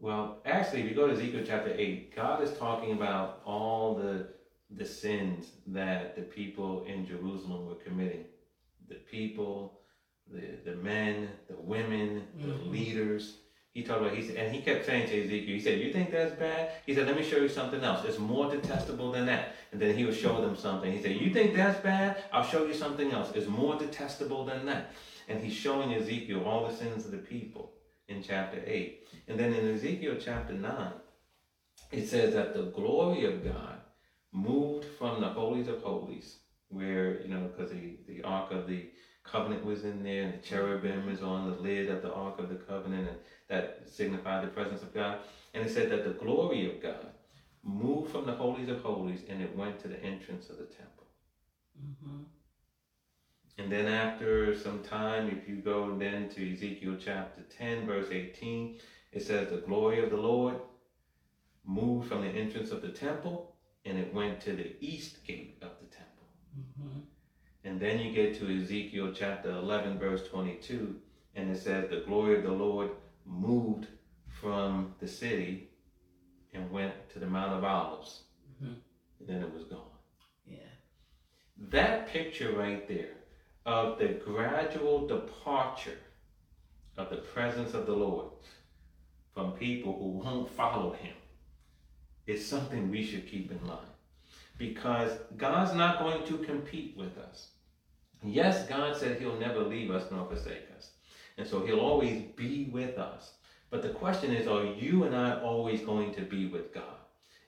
Well, 0.00 0.38
actually, 0.46 0.80
if 0.80 0.88
you 0.88 0.94
go 0.94 1.06
to 1.06 1.12
Ezekiel 1.12 1.44
chapter 1.46 1.74
eight, 1.76 2.16
God 2.16 2.42
is 2.42 2.56
talking 2.56 2.92
about 2.92 3.42
all 3.44 3.94
the 3.94 4.28
the 4.76 4.86
sins 4.86 5.50
that 5.66 6.16
the 6.16 6.22
people 6.22 6.84
in 6.84 7.06
Jerusalem 7.06 7.66
were 7.66 7.74
committing. 7.74 8.24
The 8.88 8.94
people 8.94 9.80
the, 10.32 10.70
the 10.70 10.76
men, 10.76 11.28
the 11.48 11.56
women, 11.56 12.22
the 12.38 12.52
mm-hmm. 12.52 12.70
leaders. 12.70 13.36
He 13.72 13.82
talked 13.84 14.00
about, 14.00 14.14
he 14.14 14.26
said, 14.26 14.36
and 14.36 14.54
he 14.54 14.60
kept 14.62 14.84
saying 14.84 15.08
to 15.08 15.24
Ezekiel, 15.24 15.54
he 15.54 15.60
said, 15.60 15.78
You 15.78 15.92
think 15.92 16.10
that's 16.10 16.34
bad? 16.34 16.72
He 16.86 16.94
said, 16.94 17.06
Let 17.06 17.16
me 17.16 17.22
show 17.22 17.36
you 17.36 17.48
something 17.48 17.82
else. 17.82 18.04
It's 18.04 18.18
more 18.18 18.50
detestable 18.50 19.12
than 19.12 19.26
that. 19.26 19.54
And 19.72 19.80
then 19.80 19.96
he 19.96 20.04
would 20.04 20.16
show 20.16 20.40
them 20.40 20.56
something. 20.56 20.90
He 20.90 21.00
said, 21.00 21.16
You 21.20 21.32
think 21.32 21.54
that's 21.54 21.80
bad? 21.80 22.24
I'll 22.32 22.44
show 22.44 22.66
you 22.66 22.74
something 22.74 23.12
else. 23.12 23.30
It's 23.34 23.46
more 23.46 23.76
detestable 23.76 24.44
than 24.44 24.66
that. 24.66 24.92
And 25.28 25.42
he's 25.42 25.54
showing 25.54 25.94
Ezekiel 25.94 26.44
all 26.44 26.66
the 26.66 26.74
sins 26.74 27.04
of 27.04 27.12
the 27.12 27.18
people 27.18 27.72
in 28.10 28.22
chapter 28.22 28.62
8. 28.66 29.08
And 29.28 29.38
then 29.38 29.54
in 29.54 29.74
Ezekiel 29.74 30.16
chapter 30.20 30.52
9, 30.52 30.92
it 31.92 32.06
says 32.06 32.34
that 32.34 32.54
the 32.54 32.64
glory 32.64 33.24
of 33.24 33.44
God 33.44 33.80
moved 34.32 34.84
from 34.98 35.20
the 35.20 35.28
holies 35.28 35.68
of 35.68 35.82
holies, 35.82 36.36
where, 36.68 37.20
you 37.22 37.28
know, 37.28 37.48
because 37.48 37.70
the, 37.70 37.96
the 38.06 38.22
ark 38.22 38.52
of 38.52 38.66
the 38.68 38.90
covenant 39.22 39.64
was 39.64 39.84
in 39.84 40.02
there, 40.02 40.24
and 40.24 40.34
the 40.34 40.46
cherubim 40.46 41.06
was 41.06 41.22
on 41.22 41.50
the 41.50 41.56
lid 41.56 41.88
of 41.88 42.02
the 42.02 42.12
Ark 42.12 42.38
of 42.38 42.48
the 42.48 42.56
Covenant, 42.56 43.08
and 43.08 43.18
that 43.48 43.82
signified 43.88 44.44
the 44.44 44.48
presence 44.48 44.82
of 44.82 44.94
God. 44.94 45.18
And 45.54 45.66
it 45.66 45.72
said 45.72 45.90
that 45.90 46.04
the 46.04 46.24
glory 46.24 46.70
of 46.70 46.82
God 46.82 47.08
moved 47.62 48.12
from 48.12 48.26
the 48.26 48.32
holies 48.32 48.68
of 48.68 48.80
holies, 48.80 49.20
and 49.28 49.42
it 49.42 49.54
went 49.56 49.80
to 49.80 49.88
the 49.88 50.02
entrance 50.02 50.48
of 50.48 50.58
the 50.58 50.64
temple. 50.64 51.06
Mm-hmm. 51.78 52.22
And 53.60 53.70
then 53.70 53.88
after 53.88 54.58
some 54.58 54.82
time, 54.82 55.28
if 55.28 55.46
you 55.46 55.56
go 55.56 55.94
then 55.94 56.30
to 56.30 56.54
Ezekiel 56.54 56.96
chapter 56.98 57.42
10, 57.58 57.86
verse 57.86 58.06
18, 58.10 58.78
it 59.12 59.22
says 59.22 59.50
the 59.50 59.58
glory 59.58 60.02
of 60.02 60.08
the 60.08 60.16
Lord 60.16 60.56
moved 61.66 62.08
from 62.08 62.22
the 62.22 62.28
entrance 62.28 62.70
of 62.70 62.80
the 62.80 62.88
temple, 62.88 63.54
and 63.84 63.98
it 63.98 64.14
went 64.14 64.40
to 64.42 64.52
the 64.56 64.74
east 64.80 65.26
gate 65.26 65.58
of 65.60 65.72
the 65.78 65.94
temple. 65.94 66.26
Mm-hmm. 66.58 67.00
And 67.64 67.78
then 67.78 67.98
you 67.98 68.12
get 68.12 68.38
to 68.38 68.62
Ezekiel 68.62 69.12
chapter 69.14 69.50
11, 69.50 69.98
verse 69.98 70.26
22, 70.28 70.96
and 71.34 71.54
it 71.54 71.60
says, 71.60 71.90
The 71.90 72.02
glory 72.06 72.38
of 72.38 72.44
the 72.44 72.52
Lord 72.52 72.90
moved 73.26 73.88
from 74.26 74.94
the 75.00 75.08
city 75.08 75.68
and 76.54 76.70
went 76.70 76.94
to 77.10 77.18
the 77.18 77.26
Mount 77.26 77.52
of 77.52 77.64
Olives. 77.64 78.22
Mm-hmm. 78.54 78.72
And 79.20 79.28
then 79.28 79.42
it 79.42 79.52
was 79.52 79.64
gone. 79.64 79.80
Yeah. 80.46 80.56
That 81.68 82.08
picture 82.08 82.52
right 82.56 82.88
there 82.88 83.19
of 83.66 83.98
the 83.98 84.08
gradual 84.08 85.06
departure 85.06 85.98
of 86.96 87.10
the 87.10 87.16
presence 87.16 87.74
of 87.74 87.86
the 87.86 87.92
Lord 87.92 88.28
from 89.34 89.52
people 89.52 89.96
who 89.98 90.08
won't 90.24 90.50
follow 90.50 90.92
him 90.92 91.14
is 92.26 92.46
something 92.46 92.90
we 92.90 93.04
should 93.04 93.26
keep 93.26 93.50
in 93.50 93.66
mind 93.66 93.86
because 94.58 95.12
God's 95.36 95.74
not 95.74 95.98
going 95.98 96.24
to 96.26 96.38
compete 96.38 96.94
with 96.96 97.16
us. 97.18 97.48
Yes, 98.22 98.66
God 98.68 98.96
said 98.96 99.18
He'll 99.18 99.40
never 99.40 99.60
leave 99.60 99.90
us 99.90 100.10
nor 100.10 100.26
forsake 100.26 100.68
us. 100.76 100.90
And 101.38 101.48
so 101.48 101.64
He'll 101.64 101.80
always 101.80 102.22
be 102.36 102.68
with 102.70 102.98
us. 102.98 103.32
But 103.70 103.82
the 103.82 103.88
question 103.88 104.32
is, 104.32 104.46
are 104.46 104.64
you 104.64 105.04
and 105.04 105.16
I 105.16 105.40
always 105.40 105.80
going 105.80 106.14
to 106.14 106.22
be 106.22 106.46
with 106.46 106.74
God? 106.74 106.84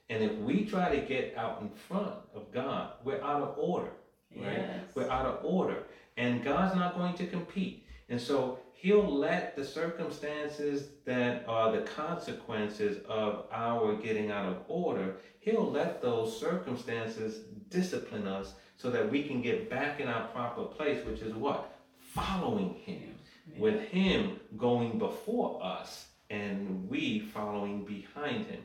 And 0.09 0.23
if 0.23 0.35
we 0.37 0.65
try 0.65 0.93
to 0.95 1.01
get 1.05 1.35
out 1.37 1.61
in 1.61 1.69
front 1.69 2.15
of 2.33 2.51
God, 2.51 2.93
we're 3.03 3.21
out 3.21 3.43
of 3.43 3.55
order. 3.57 3.91
Right? 4.35 4.57
Yes. 4.57 4.79
We're 4.95 5.09
out 5.09 5.27
of 5.27 5.45
order. 5.45 5.83
And 6.17 6.43
God's 6.43 6.75
not 6.75 6.95
going 6.95 7.15
to 7.15 7.27
compete. 7.27 7.85
And 8.09 8.19
so 8.19 8.59
He'll 8.73 9.17
let 9.17 9.55
the 9.55 9.63
circumstances 9.63 10.89
that 11.05 11.45
are 11.47 11.71
the 11.71 11.83
consequences 11.83 12.97
of 13.07 13.45
our 13.51 13.95
getting 13.95 14.29
out 14.29 14.45
of 14.45 14.57
order, 14.67 15.15
He'll 15.39 15.71
let 15.71 16.01
those 16.01 16.37
circumstances 16.37 17.45
discipline 17.69 18.27
us 18.27 18.53
so 18.77 18.89
that 18.89 19.09
we 19.09 19.23
can 19.23 19.41
get 19.41 19.69
back 19.69 20.01
in 20.01 20.07
our 20.07 20.27
proper 20.27 20.63
place, 20.63 21.05
which 21.05 21.21
is 21.21 21.33
what? 21.33 21.79
Following 22.13 22.73
Him. 22.73 23.15
With 23.57 23.81
Him 23.87 24.39
going 24.57 24.99
before 24.99 25.63
us 25.63 26.07
and 26.29 26.89
we 26.89 27.19
following 27.19 27.85
behind 27.85 28.47
Him. 28.47 28.63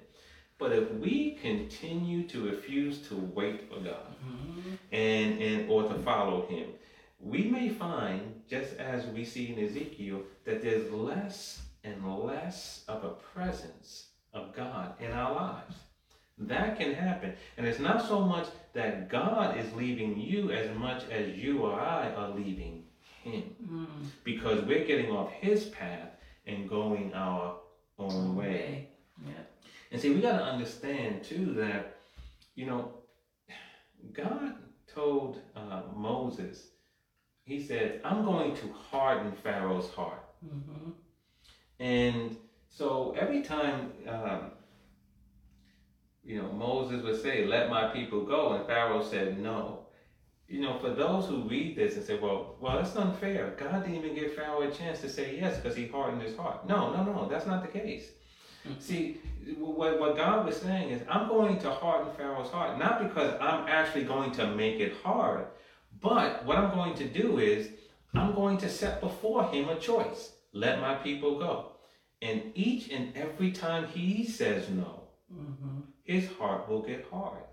But 0.59 0.73
if 0.73 0.91
we 0.95 1.39
continue 1.41 2.27
to 2.29 2.51
refuse 2.51 3.07
to 3.09 3.15
wait 3.15 3.69
for 3.69 3.79
God 3.81 4.17
mm-hmm. 4.27 4.71
and, 4.91 5.41
and 5.41 5.71
or 5.71 5.85
to 5.85 5.95
follow 6.01 6.47
Him, 6.47 6.71
we 7.21 7.45
may 7.45 7.69
find, 7.69 8.43
just 8.49 8.77
as 8.77 9.07
we 9.07 9.25
see 9.25 9.53
in 9.53 9.65
Ezekiel, 9.65 10.23
that 10.45 10.63
there's 10.63 10.91
less 10.93 11.63
and 11.85 12.25
less 12.25 12.85
of 12.89 13.05
a 13.05 13.11
presence 13.11 14.07
of 14.33 14.55
God 14.55 14.95
in 15.01 15.13
our 15.13 15.35
lives. 15.35 15.75
That 16.39 16.79
can 16.79 16.95
happen. 16.95 17.33
And 17.57 17.67
it's 17.67 17.81
not 17.81 18.07
so 18.07 18.21
much 18.21 18.47
that 18.73 19.09
God 19.09 19.57
is 19.57 19.73
leaving 19.75 20.19
you 20.21 20.53
as 20.53 20.75
much 20.77 21.03
as 21.11 21.37
you 21.37 21.63
or 21.63 21.81
I 21.81 22.13
are 22.13 22.31
leaving 22.31 22.85
Him. 23.23 23.43
Mm. 23.69 23.87
Because 24.23 24.63
we're 24.65 24.85
getting 24.85 25.11
off 25.11 25.33
His 25.33 25.65
path 25.65 26.11
and 26.47 26.69
going 26.69 27.13
our 27.15 27.57
own 27.99 28.37
way. 28.37 28.91
Yeah. 29.27 29.33
And 29.91 30.01
see, 30.01 30.11
we 30.11 30.21
got 30.21 30.39
to 30.39 30.45
understand 30.45 31.25
too 31.25 31.55
that, 31.55 31.97
you 32.55 32.67
know, 32.67 32.93
God 34.13 34.55
told 34.87 35.41
uh, 35.57 35.83
Moses, 35.95 36.69
he 37.49 37.63
said, 37.63 38.03
I'm 38.05 38.27
going 38.27 38.55
to 38.57 38.73
harden 38.91 39.33
Pharaoh's 39.43 39.89
heart. 39.91 40.23
Mm-hmm. 40.45 40.91
And 41.81 42.37
so 42.69 43.17
every 43.19 43.41
time, 43.41 43.93
um, 44.07 44.51
you 46.23 46.43
know, 46.43 46.53
Moses 46.53 47.03
would 47.03 47.21
say, 47.23 47.47
Let 47.47 47.71
my 47.71 47.89
people 47.89 48.27
go, 48.27 48.53
and 48.53 48.67
Pharaoh 48.67 49.03
said, 49.03 49.41
No. 49.41 49.87
You 50.47 50.61
know, 50.61 50.79
for 50.79 50.91
those 50.91 51.27
who 51.27 51.43
read 51.43 51.77
this 51.77 51.97
and 51.97 52.05
say, 52.05 52.19
Well, 52.19 52.57
well, 52.61 52.77
that's 52.77 52.95
unfair. 52.97 53.55
God 53.59 53.83
didn't 53.83 53.97
even 53.97 54.15
give 54.15 54.35
Pharaoh 54.35 54.61
a 54.61 54.71
chance 54.71 55.01
to 55.01 55.09
say 55.09 55.39
yes 55.41 55.57
because 55.57 55.75
he 55.75 55.87
hardened 55.87 56.21
his 56.21 56.37
heart. 56.37 56.69
No, 56.69 56.93
no, 56.93 57.03
no, 57.03 57.29
that's 57.31 57.47
not 57.47 57.63
the 57.63 57.81
case. 57.81 58.11
Mm-hmm. 58.67 58.79
See, 58.79 59.21
what, 59.57 59.99
what 59.99 60.17
God 60.17 60.45
was 60.45 60.57
saying 60.57 60.91
is, 60.91 61.01
I'm 61.09 61.29
going 61.29 61.59
to 61.61 61.71
harden 61.71 62.13
Pharaoh's 62.15 62.51
heart, 62.51 62.79
not 62.79 63.03
because 63.03 63.33
I'm 63.41 63.67
actually 63.69 64.05
going 64.05 64.33
to 64.33 64.55
make 64.55 64.81
it 64.81 64.97
hard, 65.03 65.47
but 66.01 66.45
what 66.45 66.59
I'm 66.59 66.75
going 66.75 66.95
to 66.97 67.09
do 67.09 67.39
is 67.39 67.69
I'm 68.15 68.35
going 68.35 68.59
to 68.59 68.69
set 68.69 69.01
before 69.01 69.45
him 69.45 69.69
a 69.69 69.79
choice. 69.79 70.33
Let 70.53 70.81
my 70.81 70.95
people 70.95 71.39
go. 71.39 71.73
And 72.21 72.53
each 72.55 72.91
and 72.91 73.17
every 73.17 73.53
time 73.53 73.87
he 73.87 74.27
says 74.27 74.69
no, 74.69 75.03
mm-hmm. 75.33 75.81
his 76.05 76.29
heart 76.39 76.69
will 76.69 76.83
get 76.83 77.07
hard. 77.11 77.45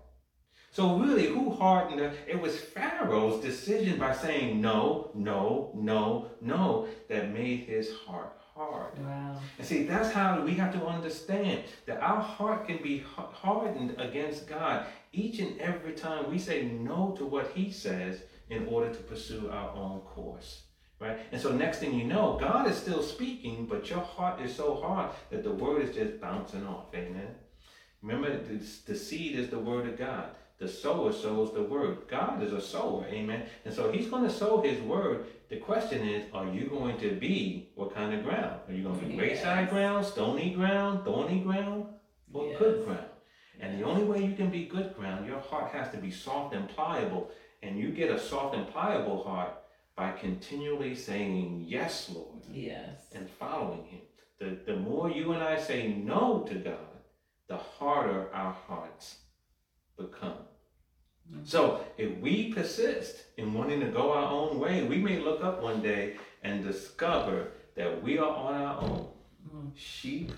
So 0.72 0.98
really, 0.98 1.26
who 1.28 1.50
hardened 1.50 2.00
it? 2.00 2.18
It 2.26 2.40
was 2.40 2.58
Pharaoh's 2.58 3.42
decision 3.42 3.98
by 3.98 4.14
saying 4.14 4.60
no, 4.60 5.10
no, 5.14 5.70
no, 5.74 6.30
no 6.40 6.88
that 7.08 7.32
made 7.32 7.60
his 7.60 7.92
heart 8.06 8.36
hard. 8.54 8.98
Wow. 8.98 9.40
And 9.58 9.66
see, 9.66 9.84
that's 9.84 10.12
how 10.12 10.40
we 10.40 10.54
have 10.54 10.72
to 10.72 10.84
understand 10.86 11.64
that 11.86 12.00
our 12.00 12.20
heart 12.20 12.66
can 12.66 12.82
be 12.82 13.04
hardened 13.16 13.94
against 13.98 14.48
God 14.48 14.86
each 15.12 15.38
and 15.38 15.58
every 15.60 15.92
time 15.92 16.30
we 16.30 16.38
say 16.38 16.64
no 16.64 17.14
to 17.18 17.24
what 17.24 17.52
He 17.54 17.70
says 17.70 18.22
in 18.50 18.66
order 18.66 18.92
to 18.92 19.02
pursue 19.02 19.50
our 19.50 19.70
own 19.76 20.00
course. 20.00 20.62
Right? 20.98 21.18
And 21.30 21.40
so, 21.40 21.52
next 21.52 21.78
thing 21.78 21.92
you 21.98 22.04
know, 22.04 22.38
God 22.40 22.66
is 22.70 22.76
still 22.76 23.02
speaking, 23.02 23.66
but 23.66 23.90
your 23.90 24.00
heart 24.00 24.40
is 24.40 24.54
so 24.54 24.76
hard 24.76 25.10
that 25.30 25.44
the 25.44 25.52
word 25.52 25.82
is 25.82 25.94
just 25.94 26.20
bouncing 26.20 26.66
off. 26.66 26.86
Amen. 26.94 27.28
Remember, 28.02 28.30
the, 28.42 28.64
the 28.86 28.96
seed 28.96 29.38
is 29.38 29.50
the 29.50 29.58
word 29.58 29.86
of 29.88 29.98
God. 29.98 30.30
The 30.58 30.68
sower 30.68 31.12
sows 31.12 31.52
the 31.52 31.62
word. 31.62 32.08
God 32.08 32.42
is 32.42 32.52
a 32.52 32.62
sower. 32.62 33.04
Amen. 33.08 33.42
And 33.66 33.74
so, 33.74 33.92
He's 33.92 34.08
going 34.08 34.22
to 34.24 34.30
sow 34.30 34.62
His 34.62 34.80
word. 34.80 35.26
The 35.50 35.58
question 35.58 36.08
is, 36.08 36.24
are 36.32 36.46
you 36.46 36.66
going 36.66 36.96
to 36.98 37.10
be 37.10 37.68
what 37.74 37.94
kind 37.94 38.14
of 38.14 38.24
ground? 38.24 38.60
Are 38.66 38.72
you 38.72 38.82
going 38.84 38.98
to 38.98 39.04
be 39.04 39.14
Yes. 39.14 39.20
wayside 39.20 39.68
ground, 39.68 40.06
stony 40.06 40.54
ground, 40.54 41.04
thorny 41.04 41.40
ground, 41.40 41.86
or 42.32 42.46
Yes. 42.46 42.58
good 42.58 42.86
ground? 42.86 43.04
And 43.60 43.78
the 43.78 43.84
only 43.86 44.04
way 44.04 44.24
you 44.24 44.34
can 44.34 44.50
be 44.50 44.64
good 44.64 44.94
ground, 44.96 45.26
your 45.26 45.40
heart 45.40 45.72
has 45.72 45.90
to 45.90 45.98
be 45.98 46.10
soft 46.10 46.54
and 46.54 46.68
pliable. 46.70 47.30
And 47.62 47.78
you 47.78 47.90
get 47.90 48.10
a 48.10 48.18
soft 48.18 48.54
and 48.54 48.66
pliable 48.68 49.22
heart 49.24 49.54
by 49.96 50.12
continually 50.12 50.94
saying, 50.94 51.64
Yes, 51.66 52.10
Lord, 52.14 52.42
Yes. 52.50 53.10
and 53.14 53.28
following 53.28 53.84
Him. 53.84 54.00
The, 54.38 54.58
the 54.66 54.76
more 54.76 55.10
you 55.10 55.32
and 55.32 55.42
I 55.42 55.58
say 55.58 55.88
no 55.88 56.44
to 56.48 56.54
God, 56.54 56.76
the 57.48 57.56
harder 57.56 58.28
our 58.34 58.52
hearts 58.52 59.16
become. 59.96 60.34
Mhm. 61.32 61.46
So 61.46 61.84
if 61.96 62.18
we 62.18 62.52
persist 62.52 63.24
in 63.38 63.54
wanting 63.54 63.80
to 63.80 63.86
go 63.88 64.12
our 64.12 64.30
own 64.30 64.60
way, 64.60 64.84
we 64.86 64.98
may 64.98 65.18
look 65.18 65.42
up 65.42 65.62
one 65.62 65.80
day 65.82 66.16
and 66.42 66.62
discover 66.62 67.48
that 67.74 68.02
we 68.02 68.18
are 68.18 68.28
on 68.30 68.54
our 68.54 68.82
own, 68.82 69.08
Mm. 69.54 69.70
sheep 69.76 70.32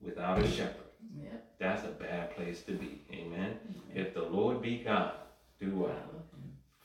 without 0.00 0.38
a 0.38 0.46
shepherd. 0.48 0.82
Yep. 1.18 1.58
That's 1.58 1.84
a 1.84 1.88
bad 1.88 2.30
place 2.36 2.62
to 2.64 2.72
be. 2.72 3.02
Amen. 3.12 3.58
If 3.94 4.14
the 4.14 4.22
Lord 4.22 4.62
be 4.62 4.78
God, 4.84 5.12
do 5.58 5.70
what? 5.74 6.04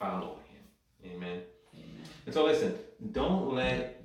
Follow 0.02 0.40
him. 0.50 1.12
Amen. 1.12 1.42
Amen. 1.76 2.04
And 2.26 2.34
so 2.34 2.46
listen, 2.46 2.76
don't 3.12 3.54
let 3.54 4.02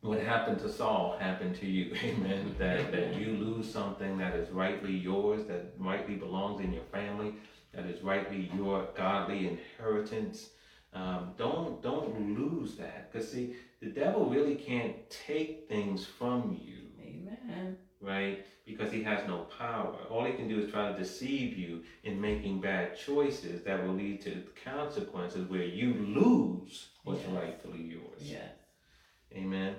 what 0.00 0.18
happened 0.18 0.60
to 0.60 0.68
Saul 0.70 1.18
happen 1.20 1.52
to 1.56 1.66
you. 1.66 1.94
Amen. 2.04 2.54
That 2.58 2.90
that 2.90 3.16
you 3.16 3.32
lose 3.32 3.70
something 3.70 4.16
that 4.16 4.34
is 4.34 4.50
rightly 4.50 4.96
yours, 4.96 5.46
that 5.48 5.74
rightly 5.78 6.14
belongs 6.14 6.62
in 6.62 6.72
your 6.72 6.84
family, 6.84 7.34
that 7.74 7.84
is 7.84 8.02
rightly 8.02 8.50
your 8.54 8.88
godly 8.96 9.46
inheritance. 9.46 10.48
Um, 10.94 11.32
don't 11.36 11.82
don't 11.82 12.34
lose 12.34 12.76
that. 12.76 13.12
Because 13.12 13.30
see, 13.30 13.56
the 13.82 13.90
devil 13.90 14.24
really 14.30 14.54
can't 14.54 14.96
take 15.10 15.68
things 15.68 16.06
from 16.06 16.58
you. 16.64 16.75
Right? 18.06 18.46
Because 18.64 18.92
he 18.92 19.02
has 19.02 19.26
no 19.26 19.46
power. 19.58 19.96
All 20.10 20.24
he 20.24 20.32
can 20.32 20.48
do 20.48 20.60
is 20.60 20.70
try 20.70 20.90
to 20.90 20.96
deceive 20.98 21.58
you 21.58 21.82
in 22.04 22.20
making 22.20 22.60
bad 22.60 22.96
choices 22.96 23.62
that 23.64 23.84
will 23.84 23.94
lead 23.94 24.20
to 24.22 24.42
consequences 24.64 25.48
where 25.50 25.64
you 25.64 25.94
lose 25.94 26.88
what's 27.04 27.22
Yes. 27.22 27.30
rightfully 27.32 27.82
yours. 27.82 28.20
Yes. 28.20 28.50
Amen. 29.34 29.74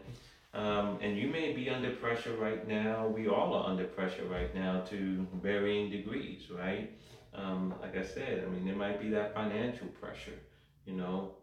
Um, 0.53 0.97
and 1.01 1.17
you 1.17 1.27
may 1.27 1.53
be 1.53 1.69
under 1.69 1.91
pressure 1.91 2.35
right 2.35 2.67
now. 2.67 3.07
We 3.07 3.27
all 3.27 3.53
are 3.53 3.69
under 3.69 3.85
pressure 3.85 4.25
right 4.25 4.53
now 4.53 4.81
to 4.89 5.27
varying 5.41 5.89
degrees, 5.89 6.49
right? 6.49 6.91
Um, 7.33 7.73
like 7.81 7.95
I 7.97 8.03
said, 8.03 8.43
I 8.45 8.49
mean, 8.49 8.65
there 8.65 8.75
might 8.75 8.99
be 8.99 9.09
that 9.09 9.33
financial 9.33 9.87
pressure, 9.87 10.39
you 10.85 10.93
know. 10.93 11.33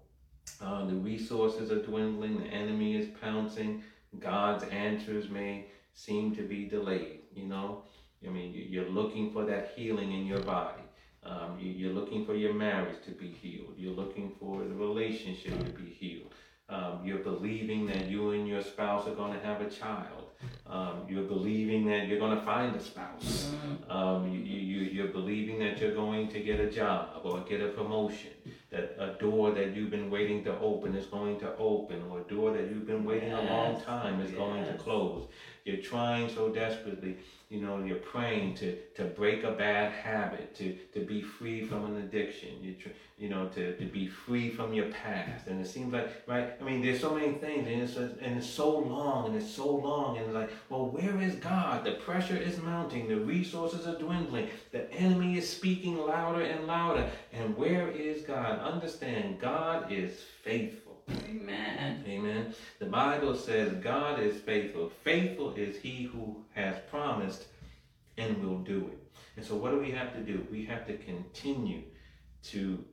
Uh, 0.60 0.84
the 0.86 0.94
resources 0.94 1.70
are 1.70 1.82
dwindling, 1.82 2.38
the 2.38 2.46
enemy 2.46 2.96
is 2.96 3.06
pouncing, 3.20 3.82
God's 4.18 4.64
answers 4.64 5.28
may 5.28 5.66
seem 5.94 6.34
to 6.36 6.42
be 6.42 6.66
delayed, 6.66 7.20
you 7.34 7.44
know. 7.46 7.82
I 8.26 8.30
mean, 8.30 8.52
you- 8.52 8.64
you're 8.64 8.88
looking 8.88 9.30
for 9.32 9.44
that 9.44 9.72
healing 9.76 10.12
in 10.12 10.26
your 10.26 10.40
body. 10.40 10.82
Um, 11.22 11.58
you- 11.58 11.72
you're 11.72 11.92
looking 11.92 12.24
for 12.26 12.34
your 12.34 12.52
marriage 12.54 13.02
to 13.04 13.12
be 13.12 13.28
healed. 13.28 13.74
You're 13.78 13.92
looking 13.92 14.30
for 14.38 14.62
the 14.64 14.74
relationship 14.74 15.58
to 15.64 15.72
be 15.72 15.88
healed. 15.90 16.32
Um, 16.68 17.04
you're 17.04 17.18
believing 17.18 17.86
that 17.86 18.08
you 18.10 18.30
and 18.30 18.48
your 18.48 18.62
spouse 18.62 19.06
are 19.06 19.14
going 19.14 19.34
to 19.34 19.40
have 19.40 19.60
a 19.60 19.68
child. 19.70 20.30
Um, 20.66 21.06
you're 21.08 21.24
believing 21.24 21.86
that 21.86 22.08
you're 22.08 22.18
going 22.18 22.36
to 22.38 22.42
find 22.42 22.74
a 22.74 22.80
spouse. 22.80 23.52
Mm. 23.54 23.90
Um, 23.90 24.32
you, 24.32 24.40
you- 24.40 24.90
you're 24.94 25.12
believing 25.12 25.58
that 25.58 25.78
you're 25.78 25.94
going 25.94 26.28
to 26.28 26.40
get 26.40 26.60
a 26.60 26.70
job 26.70 27.20
or 27.22 27.40
get 27.40 27.60
a 27.60 27.68
promotion. 27.68 28.30
That 28.74 28.96
a 28.98 29.16
door 29.20 29.52
that 29.52 29.76
you've 29.76 29.90
been 29.90 30.10
waiting 30.10 30.42
to 30.44 30.58
open 30.58 30.96
is 30.96 31.06
going 31.06 31.38
to 31.38 31.56
open, 31.58 32.02
or 32.10 32.18
a 32.18 32.22
door 32.22 32.50
that 32.50 32.68
you've 32.68 32.88
been 32.88 33.04
waiting 33.04 33.32
a 33.32 33.42
long 33.42 33.80
time 33.80 34.20
is 34.20 34.32
going 34.32 34.64
to 34.64 34.74
close. 34.74 35.28
You're 35.64 35.80
trying 35.80 36.28
so 36.28 36.48
desperately, 36.48 37.18
you 37.48 37.60
know, 37.60 37.82
you're 37.84 37.96
praying 37.96 38.54
to, 38.56 38.76
to 38.96 39.04
break 39.04 39.44
a 39.44 39.52
bad 39.52 39.92
habit, 39.92 40.54
to, 40.56 40.76
to 40.92 41.00
be 41.04 41.22
free 41.22 41.64
from 41.64 41.84
an 41.84 41.96
addiction, 41.98 42.50
you, 42.60 42.74
tr- 42.74 42.88
you 43.18 43.28
know, 43.28 43.48
to, 43.48 43.76
to 43.76 43.84
be 43.84 44.06
free 44.06 44.50
from 44.50 44.72
your 44.72 44.86
past. 44.86 45.46
And 45.46 45.60
it 45.60 45.66
seems 45.66 45.92
like, 45.92 46.22
right, 46.26 46.54
I 46.60 46.64
mean, 46.64 46.82
there's 46.82 47.00
so 47.00 47.14
many 47.14 47.34
things, 47.34 47.68
and 47.68 47.82
it's, 47.82 47.96
and 47.96 48.38
it's 48.38 48.48
so 48.48 48.78
long, 48.78 49.26
and 49.26 49.36
it's 49.36 49.50
so 49.50 49.68
long, 49.68 50.18
and 50.18 50.32
like, 50.32 50.50
well, 50.68 50.86
where 50.86 51.20
is 51.20 51.34
God? 51.36 51.84
The 51.84 51.92
pressure 51.92 52.36
is 52.36 52.60
mounting, 52.60 53.08
the 53.08 53.20
resources 53.20 53.86
are 53.86 53.98
dwindling, 53.98 54.48
the 54.72 54.90
enemy 54.92 55.38
is 55.38 55.48
speaking 55.48 55.98
louder 55.98 56.42
and 56.42 56.66
louder, 56.66 57.08
and 57.32 57.56
where 57.56 57.88
is 57.90 58.22
God? 58.22 58.58
Understand, 58.60 59.38
God 59.38 59.92
is 59.92 60.20
faithful. 60.42 60.98
Amen. 61.28 61.43
Amen. 62.14 62.54
The 62.78 62.86
Bible 62.86 63.34
says 63.34 63.72
God 63.82 64.20
is 64.20 64.40
faithful. 64.40 64.90
Faithful 65.02 65.54
is 65.54 65.76
he 65.76 66.04
who 66.04 66.44
has 66.54 66.76
promised 66.90 67.46
and 68.16 68.42
will 68.44 68.58
do 68.58 68.90
it. 68.92 68.98
And 69.36 69.44
so, 69.44 69.56
what 69.56 69.72
do 69.72 69.78
we 69.78 69.90
have 69.90 70.12
to 70.14 70.20
do? 70.20 70.46
We 70.50 70.64
have 70.66 70.86
to 70.86 70.96
continue 70.96 71.82
to 72.44 72.84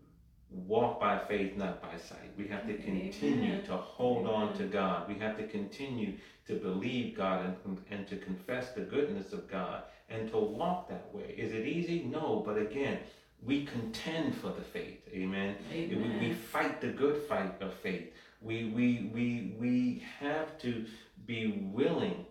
walk 0.50 1.00
by 1.00 1.20
faith, 1.20 1.56
not 1.56 1.82
by 1.82 1.98
sight. 1.98 2.32
We 2.38 2.48
have 2.48 2.66
to 2.68 2.74
continue 2.74 3.54
Amen. 3.54 3.66
to 3.66 3.78
hold 3.78 4.28
on 4.28 4.58
to 4.58 4.64
God. 4.66 5.08
We 5.08 5.18
have 5.20 5.38
to 5.38 5.48
continue 5.48 6.14
to 6.48 6.56
believe 6.56 7.16
God 7.16 7.56
and, 7.66 7.78
and 7.90 8.08
to 8.08 8.18
confess 8.18 8.72
the 8.72 8.82
goodness 8.82 9.34
of 9.34 9.50
God 9.50 9.84
and 10.10 10.30
to 10.32 10.38
walk 10.38 10.90
that 10.90 11.14
way. 11.14 11.36
Is 11.38 11.54
it 11.54 11.66
easy? 11.66 12.04
No, 12.04 12.44
but 12.46 12.58
again, 12.58 13.00
we 13.44 13.66
contend 13.66 14.36
for 14.36 14.50
the 14.50 14.62
faith. 14.62 15.00
Amen. 15.14 15.56
We, 15.72 15.96
we 16.20 16.34
fight 16.34 16.82
the 16.82 16.88
good 16.88 17.24
fight 17.24 17.62
of 17.62 17.74
faith. 17.76 18.12
We, 18.42 18.66
we, 18.66 19.12
we, 19.14 19.56
we 19.60 20.04
have 20.20 20.58
to 20.60 20.86
be 21.26 21.70
willing 21.72 22.26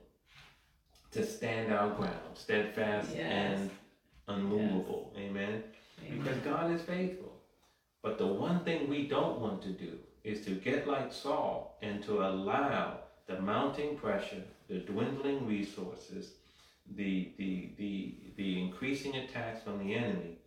to 1.12 1.24
stand 1.26 1.72
our 1.72 1.90
ground, 1.90 2.34
steadfast 2.34 3.10
Yes. 3.14 3.58
and 3.58 3.70
unmovable. 4.28 5.12
Amen. 5.16 5.62
Because 6.08 6.38
God 6.38 6.72
is 6.72 6.82
faithful. 6.82 7.32
But 8.02 8.18
the 8.18 8.26
one 8.26 8.64
thing 8.64 8.88
we 8.88 9.06
don't 9.06 9.38
want 9.40 9.62
to 9.62 9.68
do 9.70 9.98
is 10.24 10.44
to 10.46 10.52
get 10.52 10.86
like 10.88 11.12
Saul 11.12 11.78
and 11.82 12.02
to 12.04 12.22
allow 12.26 12.98
the 13.26 13.40
mounting 13.40 13.96
pressure, 13.96 14.42
the 14.68 14.78
dwindling 14.78 15.46
resources, 15.46 16.32
the, 16.96 17.32
the, 17.38 17.70
the, 17.78 18.14
the 18.36 18.60
increasing 18.60 19.16
attacks 19.16 19.62
from 19.62 19.78
the 19.78 19.94
enemy, 19.94 20.38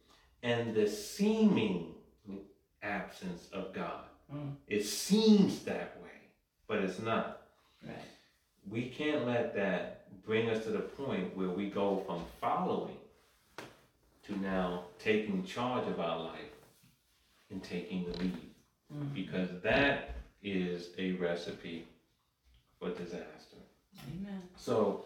and 0.42 0.74
the 0.76 0.88
seeming 0.88 1.94
absence 2.82 3.48
of 3.54 3.74
God. 3.74 4.04
Mm. 4.32 4.56
It 4.68 4.84
seems 4.84 5.64
that 5.64 5.98
way, 6.04 6.10
but 6.68 6.80
it's 6.80 7.00
not. 7.00 7.42
Right. 7.86 7.96
We 8.70 8.90
can't 8.90 9.26
let 9.26 9.56
that 9.56 10.24
bring 10.26 10.50
us 10.50 10.64
to 10.66 10.72
the 10.72 10.80
point 10.80 11.36
where 11.36 11.50
we 11.50 11.70
go 11.70 12.04
from 12.06 12.24
following 12.40 12.98
to 14.28 14.40
now 14.40 14.86
taking 15.00 15.44
charge 15.44 15.88
of 15.88 16.00
our 16.00 16.20
life 16.20 16.40
and 17.50 17.64
taking 17.64 18.06
the 18.06 18.18
lead. 18.18 18.38
Mm. 18.94 19.14
Because 19.14 19.50
that 19.64 20.16
is 20.42 20.90
a 20.98 21.14
recipe 21.14 21.88
for 22.80 22.90
disaster. 22.92 23.58
Amen. 24.08 24.42
So, 24.56 25.06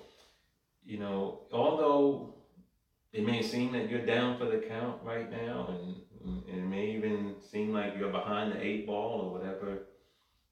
you 0.86 1.00
know, 1.00 1.42
although 1.52 2.34
it 3.14 3.26
may 3.26 3.42
seem 3.42 3.72
that 3.74 3.90
you're 3.90 4.06
down 4.06 4.38
for 4.38 4.46
the 4.46 4.58
count 4.58 4.98
right 5.04 5.30
now, 5.32 5.68
and, 5.70 5.96
and 6.26 6.60
it 6.60 6.66
may 6.66 6.92
even 6.92 7.36
seem 7.52 7.74
like 7.74 7.94
you're 7.98 8.12
behind 8.12 8.52
the 8.52 8.64
eight 8.64 8.86
ball 8.86 9.22
or 9.22 9.40
whatever 9.40 9.88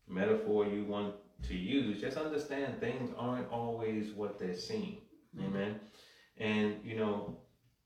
metaphor 0.07 0.65
you 0.65 0.85
want 0.85 1.15
to 1.43 1.55
use, 1.55 1.99
just 1.99 2.17
understand 2.17 2.79
things 2.79 3.11
aren't 3.17 3.49
always 3.51 4.11
what 4.13 4.39
they 4.39 4.53
seem. 4.53 4.97
Amen. 5.39 5.79
And 6.37 6.75
you 6.83 6.97
know, 6.97 7.37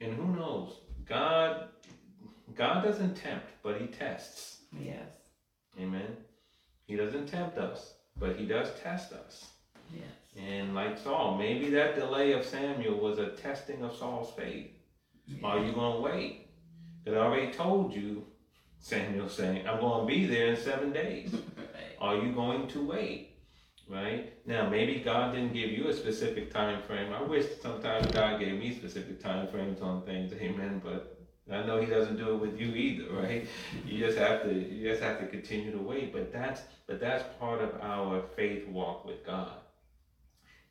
and 0.02 0.14
who 0.14 0.36
knows? 0.36 0.76
God 1.06 1.70
God 2.56 2.84
doesn't 2.84 3.16
tempt, 3.16 3.48
but 3.64 3.80
he 3.80 3.88
tests. 3.88 4.62
Yes. 4.80 5.10
Amen. 5.80 6.18
He 6.86 6.96
doesn't 6.96 7.28
tempt 7.28 7.58
us, 7.58 7.94
but 8.18 8.36
he 8.36 8.46
does 8.46 8.70
test 8.82 9.14
us. 9.14 9.46
Yes. 9.94 10.04
And 10.38 10.76
like 10.76 10.98
Saul, 10.98 11.38
maybe 11.38 11.70
that 11.72 11.96
delay 11.96 12.34
of 12.34 12.46
Samuel 12.46 13.00
was 13.00 13.18
a 13.18 13.30
testing 13.32 13.84
of 13.84 13.96
Saul's 13.96 14.34
faith. 14.36 14.72
Are 15.44 15.64
you 15.64 15.72
going 15.74 15.96
to 15.96 16.02
wait? 16.02 16.49
Because 17.10 17.24
I 17.24 17.26
already 17.26 17.52
told 17.52 17.92
you, 17.92 18.24
Samuel 18.80 19.30
saying, 19.30 19.68
I'm 19.68 19.80
going 19.80 20.02
to 20.02 20.14
be 20.14 20.28
there 20.28 20.46
in 20.48 20.56
seven 20.56 20.92
days. 20.94 21.34
right. 21.58 21.66
Are 22.00 22.18
you 22.18 22.34
going 22.34 22.68
to 22.68 22.86
wait? 22.86 23.30
right? 23.90 24.32
Now, 24.46 24.70
maybe 24.70 25.00
God 25.00 25.34
didn't 25.34 25.54
give 25.54 25.72
you 25.72 25.88
a 25.88 25.94
specific 25.94 26.54
time 26.54 26.84
frame. 26.84 27.12
I 27.12 27.24
wish 27.24 27.48
sometimes 27.60 28.14
God 28.14 28.40
gave 28.40 28.60
me 28.60 28.76
specific 28.76 29.20
time 29.20 29.48
frames 29.48 29.82
on 29.82 30.04
things, 30.04 30.32
amen. 30.34 30.80
But 30.86 31.20
I 31.52 31.64
know 31.64 31.82
He 31.82 31.88
doesn't 31.88 32.18
do 32.18 32.36
it 32.36 32.38
with 32.38 32.62
you 32.62 32.68
either, 32.68 33.12
right? 33.20 33.48
You 33.84 33.98
just 33.98 34.20
have 34.20 34.44
to, 34.44 34.54
you 34.54 34.88
just 34.88 35.02
have 35.02 35.20
to 35.22 35.26
continue 35.26 35.72
to 35.72 35.80
wait. 35.80 36.14
But 36.14 36.32
that's, 36.32 36.62
but 36.86 37.00
that's 37.00 37.24
part 37.40 37.62
of 37.62 37.82
our 37.82 38.22
faith 38.36 38.68
walk 38.68 39.08
with 39.08 39.26
God, 39.26 39.58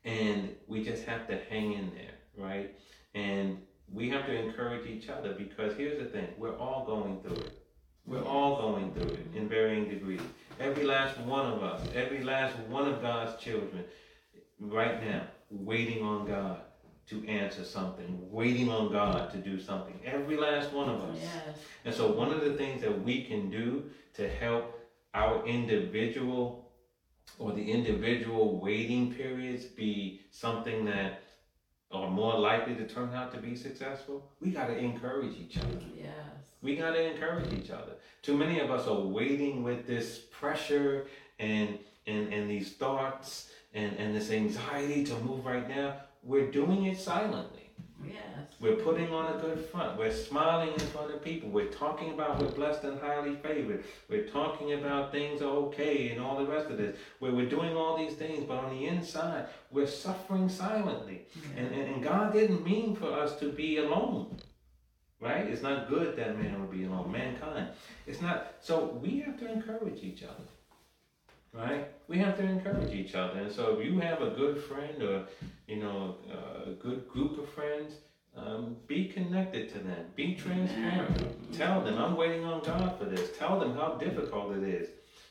and 0.05 0.55
we 0.69 0.85
just 0.85 1.05
have 1.07 1.27
to 1.27 1.41
hang 1.51 1.73
in 1.73 1.91
there, 1.97 2.15
right? 2.37 2.77
And 3.17 3.59
we 3.93 4.11
have 4.11 4.27
to 4.27 4.35
encourage 4.35 4.87
each 4.87 5.09
other 5.09 5.33
because 5.33 5.77
here's 5.77 5.99
the 5.99 6.09
thing: 6.09 6.29
we're 6.37 6.57
all 6.57 6.85
going 6.85 7.21
through 7.21 7.37
it. 7.37 7.63
We're 8.07 8.25
all 8.25 8.57
going 8.57 8.93
through 8.95 9.11
it 9.11 9.27
in 9.35 9.49
varying 9.49 9.89
degrees. 9.89 10.21
Every 10.59 10.85
last 10.85 11.19
one 11.21 11.47
of 11.47 11.63
us, 11.63 11.87
every 11.95 12.23
last 12.23 12.57
one 12.69 12.89
of 12.89 13.03
God's 13.03 13.41
children, 13.43 13.85
right 14.59 15.05
now, 15.05 15.23
waiting 15.51 16.03
on 16.03 16.27
God 16.27 16.61
to 17.09 17.27
answer 17.27 17.65
something, 17.65 18.19
waiting 18.31 18.71
on 18.71 18.91
God 18.93 19.31
to 19.33 19.39
do 19.39 19.59
something. 19.59 19.99
Every 20.05 20.37
last 20.37 20.73
one 20.73 20.89
of 20.89 21.01
us. 21.03 21.19
Yes. 21.21 21.59
And 21.85 21.95
so, 21.95 22.11
one 22.11 22.33
of 22.33 22.41
the 22.41 22.55
things 22.55 22.81
that 22.83 23.03
we 23.03 23.25
can 23.25 23.51
do 23.51 23.85
to 24.15 24.29
help 24.29 24.79
our 25.15 25.45
individual 25.47 26.71
or 27.39 27.53
the 27.53 27.71
individual 27.71 28.61
waiting 28.61 29.13
periods 29.15 29.65
be 29.65 30.21
something 30.31 30.85
that 30.87 31.23
are 31.91 32.11
more 32.11 32.39
likely 32.39 32.75
to 32.75 32.87
turn 32.87 33.15
out 33.15 33.33
to 33.33 33.39
be 33.39 33.57
successful, 33.57 34.31
we 34.41 34.51
got 34.51 34.67
to 34.67 34.77
encourage 34.77 35.37
each 35.39 35.57
other. 35.59 35.79
Yes. 35.97 36.13
We 36.61 36.77
got 36.77 36.93
to 36.93 37.13
encourage 37.13 37.53
each 37.53 37.71
other. 37.71 37.93
Too 38.23 38.37
many 38.37 38.59
of 38.61 38.71
us 38.71 38.87
are 38.87 39.01
waiting 39.01 39.63
with 39.63 39.87
this 39.87 40.19
pressure 40.31 41.07
and 41.39 41.79
and, 42.07 42.33
and 42.33 42.51
these 42.51 42.73
thoughts 42.73 43.51
and, 43.75 43.95
and 43.99 44.17
this 44.17 44.31
anxiety 44.31 45.05
to 45.05 45.15
move 45.21 45.45
right 45.45 45.69
now. 45.69 45.95
We're 46.23 46.51
doing 46.51 46.87
it 46.87 46.99
silently. 46.99 47.68
Yes. 48.05 48.15
We're 48.61 48.77
putting 48.77 49.13
on 49.13 49.37
a 49.37 49.41
good 49.41 49.65
front. 49.67 49.99
We're 49.99 50.13
smiling 50.13 50.73
in 50.73 50.79
front 50.79 51.13
of 51.13 51.23
people. 51.23 51.49
We're 51.49 51.71
talking 51.71 52.13
about 52.13 52.41
we're 52.41 52.49
blessed 52.49 52.85
and 52.85 53.01
highly 53.01 53.35
favored. 53.37 53.85
We're 54.09 54.29
talking 54.29 54.75
about 54.75 55.11
things 55.11 55.43
are 55.43 55.51
okay 55.67 56.11
and 56.11 56.21
all 56.21 56.39
the 56.39 56.47
rest 56.47 56.71
of 56.71 56.79
this. 56.79 56.97
Where 57.19 57.33
we're 57.33 57.49
doing 57.49 57.77
all 57.77 57.97
these 57.97 58.15
things, 58.15 58.45
but 58.45 58.59
on 58.59 58.71
the 58.71 58.87
inside, 58.87 59.47
we're 59.71 59.87
suffering 59.87 60.49
silently. 60.49 61.27
And, 61.57 61.73
and, 61.73 61.95
and 61.95 62.03
God 62.03 62.33
didn't 62.33 62.65
mean 62.65 62.95
for 62.95 63.13
us 63.13 63.39
to 63.41 63.51
be 63.51 63.79
alone. 63.79 64.37
Right? 65.21 65.47
It's 65.47 65.63
not 65.63 65.89
good 65.89 66.17
that 66.17 66.39
man 66.39 66.61
would 66.61 66.71
be 66.71 66.85
alone. 66.85 67.11
Mankind. 67.11 67.69
It's 68.07 68.21
not. 68.21 68.55
So 68.61 68.99
we 69.03 69.21
have 69.21 69.39
to 69.41 69.51
encourage 69.51 70.05
each 70.05 70.23
other. 70.23 70.45
Right? 71.53 71.89
We 72.09 72.19
have 72.19 72.37
to 72.37 72.45
encourage 72.45 72.93
each 72.93 73.15
other. 73.15 73.41
And 73.41 73.51
so 73.51 73.79
if 73.79 73.85
you 73.85 73.99
have 74.01 74.23
a 74.23 74.31
good 74.31 74.63
friend 74.63 75.03
or, 75.03 75.27
you 75.67 75.77
know, 75.77 76.17
a 76.67 76.71
good 76.73 77.09
group 77.09 77.39
of 77.39 77.49
friends, 77.51 77.95
um, 78.37 78.77
be 78.87 79.07
connected 79.07 79.69
to 79.73 79.79
them. 79.79 80.05
Be 80.15 80.35
transparent. 80.35 81.57
Tell 81.57 81.81
them, 81.81 81.99
I'm 81.99 82.17
waiting 82.17 82.45
on 82.45 82.63
God 82.63 82.99
for 82.99 83.07
this. 83.07 83.37
Tell 83.37 83.59
them 83.59 83.75
how 83.75 83.95
difficult 83.95 84.57
it 84.57 84.63
is. 84.63 84.89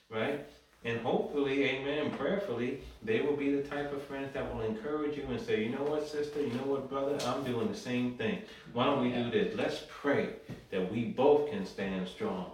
Right? 0.09 0.45
And 0.83 0.99
hopefully, 1.01 1.63
amen, 1.63 2.11
prayerfully, 2.11 2.79
they 3.03 3.21
will 3.21 3.35
be 3.35 3.53
the 3.53 3.63
type 3.63 3.91
of 3.93 4.01
friends 4.03 4.33
that 4.33 4.53
will 4.53 4.61
encourage 4.61 5.17
you 5.17 5.25
and 5.29 5.41
say, 5.41 5.63
you 5.63 5.69
know 5.69 5.83
what, 5.83 6.07
sister, 6.07 6.39
you 6.39 6.53
know 6.53 6.63
what, 6.63 6.89
brother, 6.89 7.17
I'm 7.25 7.43
doing 7.43 7.67
the 7.67 7.77
same 7.77 8.13
thing. 8.13 8.41
Why 8.73 8.85
don't 8.85 9.01
we 9.01 9.11
do 9.11 9.29
this? 9.29 9.55
Let's 9.57 9.83
pray 9.89 10.29
that 10.69 10.91
we 10.91 11.05
both 11.05 11.49
can 11.49 11.65
stand 11.65 12.07
strong, 12.07 12.51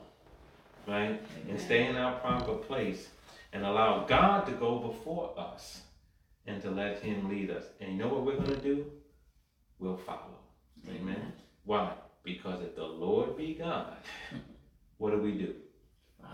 right? 0.88 1.22
And 1.50 1.60
stay 1.60 1.86
in 1.88 1.96
our 1.96 2.18
proper 2.20 2.56
place 2.56 3.10
and 3.54 3.66
allow 3.66 4.06
God 4.06 4.46
to 4.48 4.52
go 4.54 4.80
before 4.80 5.34
us 5.38 5.82
and 6.48 6.62
to 6.62 6.72
let 6.72 7.00
Him 7.00 7.30
lead 7.30 7.52
us. 7.52 7.66
And 7.80 7.94
you 7.94 7.98
know 7.98 8.08
what 8.08 8.26
we're 8.26 8.36
going 8.36 8.48
to 8.48 8.62
do? 8.62 8.86
We'll 9.80 9.98
follow. 9.98 10.40
Amen. 10.90 11.34
Why? 11.64 11.94
Because 12.24 12.62
if 12.62 12.76
the 12.76 12.84
Lord 12.84 13.38
be 13.38 13.54
God, 13.54 13.96
what 14.98 15.12
do 15.12 15.20
we 15.20 15.32
do? 15.32 15.54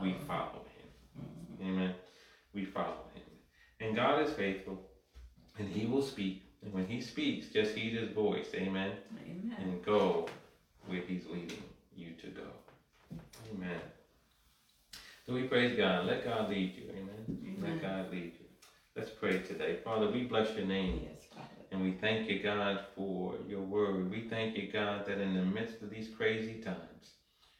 We 0.01 0.15
follow 0.27 0.63
Him. 0.75 1.23
Mm-hmm. 1.23 1.67
Amen. 1.67 1.93
We 2.53 2.65
follow 2.65 3.05
him. 3.13 3.23
And 3.79 3.95
God 3.95 4.27
is 4.27 4.33
faithful, 4.33 4.79
and 5.57 5.67
he 5.67 5.85
will 5.85 6.01
speak. 6.01 6.43
And 6.63 6.73
when 6.73 6.87
he 6.87 7.01
speaks, 7.01 7.47
just 7.47 7.75
heed 7.75 7.93
his 7.93 8.11
voice. 8.11 8.47
Amen. 8.53 8.91
Amen. 9.23 9.55
And 9.59 9.85
go 9.85 10.27
where 10.87 11.01
he's 11.01 11.25
leading 11.27 11.63
you 11.95 12.11
to 12.21 12.27
go. 12.27 12.47
Amen. 13.53 13.79
So 15.29 15.35
we 15.35 15.43
praise 15.43 15.77
God. 15.77 16.07
Let 16.07 16.25
God 16.25 16.49
lead 16.49 16.73
you. 16.75 16.89
Amen. 16.89 17.59
Let 17.61 17.83
God 17.83 18.11
lead 18.11 18.33
you. 18.39 18.47
Let's 18.95 19.11
pray 19.11 19.37
today. 19.37 19.77
Father, 19.83 20.09
we 20.09 20.23
bless 20.23 20.57
your 20.57 20.65
name. 20.65 21.01
Yes, 21.03 21.27
Father. 21.31 21.47
And 21.71 21.83
we 21.83 21.91
thank 21.91 22.27
you, 22.27 22.41
God, 22.41 22.79
for 22.95 23.35
your 23.47 23.61
word. 23.61 24.09
We 24.09 24.21
thank 24.21 24.57
you, 24.57 24.71
God, 24.71 25.05
that 25.05 25.19
in 25.19 25.35
the 25.35 25.45
midst 25.45 25.83
of 25.83 25.91
these 25.91 26.09
crazy 26.17 26.55
times, 26.55 27.11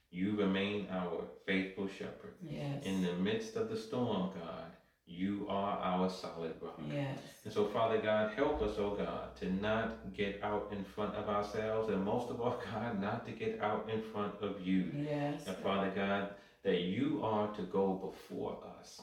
you 0.09 0.36
remain 0.36 0.88
our 0.91 1.26
faithful 1.45 1.88
shepherd. 1.88 2.34
Yes. 2.41 2.84
In 2.86 3.03
the 3.03 3.13
midst 3.13 3.55
of 3.55 3.70
the 3.70 3.78
storm, 3.78 4.32
God, 4.34 4.72
you 5.05 5.45
are 5.47 5.78
our 5.78 6.09
solid 6.09 6.55
rock. 6.63 6.82
Yes. 6.91 7.20
And 7.45 7.53
so, 7.53 7.65
Father 7.65 7.99
God, 7.99 8.32
help 8.36 8.63
us, 8.63 8.78
oh 8.80 8.95
God, 8.95 9.36
to 9.41 9.53
not 9.61 10.11
get 10.17 10.39
out 10.41 10.74
in 10.76 10.84
front 10.84 11.13
of 11.13 11.30
ourselves, 11.30 11.89
and 11.89 12.03
most 12.03 12.32
of 12.32 12.41
all, 12.41 12.59
God, 12.74 12.99
not 12.99 13.28
to 13.28 13.32
get 13.32 13.61
out 13.61 13.88
in 13.93 14.01
front 14.01 14.34
of 14.41 14.59
you. 14.59 14.91
Yes. 14.91 15.45
And 15.45 15.55
Father 15.57 15.91
God, 15.95 16.30
that 16.64 16.82
you 16.82 17.22
are 17.24 17.47
to 17.53 17.62
go 17.64 17.93
before 17.93 18.57
us, 18.80 19.01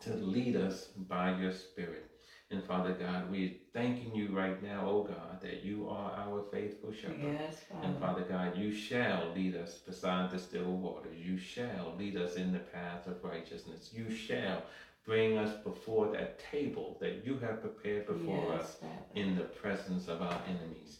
to 0.00 0.14
lead 0.14 0.56
us 0.56 0.86
by 1.08 1.38
your 1.38 1.52
Spirit. 1.52 2.08
And 2.50 2.62
Father 2.62 2.92
God, 2.92 3.30
we're 3.30 3.52
thanking 3.72 4.14
you 4.14 4.28
right 4.28 4.62
now, 4.62 4.86
oh 4.86 5.04
God, 5.04 5.40
that 5.40 5.64
you 5.64 5.88
are 5.88 6.12
our 6.12 6.44
faithful 6.52 6.92
shepherd. 6.92 7.38
Yes, 7.40 7.60
Father. 7.70 7.86
And 7.86 7.98
Father. 7.98 8.26
God, 8.28 8.58
you 8.58 8.70
shall 8.74 9.32
lead 9.34 9.56
us 9.56 9.78
beside 9.78 10.30
the 10.30 10.38
still 10.38 10.76
waters. 10.76 11.16
You 11.18 11.38
shall 11.38 11.94
lead 11.98 12.18
us 12.18 12.34
in 12.34 12.52
the 12.52 12.58
path 12.58 13.06
of 13.06 13.24
righteousness. 13.24 13.90
You 13.94 14.14
shall 14.14 14.62
bring 15.06 15.38
us 15.38 15.56
before 15.64 16.12
that 16.12 16.40
table 16.50 16.98
that 17.00 17.24
you 17.24 17.38
have 17.38 17.62
prepared 17.62 18.06
before 18.06 18.52
us 18.52 18.76
Father. 18.80 18.92
in 19.14 19.34
the 19.34 19.44
presence 19.44 20.08
of 20.08 20.20
our 20.20 20.40
enemies. 20.46 20.98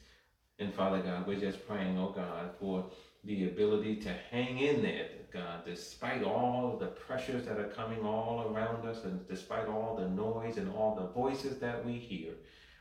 And 0.59 0.73
Father 0.73 1.03
God, 1.03 1.27
we're 1.27 1.39
just 1.39 1.67
praying, 1.69 1.99
oh 1.99 2.15
God, 2.17 2.51
for 2.59 2.87
the 3.25 3.47
ability 3.47 3.97
to 3.97 4.13
hang 4.31 4.59
in 4.59 4.83
there, 4.83 5.09
God, 5.33 5.65
despite 5.65 6.25
all 6.25 6.77
the 6.79 6.89
pressures 6.89 7.47
that 7.47 7.59
are 7.59 7.69
coming 7.69 8.05
all 8.05 8.53
around 8.53 8.87
us 8.87 9.05
and 9.05 9.27
despite 9.29 9.69
all 9.69 9.97
the 9.97 10.09
noise 10.09 10.57
and 10.57 10.69
all 10.69 10.95
the 10.95 11.07
voices 11.09 11.59
that 11.61 11.85
we 11.85 11.93
hear. 11.93 12.33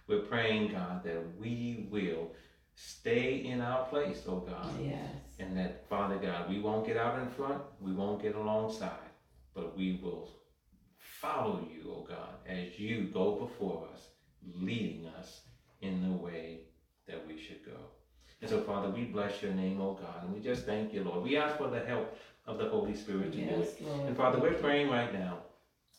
We're 0.07 0.21
praying, 0.21 0.71
God, 0.71 1.03
that 1.03 1.23
we 1.39 1.87
will 1.91 2.31
stay 2.75 3.35
in 3.45 3.61
our 3.61 3.85
place, 3.85 4.23
oh 4.27 4.39
God. 4.39 4.73
Yes. 4.81 4.97
And 5.39 5.55
that, 5.57 5.87
Father 5.87 6.17
God, 6.17 6.49
we 6.49 6.59
won't 6.59 6.85
get 6.85 6.97
out 6.97 7.19
in 7.19 7.29
front, 7.29 7.61
we 7.79 7.93
won't 7.93 8.21
get 8.21 8.35
alongside, 8.35 9.09
but 9.53 9.77
we 9.77 9.99
will 10.01 10.29
follow 10.97 11.65
you, 11.71 11.91
oh 11.95 12.05
God, 12.07 12.35
as 12.47 12.79
you 12.79 13.09
go 13.13 13.35
before 13.35 13.87
us, 13.93 14.01
leading 14.59 15.05
us 15.19 15.41
in 15.81 16.01
the 16.01 16.15
way 16.15 16.61
that 17.07 17.25
we 17.27 17.39
should 17.39 17.63
go. 17.65 17.77
And 18.41 18.49
so, 18.49 18.59
Father, 18.61 18.89
we 18.89 19.03
bless 19.03 19.41
your 19.41 19.51
name, 19.51 19.79
oh 19.79 19.93
God, 19.93 20.23
and 20.23 20.33
we 20.33 20.39
just 20.39 20.65
thank 20.65 20.93
you, 20.93 21.03
Lord. 21.03 21.23
We 21.23 21.37
ask 21.37 21.57
for 21.57 21.67
the 21.67 21.79
help 21.79 22.17
of 22.47 22.57
the 22.57 22.67
Holy 22.69 22.95
Spirit 22.95 23.31
to 23.33 23.37
do 23.37 23.43
it. 23.43 23.77
Yes, 23.79 23.87
Lord. 23.87 24.07
And 24.07 24.17
Father, 24.17 24.39
we're 24.39 24.53
praying 24.53 24.89
right 24.89 25.13
now 25.13 25.37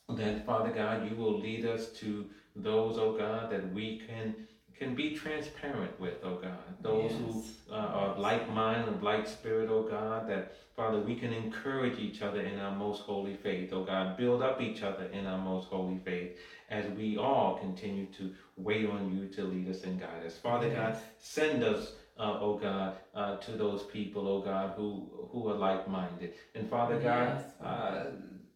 that 0.09 0.45
Father 0.45 0.71
God, 0.71 1.09
you 1.09 1.17
will 1.17 1.39
lead 1.39 1.65
us 1.65 1.87
to 2.01 2.27
those, 2.57 2.99
oh 2.99 3.13
God, 3.17 3.51
that 3.51 3.73
we 3.73 4.03
can 4.07 4.35
can 4.83 4.95
be 4.95 5.15
transparent 5.15 5.99
with, 6.01 6.15
oh 6.25 6.37
God. 6.37 6.59
Those 6.81 7.13
who 7.13 7.45
uh, 7.73 7.77
are 7.77 8.19
like 8.19 8.53
mind 8.53 8.89
and 8.89 9.03
like 9.03 9.27
spirit, 9.29 9.69
oh 9.71 9.83
God, 9.83 10.29
that 10.29 10.57
Father, 10.75 10.99
we 10.99 11.15
can 11.15 11.33
encourage 11.33 11.99
each 11.99 12.23
other 12.23 12.41
in 12.41 12.59
our 12.59 12.75
most 12.75 13.03
holy 13.03 13.35
faith, 13.37 13.73
oh 13.73 13.85
God, 13.85 14.17
build 14.17 14.43
up 14.43 14.61
each 14.61 14.83
other 14.83 15.05
in 15.07 15.27
our 15.27 15.39
most 15.39 15.69
holy 15.69 15.99
faith 15.99 16.39
as 16.71 16.87
we 16.97 17.17
all 17.17 17.59
continue 17.59 18.07
to 18.19 18.33
wait 18.57 18.89
on 18.89 19.13
you 19.13 19.27
to 19.29 19.45
lead 19.45 19.69
us 19.69 19.85
and 19.85 20.01
guide 20.01 20.25
us. 20.27 20.37
Father 20.39 20.71
God, 20.71 20.97
send 21.19 21.63
us, 21.63 21.93
uh, 22.19 22.39
oh 22.41 22.59
God, 22.59 22.97
uh, 23.15 23.37
to 23.37 23.53
those 23.53 23.85
people, 23.85 24.27
oh 24.27 24.41
God, 24.41 24.73
who 24.77 25.09
who 25.31 25.49
are 25.49 25.55
like-minded. 25.55 26.35
And 26.55 26.69
Father 26.69 26.99
God, 26.99 27.39
Yes, 27.39 27.53
Father. 27.61 28.13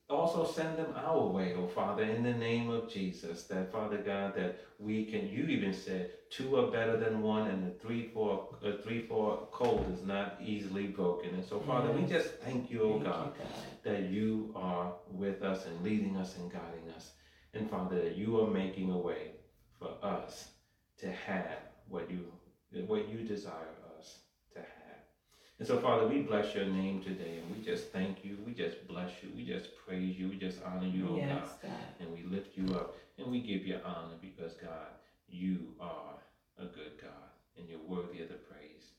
Also 0.08 0.46
send 0.46 0.76
them 0.78 0.94
our 0.96 1.26
way, 1.26 1.54
oh 1.58 1.66
Father, 1.66 2.04
in 2.04 2.22
the 2.22 2.32
name 2.32 2.70
of 2.70 2.88
Jesus. 2.90 3.44
That 3.44 3.72
Father 3.72 3.98
God, 3.98 4.36
that 4.36 4.58
we 4.78 5.04
can. 5.04 5.28
You 5.28 5.44
even 5.46 5.74
said 5.74 6.10
two 6.30 6.56
are 6.56 6.70
better 6.70 6.96
than 6.96 7.22
one, 7.22 7.48
and 7.48 7.66
the 7.66 7.78
three 7.78 8.08
four 8.14 8.48
uh, 8.64 8.72
three 8.82 9.02
four 9.06 9.48
cold 9.50 9.86
is 9.92 10.06
not 10.06 10.38
easily 10.40 10.86
broken. 10.86 11.34
And 11.34 11.44
so, 11.44 11.60
Father, 11.60 11.90
we 11.90 12.02
just 12.02 12.34
thank 12.44 12.70
you, 12.70 12.82
oh 12.82 12.92
Thank 12.92 13.04
you, 13.04 13.10
God, 13.10 13.32
that 13.84 14.02
you 14.10 14.52
are 14.54 14.92
with 15.10 15.42
us 15.42 15.66
and 15.66 15.82
leading 15.82 16.16
us 16.16 16.36
and 16.36 16.52
guiding 16.52 16.90
us. 16.94 17.12
And 17.54 17.68
Father, 17.68 17.96
that 17.96 18.16
you 18.16 18.40
are 18.40 18.50
making 18.50 18.90
a 18.90 18.98
way 18.98 19.32
for 19.78 19.92
us 20.02 20.50
to 20.98 21.10
have 21.10 21.58
what 21.88 22.10
you 22.10 22.24
what 22.86 23.08
you 23.08 23.18
desire 23.26 23.52
us 23.52 23.54
to 23.56 23.72
have. 23.72 23.75
And 25.58 25.66
so, 25.66 25.78
Father, 25.78 26.06
we 26.06 26.18
bless 26.20 26.54
your 26.54 26.66
name 26.66 27.02
today, 27.02 27.38
and 27.42 27.56
we 27.56 27.64
just 27.64 27.90
thank 27.90 28.24
you. 28.24 28.36
We 28.46 28.52
just 28.52 28.86
bless 28.86 29.10
you. 29.22 29.30
We 29.34 29.44
just 29.44 29.70
praise 29.86 30.18
you. 30.18 30.28
We 30.28 30.36
just 30.36 30.58
honor 30.62 30.86
you, 30.86 31.08
oh 31.10 31.16
God. 31.16 31.26
Yes, 31.28 31.48
God. 31.62 31.72
And 32.00 32.12
we 32.12 32.24
lift 32.24 32.58
you 32.58 32.74
up, 32.74 32.94
and 33.18 33.26
we 33.30 33.40
give 33.40 33.66
you 33.66 33.78
honor 33.84 34.16
because, 34.20 34.52
God, 34.62 34.92
you 35.28 35.58
are 35.80 36.14
a 36.58 36.64
good 36.66 37.00
God, 37.00 37.30
and 37.56 37.66
you're 37.68 37.80
worthy 37.88 38.20
of 38.22 38.28
the 38.28 38.34
praise. 38.34 38.92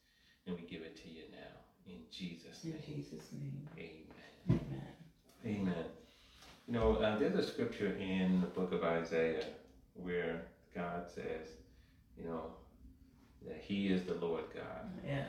And 0.47 0.55
we 0.55 0.63
give 0.63 0.81
it 0.81 0.95
to 1.03 1.09
you 1.09 1.23
now. 1.31 1.59
In 1.85 1.99
Jesus' 2.11 2.63
In 2.63 2.71
name. 2.71 2.81
Jesus' 2.87 3.27
name. 3.31 3.67
Amen. 3.77 4.59
Amen. 5.45 5.61
Amen. 5.61 5.85
You 6.67 6.73
know, 6.73 6.95
uh, 6.95 7.19
there's 7.19 7.35
a 7.35 7.47
scripture 7.47 7.93
in 7.97 8.41
the 8.41 8.47
book 8.47 8.71
of 8.73 8.83
Isaiah 8.83 9.45
where 9.93 10.41
God 10.73 11.03
says, 11.13 11.49
you 12.17 12.25
know, 12.25 12.45
that 13.45 13.57
He 13.61 13.87
is 13.89 14.03
the 14.03 14.15
Lord 14.15 14.43
God, 14.55 14.89
Yes. 15.05 15.27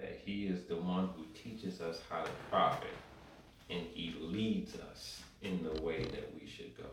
That 0.00 0.20
He 0.24 0.46
is 0.46 0.64
the 0.64 0.76
one 0.76 1.10
who 1.16 1.24
teaches 1.34 1.80
us 1.80 2.00
how 2.08 2.22
to 2.22 2.30
profit, 2.50 2.94
and 3.68 3.80
He 3.92 4.14
leads 4.20 4.74
us 4.76 5.20
in 5.42 5.62
the 5.62 5.82
way 5.82 6.02
that 6.02 6.32
we 6.34 6.46
should 6.46 6.76
go. 6.76 6.90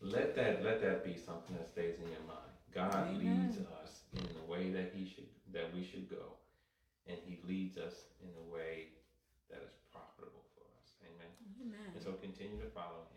Let 0.00 0.34
that 0.36 0.62
let 0.62 0.80
that 0.82 1.04
be 1.04 1.16
something 1.16 1.56
that 1.56 1.68
stays 1.68 1.96
in 1.98 2.10
your 2.10 2.26
mind. 2.26 2.52
God 2.74 3.08
Amen. 3.08 3.18
leads 3.18 3.58
us 3.82 4.02
in 4.12 4.26
the 4.34 4.50
way 4.50 4.70
that 4.70 4.92
He 4.94 5.06
should 5.06 5.28
that 5.52 5.74
we 5.74 5.84
should 5.84 6.10
go, 6.10 6.36
and 7.06 7.16
He 7.24 7.40
leads 7.46 7.78
us 7.78 7.94
in 8.22 8.28
a 8.28 8.44
way 8.52 8.94
that 9.50 9.62
is 9.62 9.74
profitable 9.92 10.44
for 10.54 10.66
us. 10.82 10.98
Amen. 11.06 11.30
Amen. 11.62 11.88
And 11.94 12.02
so 12.02 12.12
continue 12.18 12.58
to 12.58 12.70
follow 12.74 13.06
him 13.06 13.13